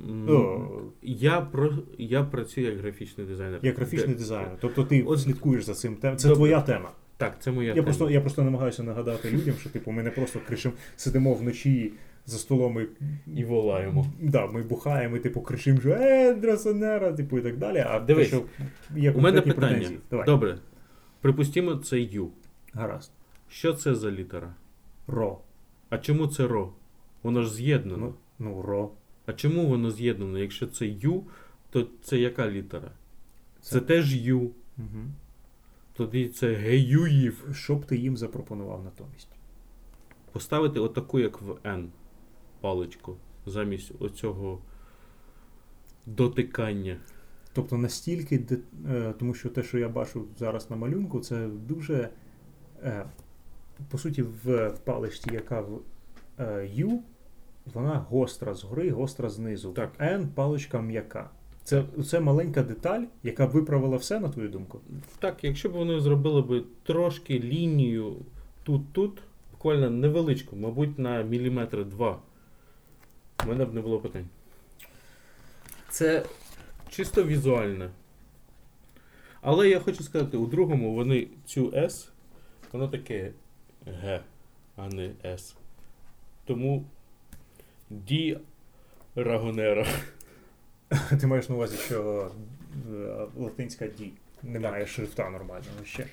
М, 0.00 0.90
Я, 1.02 1.40
про, 1.40 1.72
я 1.98 2.22
працюю 2.24 2.66
як 2.66 2.78
графічний 2.78 3.26
дизайнер. 3.26 3.60
як 3.62 3.76
графічний 3.76 4.08
Де- 4.08 4.14
дизайнер. 4.14 4.56
Тобто 4.60 4.84
ти 4.84 5.02
От- 5.02 5.20
слідкуєш 5.20 5.64
за 5.64 5.74
цим. 5.74 5.96
Те- 5.96 6.16
Це 6.16 6.28
Добре. 6.28 6.36
твоя 6.36 6.60
тема. 6.60 6.90
Так, 7.16 7.42
це 7.42 7.50
моя 7.50 7.68
Я 7.68 7.74
тема. 7.74 7.84
просто, 7.84 8.10
я 8.10 8.20
просто 8.20 8.42
намагаюся 8.44 8.82
нагадати 8.82 9.30
людям, 9.30 9.54
що 9.60 9.70
типу, 9.70 9.90
ми 9.90 10.02
не 10.02 10.10
просто 10.10 10.40
кричимо, 10.46 10.74
сидимо 10.96 11.34
вночі 11.34 11.92
за 12.26 12.38
столом 12.38 12.80
і, 12.80 12.86
І 13.40 13.44
волаємо. 13.44 14.06
да, 14.20 14.46
ми 14.46 14.62
бухаємо, 14.62 15.16
і 15.16 15.20
типу 15.20 15.40
кричимо, 15.40 15.80
що 15.80 15.90
е, 15.90 16.34
драсонера, 16.34 17.12
типу 17.12 17.38
і 17.38 17.42
так 17.42 17.56
далі. 17.58 17.84
А 17.88 18.00
Дивись, 18.00 18.28
що 18.28 18.42
є 18.96 19.12
У 19.12 19.20
мене 19.20 19.40
питання. 19.40 19.60
претензії. 19.68 19.98
Давай. 20.10 20.26
Добре. 20.26 20.58
Припустимо, 21.20 21.74
це 21.74 22.00
Ю. 22.00 22.28
Гаразд. 22.72 23.12
Що 23.48 23.72
це 23.72 23.94
за 23.94 24.10
літера? 24.10 24.54
Ро. 25.06 25.38
А 25.90 25.98
чому 25.98 26.26
це 26.26 26.46
ро? 26.46 26.72
Воно 27.22 27.42
ж 27.42 27.54
з'єднано. 27.54 28.14
Ну, 28.38 28.46
ну 28.50 28.62
ро. 28.62 28.90
А 29.28 29.32
чому 29.32 29.66
воно 29.66 29.90
з'єднано? 29.90 30.38
Якщо 30.38 30.66
це 30.66 30.86
Ю, 30.86 31.24
то 31.70 31.86
це 32.02 32.18
яка 32.18 32.50
літера? 32.50 32.90
Це, 33.60 33.70
Це- 33.70 33.80
теж 33.80 34.16
Ю. 34.16 34.40
Угу. 34.78 35.04
Тоді 35.92 36.28
це 36.28 36.54
Геюїв. 36.54 37.48
Що 37.52 37.76
б 37.76 37.84
ти 37.84 37.96
їм 37.96 38.16
запропонував 38.16 38.84
натомість? 38.84 39.28
Поставити 40.32 40.80
отаку, 40.80 41.18
як 41.18 41.42
в 41.42 41.50
N 41.50 41.86
паличку, 42.60 43.16
замість 43.46 43.92
оцього 43.98 44.58
дотикання. 46.06 46.96
Тобто 47.52 47.78
настільки, 47.78 48.46
е, 48.88 49.14
тому 49.18 49.34
що 49.34 49.48
те, 49.48 49.62
що 49.62 49.78
я 49.78 49.88
бачу 49.88 50.24
зараз 50.38 50.70
на 50.70 50.76
малюнку, 50.76 51.20
це 51.20 51.48
дуже, 51.48 52.10
е, 52.82 53.04
по 53.90 53.98
суті, 53.98 54.22
в 54.22 54.70
паличці, 54.84 55.30
яка 55.32 55.60
в 55.60 55.80
е, 56.38 56.70
U, 56.76 56.98
вона 57.74 58.06
гостра 58.10 58.54
згори, 58.54 58.90
гостра 58.90 59.28
знизу. 59.28 59.72
Так. 59.72 59.92
N 60.00 60.26
паличка 60.34 60.80
м'яка. 60.80 61.30
Це, 61.64 61.84
це 62.06 62.20
маленька 62.20 62.62
деталь, 62.62 63.02
яка 63.22 63.46
б 63.46 63.50
виправила 63.50 63.96
все, 63.96 64.20
на 64.20 64.28
твою 64.28 64.48
думку. 64.48 64.80
Так, 65.18 65.44
якщо 65.44 65.68
б 65.68 65.72
вони 65.72 66.00
зробили 66.00 66.42
б 66.42 66.64
трошки 66.82 67.40
лінію 67.40 68.16
тут-тут, 68.62 69.22
буквально 69.52 69.90
невеличку, 69.90 70.56
мабуть, 70.56 70.98
на 70.98 71.22
міліметр 71.22 71.84
два, 71.84 72.18
у 73.44 73.48
мене 73.48 73.64
б 73.64 73.74
не 73.74 73.80
було 73.80 73.98
питань. 73.98 74.26
Це 75.90 76.26
чисто 76.90 77.24
візуальне. 77.24 77.90
Але 79.40 79.68
я 79.68 79.80
хочу 79.80 80.02
сказати, 80.02 80.36
у 80.36 80.46
другому 80.46 80.94
вони 80.94 81.28
цю 81.46 81.66
S, 81.70 82.08
воно 82.72 82.88
таке 82.88 83.32
Г, 83.86 84.20
а 84.76 84.88
не 84.88 85.10
S. 85.24 85.54
Тому 86.44 86.84
Ді 87.90 88.38
Рагонера. 89.14 89.86
Ти 91.20 91.26
маєш 91.26 91.48
на 91.48 91.54
увазі, 91.54 91.76
що 91.76 92.30
е, 92.92 93.26
латинська 93.36 93.84
D 93.84 94.10
немає 94.42 94.86
шрифта 94.86 95.30
нормального 95.30 95.84
ще 95.84 96.06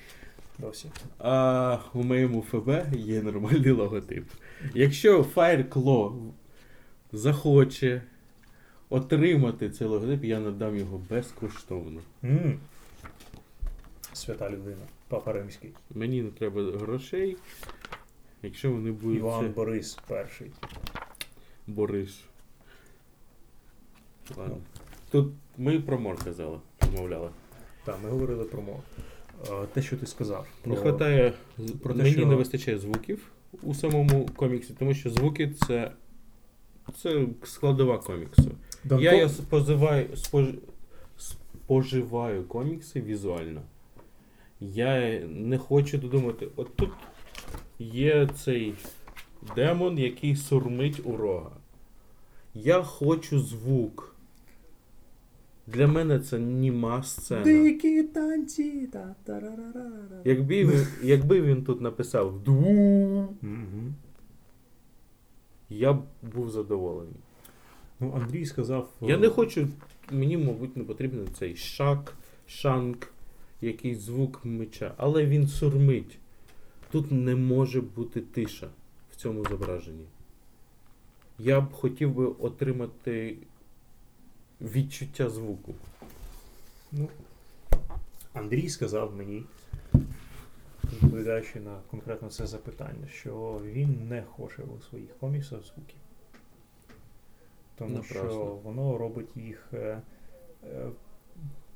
досі. 0.58 0.90
А 1.18 1.78
у 1.94 2.02
моєму 2.02 2.42
ФБ 2.42 2.70
є 2.92 3.22
нормальний 3.22 3.70
логотип. 3.70 4.24
Якщо 4.74 5.22
FireClaw 5.22 6.30
захоче 7.12 8.02
отримати 8.88 9.70
цей 9.70 9.86
логотип, 9.86 10.24
я 10.24 10.40
надам 10.40 10.76
його 10.76 11.00
безкоштовно. 11.10 12.00
м 12.24 12.60
Свята 14.12 14.50
людина, 14.50 14.82
папа 15.08 15.32
римський. 15.32 15.70
Мені 15.90 16.22
не 16.22 16.30
треба 16.30 16.62
грошей. 16.62 17.36
Якщо 18.42 18.72
вони 18.72 18.92
будуть 18.92 19.18
Іван 19.18 19.44
це... 19.44 19.48
Борис 19.48 19.98
перший. 20.08 20.50
Борис. 21.66 22.20
Ладно. 24.36 24.56
Тут 25.10 25.32
ми 25.58 25.80
про 25.80 25.98
мор 25.98 26.24
казали, 26.24 26.58
розмовляли. 26.80 27.30
Так, 27.84 27.98
ми 28.04 28.10
говорили 28.10 28.44
про. 28.44 28.62
Е, 29.50 29.66
Те, 29.74 29.82
що 29.82 29.96
ти 29.96 30.06
сказав. 30.06 30.46
Не 30.64 30.74
про- 30.74 30.82
хватає, 30.82 31.32
про 31.82 31.94
те, 31.94 32.02
мені 32.02 32.12
що- 32.16 32.26
не 32.26 32.34
вистачає 32.34 32.78
звуків 32.78 33.30
у 33.62 33.74
самому 33.74 34.26
коміксі, 34.36 34.74
тому 34.78 34.94
що 34.94 35.10
звуки 35.10 35.54
це, 35.66 35.92
це 37.02 37.26
складова 37.44 37.98
коміксу. 37.98 38.50
Данко- 38.84 39.00
Я, 39.00 39.12
я 39.14 39.28
споживаю, 39.28 40.16
спож... 40.16 40.46
споживаю 41.18 42.44
комікси 42.44 43.00
візуально. 43.00 43.62
Я 44.60 45.20
не 45.28 45.58
хочу 45.58 45.98
додумати. 45.98 46.48
От 46.56 46.76
тут 46.76 46.90
є 47.78 48.28
цей 48.44 48.74
демон, 49.56 49.98
який 49.98 50.36
сурмить 50.36 51.00
у 51.04 51.16
рога. 51.16 51.50
Я 52.54 52.82
хочу 52.82 53.40
звук. 53.40 54.16
Для 55.66 55.86
мене 55.86 56.20
це 56.20 56.38
німа 56.38 57.02
сцена. 57.02 57.44
Дикі 57.44 58.02
танці. 58.02 58.88
Якби 60.24 60.64
він, 60.64 60.86
якби 61.02 61.40
він 61.40 61.64
тут 61.64 61.80
написав 61.80 62.42
ду, 62.42 63.34
я 65.70 65.92
б 65.92 66.02
був 66.22 66.50
задоволений. 66.50 67.20
Ну, 68.00 68.12
Андрій 68.16 68.46
сказав. 68.46 68.90
Я 69.00 69.14
е, 69.14 69.18
не 69.18 69.28
хочу, 69.28 69.68
мені, 70.10 70.36
мабуть, 70.36 70.76
не 70.76 70.84
потрібен 70.84 71.28
цей 71.38 71.56
шак, 71.56 72.14
шанк, 72.46 73.12
якийсь 73.60 73.98
звук 73.98 74.40
меча, 74.44 74.94
але 74.96 75.26
він 75.26 75.48
сурмить. 75.48 76.18
Тут 76.90 77.12
не 77.12 77.36
може 77.36 77.80
бути 77.80 78.20
тиша 78.20 78.68
в 79.16 79.20
цьому 79.20 79.44
зображенні. 79.44 80.06
Я 81.38 81.60
б 81.60 81.72
хотів 81.72 82.14
би 82.14 82.26
отримати 82.26 83.36
відчуття 84.60 85.30
звуку. 85.30 85.74
Ну, 86.92 87.08
Андрій 88.32 88.68
сказав 88.68 89.16
мені, 89.16 89.44
відповідаючи 90.84 91.60
на 91.60 91.78
конкретно 91.90 92.28
це 92.28 92.46
запитання, 92.46 93.08
що 93.12 93.60
він 93.64 94.08
не 94.08 94.22
хоче 94.22 94.62
у 94.62 94.80
своїх 94.80 95.18
коміксах 95.20 95.60
звуків. 95.64 95.98
Тому 97.78 97.90
Напрасно. 97.90 98.30
що 98.30 98.44
воно 98.44 98.98
робить 98.98 99.36
їх. 99.36 99.72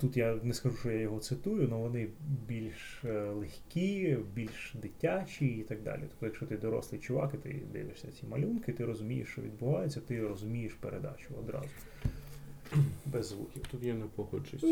Тут 0.01 0.17
я 0.17 0.39
не 0.43 0.55
скажу, 0.55 0.77
що 0.77 0.91
я 0.91 1.01
його 1.01 1.19
цитую, 1.19 1.69
але 1.73 1.81
вони 1.81 2.09
більш 2.49 3.05
е, 3.05 3.21
легкі, 3.21 4.19
більш 4.35 4.75
дитячі 4.83 5.47
і 5.47 5.63
так 5.63 5.83
далі. 5.83 6.01
Тобто, 6.01 6.27
якщо 6.27 6.47
ти 6.47 6.57
дорослий 6.57 7.01
чувак, 7.01 7.31
і 7.35 7.37
ти 7.37 7.63
дивишся 7.73 8.09
ці 8.21 8.27
малюнки, 8.27 8.73
ти 8.73 8.85
розумієш, 8.85 9.29
що 9.29 9.43
відбувається, 9.43 10.01
ти 10.01 10.29
розумієш 10.29 10.75
передачу 10.75 11.35
одразу. 11.39 11.69
Без 13.07 13.27
звуків. 13.27 13.63
Тут 13.71 13.83
я 13.83 13.95
не 13.95 14.05
погоджуюсь. 14.05 14.65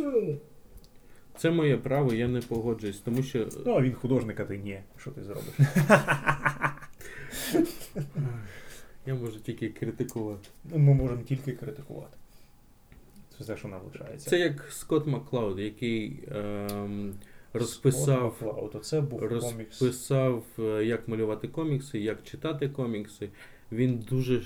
Це 1.37 1.51
моє 1.51 1.77
право, 1.77 2.15
я 2.15 2.29
не 2.29 2.41
погоджуюсь, 2.41 2.99
тому 2.99 3.23
що. 3.23 3.49
Ну, 3.67 3.73
а 3.75 3.83
він 3.83 3.93
художник, 3.93 4.41
а 4.41 4.45
ти 4.45 4.59
ні. 4.59 4.81
Що 4.97 5.11
ти 5.11 5.25
зробиш? 5.25 5.55
Я 9.07 9.15
можу 9.15 9.41
тільки 9.41 9.69
критикувати. 9.69 10.49
Ну, 10.65 10.79
Ми 10.79 10.95
можемо 10.95 11.23
тільки 11.23 11.53
критикувати. 11.53 12.17
Все, 13.41 13.57
що 13.57 13.69
нам 13.69 13.81
лишається. 13.93 14.31
Це 14.31 14.39
як 14.39 14.67
Скотт 14.71 15.07
Маклауд, 15.07 15.59
який 15.59 16.25
ем, 16.31 17.15
розписав, 17.53 18.37
Scott 18.41 18.71
McCloud. 18.71 18.81
Це 18.81 19.01
був 19.01 19.23
розписав, 19.23 20.45
е, 20.59 20.63
як 20.85 21.09
малювати 21.09 21.49
комікси, 21.49 21.99
як 21.99 22.23
читати 22.23 22.69
комікси. 22.69 23.29
Він 23.73 23.99
дуже 23.99 24.43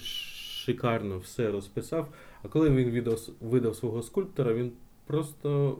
шикарно 0.64 1.18
все 1.18 1.50
розписав. 1.50 2.08
А 2.42 2.48
коли 2.48 2.70
він 2.70 2.90
видав, 2.90 3.20
видав 3.40 3.76
свого 3.76 4.02
скульптора, 4.02 4.54
він 4.54 4.72
просто 5.06 5.78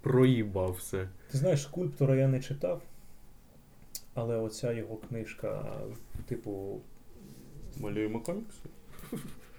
проїбав 0.00 0.72
все. 0.72 1.08
Ти 1.30 1.38
знаєш, 1.38 1.62
скульптора 1.62 2.14
я 2.16 2.28
не 2.28 2.40
читав, 2.40 2.82
але 4.14 4.36
оця 4.36 4.72
його 4.72 4.96
книжка, 4.96 5.76
типу. 6.26 6.80
Малюємо 7.80 8.20
комікси? 8.20 8.60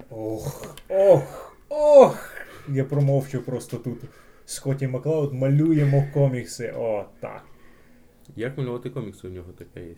Ох, 0.09 0.75
ох, 0.89 1.55
ох! 1.69 2.33
Я 2.67 2.85
промовчу 2.85 3.41
просто 3.41 3.77
тут. 3.77 3.99
Скотті 4.45 4.87
Маклауд 4.87 5.33
малюємо 5.33 6.07
комікси. 6.13 6.73
О, 6.77 7.05
так. 7.19 7.45
Як 8.35 8.57
малювати 8.57 8.89
комікси 8.89 9.27
у 9.27 9.31
нього 9.31 9.51
така 9.51 9.79
є? 9.79 9.95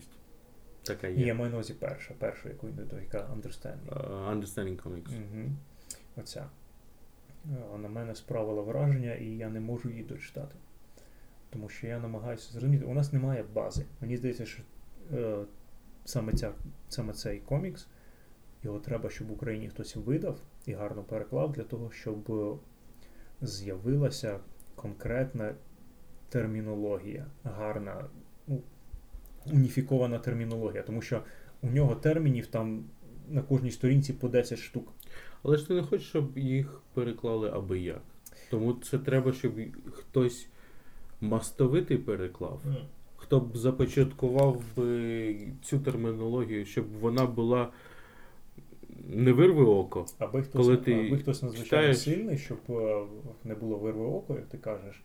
Така 0.82 1.08
є. 1.08 1.34
маю 1.34 1.52
на 1.52 1.74
перша, 1.80 2.14
перша, 2.18 2.48
яку 2.48 2.66
він 2.66 2.74
до 2.90 3.00
яка 3.00 3.18
Understanding. 3.18 3.88
Uh, 3.88 4.40
understanding 4.40 4.82
Comics. 4.82 5.16
Угу. 5.16 5.50
Оця. 6.16 6.46
Е, 7.74 7.78
На 7.78 7.88
мене 7.88 8.14
справила 8.14 8.62
враження, 8.62 9.14
і 9.14 9.26
я 9.26 9.48
не 9.48 9.60
можу 9.60 9.90
її 9.90 10.02
дочитати. 10.02 10.54
Тому 11.50 11.68
що 11.68 11.86
я 11.86 11.98
намагаюся 11.98 12.52
зрозуміти, 12.52 12.84
у 12.84 12.94
нас 12.94 13.12
немає 13.12 13.44
бази. 13.54 13.84
Мені 14.00 14.16
здається, 14.16 14.46
що 14.46 14.62
е, 15.12 15.44
саме, 16.04 16.32
ця, 16.32 16.52
саме 16.88 17.12
цей 17.12 17.40
комікс, 17.40 17.86
його 18.62 18.78
треба, 18.78 19.10
щоб 19.10 19.28
в 19.28 19.32
Україні 19.32 19.68
хтось 19.68 19.96
видав 19.96 20.38
і 20.66 20.72
гарно 20.72 21.02
переклав 21.02 21.52
для 21.52 21.62
того, 21.62 21.90
щоб 21.90 22.30
з'явилася 23.42 24.40
конкретна 24.74 25.54
термінологія, 26.28 27.26
гарна, 27.44 28.04
ну, 28.46 28.62
уніфікована 29.52 30.18
термінологія. 30.18 30.82
Тому 30.82 31.02
що 31.02 31.22
у 31.62 31.66
нього 31.66 31.94
термінів 31.94 32.46
там 32.46 32.84
на 33.28 33.42
кожній 33.42 33.70
сторінці 33.70 34.12
по 34.12 34.28
10 34.28 34.58
штук. 34.58 34.92
Але 35.42 35.56
ж 35.56 35.68
ти 35.68 35.74
не 35.74 35.82
хочеш, 35.82 36.08
щоб 36.08 36.38
їх 36.38 36.80
переклали 36.94 37.50
аби 37.54 37.80
як. 37.80 38.02
Тому 38.50 38.72
це 38.72 38.98
треба, 38.98 39.32
щоб 39.32 39.52
хтось 39.92 40.46
мастовитий 41.20 41.98
переклав, 41.98 42.62
хто 43.16 43.40
б 43.40 43.56
започаткував 43.56 44.62
би 44.76 45.36
цю 45.62 45.78
термінологію, 45.78 46.64
щоб 46.64 46.86
вона 47.00 47.26
була 47.26 47.72
не 49.08 49.32
вирви 49.32 49.64
око. 49.64 50.06
Аби 50.18 50.42
хтось, 50.42 50.66
Коли 50.66 50.76
ти 50.76 51.06
аби 51.06 51.18
хтось 51.18 51.42
надзвичайно 51.42 51.88
читаєш- 51.94 51.98
сильний, 52.02 52.38
щоб 52.38 52.58
е, 52.70 53.02
не 53.44 53.54
було 53.54 53.76
вирви 53.78 54.04
око, 54.06 54.34
як 54.34 54.46
ти 54.48 54.58
кажеш, 54.58 55.02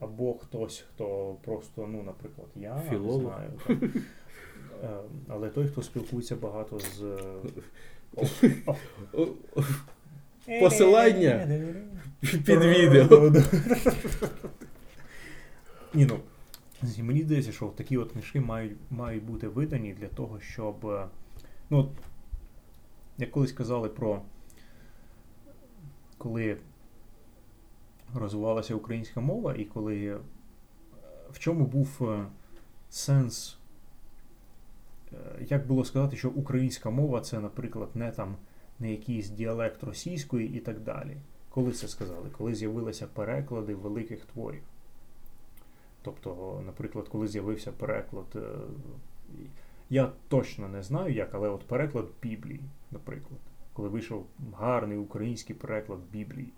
або 0.00 0.34
хтось, 0.34 0.84
хто 0.94 1.36
просто, 1.44 1.86
ну, 1.86 2.02
наприклад, 2.02 2.48
я 2.56 2.82
Філолог. 2.90 3.22
не 3.22 3.28
знаю. 3.28 3.50
Там, 3.66 3.92
Е, 4.84 4.88
але 5.28 5.48
той, 5.48 5.68
хто 5.68 5.82
спілкується 5.82 6.36
багато 6.36 6.78
з. 6.78 7.02
е, 7.02 7.18
о, 8.16 8.24
о. 9.12 9.26
О, 10.48 10.60
Посилання 10.60 11.48
Під 12.20 12.48
відео. 12.64 13.32
Ні, 15.94 16.06
ну, 16.06 16.18
мені 17.04 17.22
здається, 17.22 17.52
що 17.52 17.66
такі 17.66 17.96
от 17.96 18.12
книжки 18.12 18.40
мають, 18.40 18.76
мають 18.90 19.24
бути 19.24 19.48
видані 19.48 19.92
для 20.00 20.06
того, 20.08 20.40
щоб. 20.40 21.08
Ну, 21.70 21.88
як 23.20 23.30
колись 23.30 23.52
казали 23.52 23.88
про 23.88 24.22
коли 26.18 26.56
розвивалася 28.14 28.74
українська 28.74 29.20
мова, 29.20 29.54
і 29.54 29.64
коли 29.64 30.06
е, 30.06 30.18
в 31.30 31.38
чому 31.38 31.66
був 31.66 31.88
е, 32.00 32.26
сенс, 32.90 33.58
е, 35.12 35.16
як 35.48 35.66
було 35.66 35.84
сказати, 35.84 36.16
що 36.16 36.30
українська 36.30 36.90
мова 36.90 37.20
це, 37.20 37.40
наприклад, 37.40 37.88
не 37.94 38.10
там 38.10 38.36
не 38.78 38.90
якийсь 38.90 39.30
діалект 39.30 39.84
російської 39.84 40.56
і 40.56 40.60
так 40.60 40.80
далі. 40.80 41.16
Коли 41.50 41.72
це 41.72 41.88
сказали? 41.88 42.30
Коли 42.38 42.54
з'явилися 42.54 43.06
переклади 43.06 43.74
великих 43.74 44.24
творів. 44.24 44.62
Тобто, 46.02 46.62
наприклад, 46.66 47.08
коли 47.08 47.28
з'явився 47.28 47.72
переклад, 47.72 48.26
я 49.90 50.12
точно 50.28 50.68
не 50.68 50.82
знаю 50.82 51.14
як, 51.14 51.34
але 51.34 51.48
от 51.48 51.64
переклад 51.64 52.06
Біблії, 52.22 52.60
наприклад, 52.90 53.40
коли 53.72 53.88
вийшов 53.88 54.26
гарний 54.58 54.98
український 54.98 55.56
переклад 55.56 56.00
Біблії. 56.12 56.52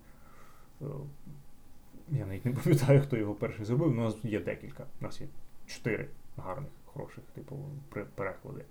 Е, 0.82 0.84
Я 2.10 2.26
навіть 2.26 2.44
не 2.44 2.52
пам'ятаю, 2.52 3.02
хто 3.02 3.16
його 3.16 3.34
перший 3.34 3.64
зробив, 3.64 3.88
у 3.88 3.94
нас 3.94 4.16
є 4.24 4.40
декілька. 4.40 4.86
У 5.00 5.04
нас 5.04 5.20
є 5.20 5.26
чотири 5.66 6.08
гарних, 6.36 6.70
хороших, 6.84 7.24
типу, 7.34 7.56
переклади. 8.14 8.64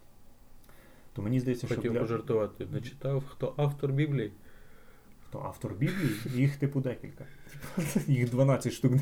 То 1.14 1.22
мені 1.22 1.40
здається, 1.40 1.68
що 1.68 1.76
Хотів 1.76 1.94
для... 1.94 2.00
пожартувати. 2.00 2.66
Не 2.72 2.82
читав, 2.82 3.24
хто 3.28 3.54
автор 3.58 3.92
Біблії? 3.92 4.32
То 5.32 5.40
автор 5.40 5.74
Біблії, 5.74 6.16
їх 6.26 6.58
типу 6.58 6.82
декілька. 6.82 7.26
Їх 8.08 8.30
12 8.30 8.74
штук. 8.74 8.94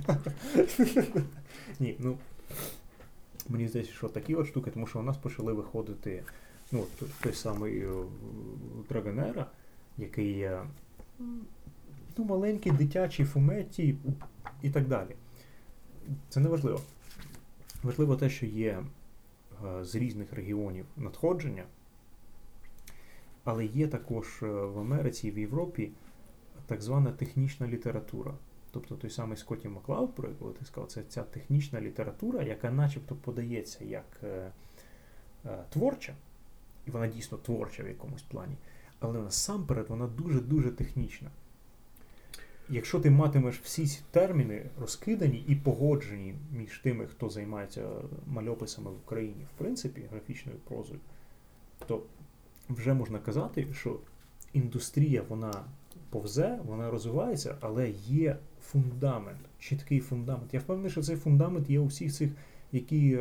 Ні, 1.80 1.96
ну. 2.00 2.18
Мені 3.50 3.68
здається, 3.68 3.94
що 3.94 4.10
такі 4.10 4.36
от 4.36 4.48
штуки, 4.48 4.72
тому 4.72 4.88
що 4.88 5.00
у 5.00 5.02
нас 5.02 5.18
почали 5.18 5.54
виходити 5.54 6.24
ну, 6.72 6.86
той 7.24 7.34
самий 7.34 7.80
е, 7.80 7.90
Драгонера, 8.90 9.46
який 9.98 10.38
є 10.38 10.62
ну, 12.18 12.26
маленький, 12.26 12.72
дитячий, 12.72 13.26
фуметті 13.26 13.96
і 14.62 14.70
так 14.70 14.88
далі. 14.88 15.16
Це 16.30 16.40
не 16.40 16.50
важливо. 16.50 16.82
Важливо 17.84 18.16
те, 18.16 18.30
що 18.30 18.46
є 18.46 18.84
е, 19.66 19.86
з 19.86 19.96
різних 19.96 20.34
регіонів 20.34 20.86
надходження, 20.98 21.64
але 23.44 23.66
є 23.66 23.88
також 23.88 24.44
е, 24.44 24.46
в 24.46 24.80
Америці 24.80 25.28
і 25.28 25.32
в 25.32 25.40
Європі 25.40 25.92
так 26.66 26.82
звана 26.82 27.12
технічна 27.12 27.68
література. 27.68 28.34
Тобто 28.72 28.96
той 28.96 29.10
самий 29.10 29.38
Скотті 29.38 29.68
Маклауд, 29.68 30.16
про 30.16 30.30
якого 30.30 30.52
ти 30.52 30.66
сказав, 30.66 30.92
це 30.92 31.04
ця 31.04 31.24
технічна 31.24 31.82
література, 31.82 32.44
яка 32.44 32.72
начебто 32.72 33.16
подається 33.16 33.84
як 33.84 34.06
е, 34.24 34.52
е, 35.46 35.64
творча, 35.70 36.14
і 36.90 36.92
вона 36.92 37.08
дійсно 37.08 37.38
творча 37.38 37.84
в 37.84 37.88
якомусь 37.88 38.22
плані, 38.22 38.56
але 39.00 39.20
насамперед 39.20 39.86
вона 39.90 40.08
дуже-дуже 40.08 40.72
технічна. 40.72 41.30
Якщо 42.70 43.00
ти 43.00 43.10
матимеш 43.10 43.60
всі 43.64 43.88
ці 43.88 44.02
терміни 44.12 44.70
розкидані 44.80 45.44
і 45.48 45.56
погоджені 45.56 46.36
між 46.52 46.80
тими, 46.80 47.08
хто 47.08 47.30
займається 47.30 47.88
мальописами 48.28 48.92
в 48.92 48.98
Україні, 49.06 49.44
в 49.56 49.58
принципі, 49.58 50.06
графічною 50.12 50.58
прозою, 50.58 51.00
то 51.88 52.04
вже 52.70 52.94
можна 52.94 53.20
казати, 53.20 53.68
що 53.74 54.00
індустрія 54.54 55.24
вона 55.30 55.54
повзе, 56.10 56.60
вона 56.66 56.92
розвивається, 56.92 57.58
але 57.62 57.90
є 58.08 58.38
фундамент, 58.62 59.40
чіткий 59.60 60.00
фундамент. 60.00 60.54
Я 60.54 60.60
впевнений, 60.60 60.92
що 60.92 61.02
цей 61.02 61.16
фундамент 61.16 61.70
є 61.70 61.80
у 61.80 61.86
всіх 61.86 62.14
цих, 62.14 62.32
які. 62.72 63.20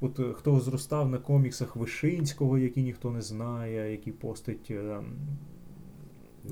От 0.00 0.20
е, 0.20 0.32
хто 0.32 0.60
зростав 0.60 1.08
на 1.08 1.18
коміксах 1.18 1.76
Вишинського, 1.76 2.58
які 2.58 2.82
ніхто 2.82 3.10
не 3.10 3.22
знає, 3.22 3.92
які 3.92 4.12
постить 4.12 4.70
е, 4.70 4.74
м, 4.74 5.16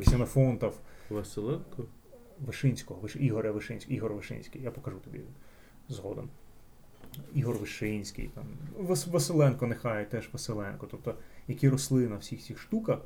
Ксенофонтов, 0.00 0.80
Василенко? 1.10 1.84
Вишинського, 2.46 3.00
Виш... 3.00 3.16
Ігоря 3.16 3.52
Вишинського, 3.52 3.96
Ігор 3.96 4.14
Вишинський, 4.14 4.62
я 4.62 4.70
покажу 4.70 4.98
тобі 4.98 5.20
згодом. 5.88 6.28
Ігор 7.34 7.56
Вишинський, 7.56 8.30
там, 8.34 8.44
Вас... 8.78 9.06
Василенко, 9.06 9.66
нехай 9.66 10.10
теж 10.10 10.28
Василенко. 10.32 10.86
Тобто, 10.90 11.14
які 11.48 11.68
росли 11.68 12.08
на 12.08 12.16
всіх 12.16 12.42
цих 12.42 12.58
штуках, 12.58 12.98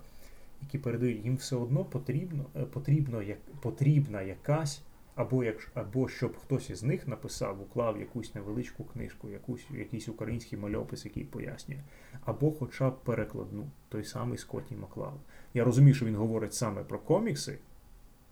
які 0.63 0.79
передають, 0.79 1.25
їм 1.25 1.37
все 1.37 1.57
одно 1.57 1.85
потрібно, 1.85 2.45
е, 2.57 2.63
потрібно 2.65 3.23
як, 3.23 3.39
потрібна 3.61 4.23
якась, 4.23 4.83
або, 5.23 5.45
як, 5.45 5.71
або 5.75 6.09
щоб 6.09 6.37
хтось 6.37 6.71
із 6.71 6.83
них 6.83 7.09
написав, 7.09 7.63
уклав 7.63 7.99
якусь 8.01 8.35
невеличку 8.35 8.85
книжку, 8.85 9.29
якусь, 9.29 9.67
якийсь 9.71 10.09
український 10.09 10.59
мальопис, 10.59 11.05
який 11.05 11.25
пояснює, 11.25 11.83
або 12.25 12.53
хоча 12.53 12.91
б 12.91 13.05
перекладну, 13.05 13.71
той 13.89 14.05
самий 14.05 14.39
Скотті 14.39 14.77
Маклауд. 14.77 15.21
Я 15.55 15.65
розумію, 15.65 15.95
що 15.95 16.07
він 16.07 16.17
говорить 16.17 16.55
саме 16.55 16.85
про 16.85 16.99
комікси, 16.99 17.59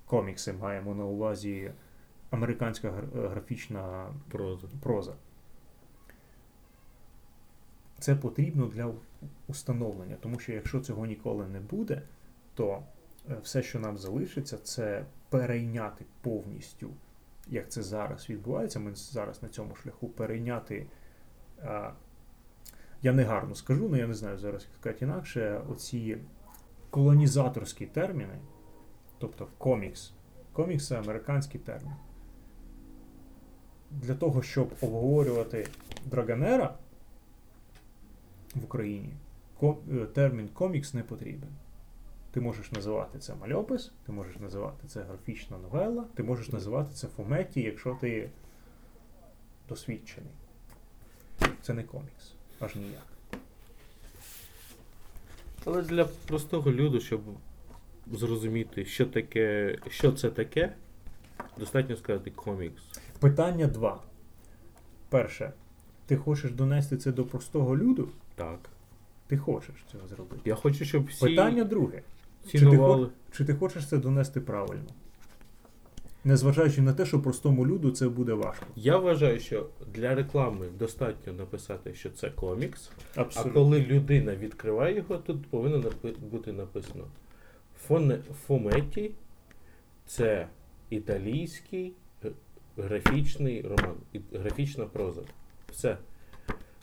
комікси 0.07 0.53
маємо 0.53 0.95
на 0.95 1.05
увазі 1.05 1.73
американська 2.31 2.93
графічна 3.15 4.15
Проза. 4.29 4.69
проза. 4.83 5.15
Це 7.99 8.17
потрібно 8.17 8.67
для 8.67 8.95
установлення, 9.49 10.17
тому 10.21 10.39
що 10.39 10.53
якщо 10.53 10.81
цього 10.81 11.07
ніколи 11.07 11.47
не 11.47 11.61
буде, 11.61 12.03
то 12.55 12.83
е, 13.31 13.37
все, 13.43 13.63
що 13.63 13.81
нам 13.81 13.99
залишиться, 13.99 14.59
це 14.59 15.05
перейняти 15.31 16.05
повністю, 16.21 16.91
як 17.49 17.71
це 17.71 17.83
зараз 17.83 18.31
відбувається. 18.31 18.81
Ми 18.81 18.95
зараз 18.95 19.43
на 19.43 19.49
цьому 19.49 19.75
шляху 19.75 20.09
перейняти. 20.09 20.87
А, 21.63 21.93
я 23.03 23.13
не 23.13 23.25
гарно 23.25 23.55
скажу, 23.55 23.87
але 23.87 23.99
я 23.99 24.07
не 24.07 24.15
знаю 24.15 24.39
зараз, 24.39 24.63
як 24.63 24.75
сказати 24.81 25.05
інакше, 25.05 25.61
оці 25.69 26.19
колонізаторські 26.91 27.87
терміни, 27.87 28.39
тобто 29.19 29.49
комікс. 29.59 30.13
Комікс 30.53 30.87
це 30.87 30.99
американський 30.99 31.61
термін. 31.61 31.93
Для 33.91 34.15
того, 34.15 34.43
щоб 34.43 34.73
обговорювати 34.81 35.67
Драгонера 36.07 36.79
в 38.55 38.65
Україні, 38.65 39.13
е, 39.63 40.07
термін 40.15 40.49
комікс 40.49 40.95
не 40.95 41.03
потрібен. 41.03 41.51
Ти 42.33 42.41
можеш 42.41 42.73
називати 42.73 43.19
це 43.19 43.35
мальопис, 43.35 43.93
ти 44.07 44.13
можеш 44.13 44.39
називати 44.39 44.89
це 44.89 45.03
графічна 45.03 45.59
новела, 45.59 46.05
ти 46.15 46.23
можеш 46.23 46.49
називати 46.49 46.95
це 46.95 47.09
фометі, 47.09 47.61
якщо 47.61 47.99
ти 48.01 48.31
досвідчений. 49.69 50.33
Це 51.63 51.75
не 51.75 51.83
комікс, 51.83 52.33
аж 52.61 52.77
ніяк. 52.77 53.07
Але 55.65 55.83
для 55.83 56.05
простого 56.05 56.73
люду, 56.73 57.01
щоб 57.01 57.21
зрозуміти, 58.13 58.85
що 58.85 59.07
таке, 59.07 59.79
що 59.89 60.13
це 60.13 60.31
таке, 60.31 60.75
достатньо 61.59 61.97
сказати 61.97 62.31
комікс. 62.31 62.83
Питання 63.19 63.67
два. 63.67 64.03
Перше, 65.09 65.53
ти 66.07 66.17
хочеш 66.17 66.53
донести 66.53 66.97
це 66.97 67.13
до 67.13 67.25
простого 67.25 67.77
люду? 67.77 68.09
Так. 68.35 68.59
Ти 69.27 69.37
хочеш 69.37 69.75
цього 69.93 70.09
зробити. 70.09 70.43
Я 70.45 70.55
хочу, 70.55 70.85
щоб 70.85 71.07
всі 71.07 71.27
Питання 71.27 71.65
друге. 71.65 72.03
Чи 72.49 72.59
ти, 72.59 72.79
чи 73.33 73.45
ти 73.45 73.55
хочеш 73.55 73.89
це 73.89 73.99
донести 73.99 74.41
правильно? 74.41 74.89
Незважаючи 76.25 76.83
на 76.83 76.93
те, 76.93 77.07
що 77.07 77.23
простому 77.23 77.67
люду 77.67 77.91
це 77.91 78.09
буде 78.09 78.33
важко. 78.33 78.67
Я 78.77 78.99
вважаю, 78.99 79.41
що 79.41 79.67
для 79.95 80.15
реклами 80.15 80.67
достатньо 80.79 81.33
написати, 81.33 81.95
що 81.95 82.11
це 82.11 82.31
комікс. 82.31 82.91
А 83.17 83.25
коли 83.55 83.81
людина 83.81 84.37
відкриває 84.37 84.97
його, 84.97 85.17
тут 85.17 85.47
повинно 85.47 85.77
напи- 85.77 86.19
бути 86.19 86.53
написано 86.53 87.05
Фоне, 87.87 88.19
Фометі 88.47 89.11
це 90.07 90.49
італійський 90.91 91.95
графічний 92.77 93.63
роман, 93.63 93.95
графічна 94.33 94.85
проза. 94.85 95.23
Все. 95.71 95.97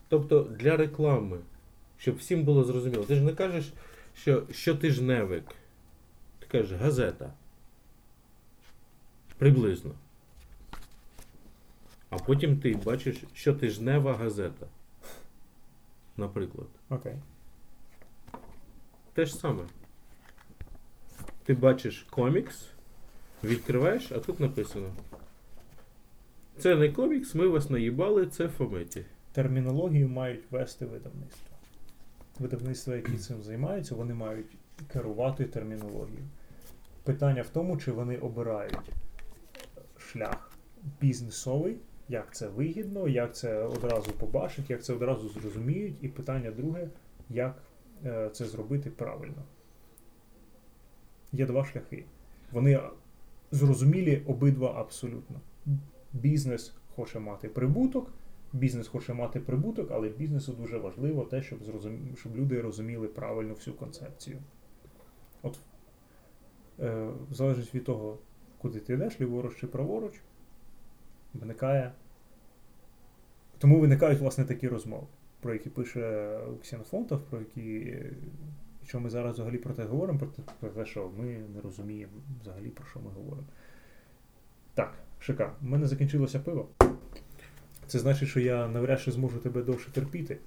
Тобто 0.10 0.44
для 0.60 0.78
реклами, 0.78 1.38
щоб 1.98 2.16
всім 2.16 2.44
було 2.44 2.64
зрозуміло. 2.64 3.04
Ти 3.04 3.16
ж 3.16 3.22
не 3.22 3.34
кажеш, 3.34 3.74
що 4.22 4.44
щотижневик. 4.52 5.45
Ти 6.39 6.48
кажеш 6.48 6.80
газета. 6.80 7.34
Приблизно. 9.38 9.91
А 12.10 12.18
потім 12.18 12.60
ти 12.60 12.76
бачиш 12.76 13.23
щотижнева 13.34 14.14
газета. 14.14 14.68
Наприклад. 16.18 16.68
Окей. 16.89 17.15
Те 19.14 19.26
ж 19.26 19.35
саме. 19.35 19.64
Ти 21.44 21.53
бачиш 21.53 22.07
комікс, 22.10 22.65
відкриваєш, 23.44 24.11
а 24.11 24.19
тут 24.19 24.39
написано. 24.39 24.94
Це 26.57 26.76
не 26.76 26.89
комікс, 26.89 27.35
ми 27.35 27.48
вас 27.48 27.69
наїбали, 27.69 28.27
це 28.27 28.48
фометі. 28.48 29.06
Термінологію 29.31 30.10
мають 30.10 30.52
вести 30.52 30.85
видавництва. 30.85 31.57
Видавництва, 32.39 32.95
які 32.95 33.18
цим 33.18 33.43
займаються, 33.43 33.95
вони 33.95 34.14
мають 34.14 34.57
керувати 34.93 35.45
термінологією. 35.45 36.26
Питання 37.03 37.41
в 37.41 37.49
тому, 37.49 37.77
чи 37.77 37.91
вони 37.91 38.18
обирають 38.18 38.91
шлях 39.97 40.51
бізнесовий, 41.01 41.77
як 42.09 42.35
це 42.35 42.47
вигідно, 42.47 43.07
як 43.07 43.35
це 43.35 43.64
одразу 43.64 44.11
побачать, 44.11 44.69
як 44.69 44.84
це 44.84 44.93
одразу 44.93 45.30
зрозуміють. 45.30 45.95
І 46.01 46.07
питання 46.07 46.51
друге, 46.51 46.89
як 47.30 47.64
е, 48.05 48.30
це 48.34 48.45
зробити 48.45 48.89
правильно. 48.89 49.43
Є 51.31 51.45
два 51.45 51.65
шляхи. 51.65 52.05
Вони 52.51 52.80
зрозумілі 53.51 54.23
обидва 54.27 54.73
абсолютно. 54.76 55.41
Бізнес 56.14 56.73
хоче 56.95 57.19
мати 57.19 57.47
прибуток, 57.47 58.11
бізнес 58.53 58.88
хоче 58.88 59.14
мати 59.14 59.40
прибуток, 59.40 59.91
але 59.91 60.10
бізнесу 60.10 60.53
дуже 60.53 60.78
важливо 60.78 61.24
те, 61.24 61.41
щоб, 61.41 61.64
зрозум... 61.64 62.15
щоб 62.18 62.36
люди 62.36 62.61
розуміли 62.61 63.07
правильно 63.07 63.53
всю 63.53 63.78
концепцію. 63.78 64.38
От 65.41 65.60
е, 66.80 67.10
залежить 67.32 67.76
від 67.76 67.84
того, 67.84 68.18
куди 68.57 68.80
ти 68.80 68.94
йдеш, 68.94 69.22
ліворуч 69.22 69.60
чи 69.60 69.68
праворуч, 69.68 70.14
виникає. 71.34 71.91
Тому 73.57 73.80
виникають, 73.80 74.19
власне, 74.19 74.45
такі 74.45 74.68
розмови, 74.68 75.07
про 75.41 75.53
які 75.53 75.69
пише 75.69 76.38
Ксенофонтов, 76.61 77.22
про 77.22 77.40
які. 77.40 77.98
Що 78.86 78.99
ми 78.99 79.10
зараз 79.10 79.34
взагалі 79.34 79.57
про 79.57 79.74
те 79.74 79.84
говоримо, 79.84 80.19
про 80.19 80.28
те, 80.28 80.41
про 80.60 80.69
те, 80.69 80.86
що 80.86 81.11
ми 81.18 81.26
не 81.56 81.61
розуміємо 81.61 82.14
взагалі 82.41 82.69
про 82.69 82.86
що 82.86 82.99
ми 82.99 83.11
говоримо. 83.11 83.48
Так, 84.74 84.94
Шика, 85.19 85.56
в 85.61 85.65
мене 85.65 85.88
закінчилося 85.88 86.40
пиво. 86.40 86.69
Це 87.88 87.99
значить, 87.99 88.30
що 88.30 88.39
я 88.39 88.68
навряд 88.68 89.01
чи 89.01 89.11
зможу 89.11 89.38
тебе 89.38 89.61
довше 89.61 89.91
терпіти. 89.91 90.38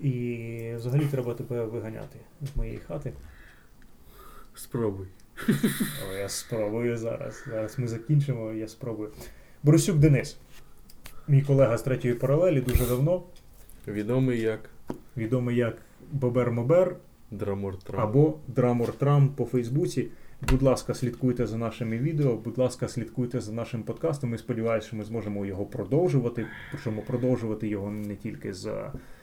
І 0.00 0.72
взагалі 0.76 1.06
треба 1.10 1.34
тебе 1.34 1.64
виганяти 1.64 2.18
з 2.42 2.56
моєї 2.56 2.78
хати. 2.78 3.12
Спробуй. 4.54 5.06
О, 6.10 6.12
я 6.18 6.28
спробую 6.28 6.96
зараз. 6.98 7.44
Зараз 7.46 7.78
ми 7.78 7.88
закінчимо, 7.88 8.52
я 8.52 8.68
спробую. 8.68 9.10
Борисюк 9.62 9.98
Денис, 9.98 10.36
мій 11.28 11.42
колега 11.42 11.78
з 11.78 11.82
третьої 11.82 12.14
паралелі, 12.14 12.60
дуже 12.60 12.86
давно, 12.86 13.22
Відомий 13.88 14.40
як 14.40 14.70
відомий 15.16 15.56
як 15.56 15.76
Бобер 16.12 16.50
Мобер 16.50 16.96
Драмор 17.30 17.78
Трам. 17.78 18.00
або 18.00 18.38
Драмор 18.48 18.92
Трам 18.92 19.28
по 19.28 19.44
Фейсбуці. 19.44 20.08
Будь 20.48 20.62
ласка, 20.62 20.94
слідкуйте 20.94 21.46
за 21.46 21.56
нашими 21.56 21.98
відео, 21.98 22.36
будь 22.36 22.58
ласка, 22.58 22.88
слідкуйте 22.88 23.40
за 23.40 23.52
нашим 23.52 23.82
подкастом. 23.82 24.30
Ми 24.30 24.38
сподіваємося, 24.38 24.86
що 24.86 24.96
ми 24.96 25.04
зможемо 25.04 25.46
його 25.46 25.66
продовжувати. 25.66 26.46
Причому 26.70 27.02
продовжувати 27.02 27.68
його 27.68 27.90
не 27.90 28.16
тільки 28.16 28.54
з, 28.54 28.72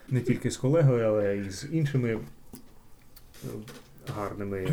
не 0.10 0.22
тільки 0.22 0.52
з 0.52 0.58
колегою, 0.58 1.06
але 1.06 1.38
й 1.38 1.50
з 1.50 1.68
іншими 1.72 2.10
е, 2.10 2.20
гарними 4.16 4.68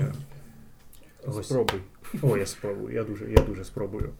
гостями. 1.26 1.44
Спробуй. 1.44 1.80
О, 2.22 2.36
я 2.36 2.46
спробую, 2.46 2.94
я 2.94 3.04
дуже, 3.04 3.30
я 3.30 3.42
дуже 3.42 3.64
спробую. 3.64 4.10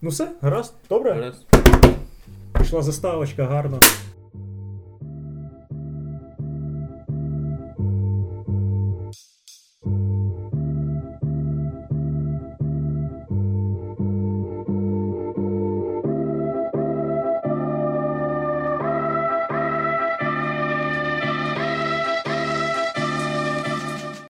Ну 0.00 0.10
все, 0.10 0.32
гаразд, 0.40 0.74
добре. 0.88 1.14
Раз. 1.14 1.46
Пішла 2.58 2.82
заставочка 2.82 3.44
гарно. 3.44 3.80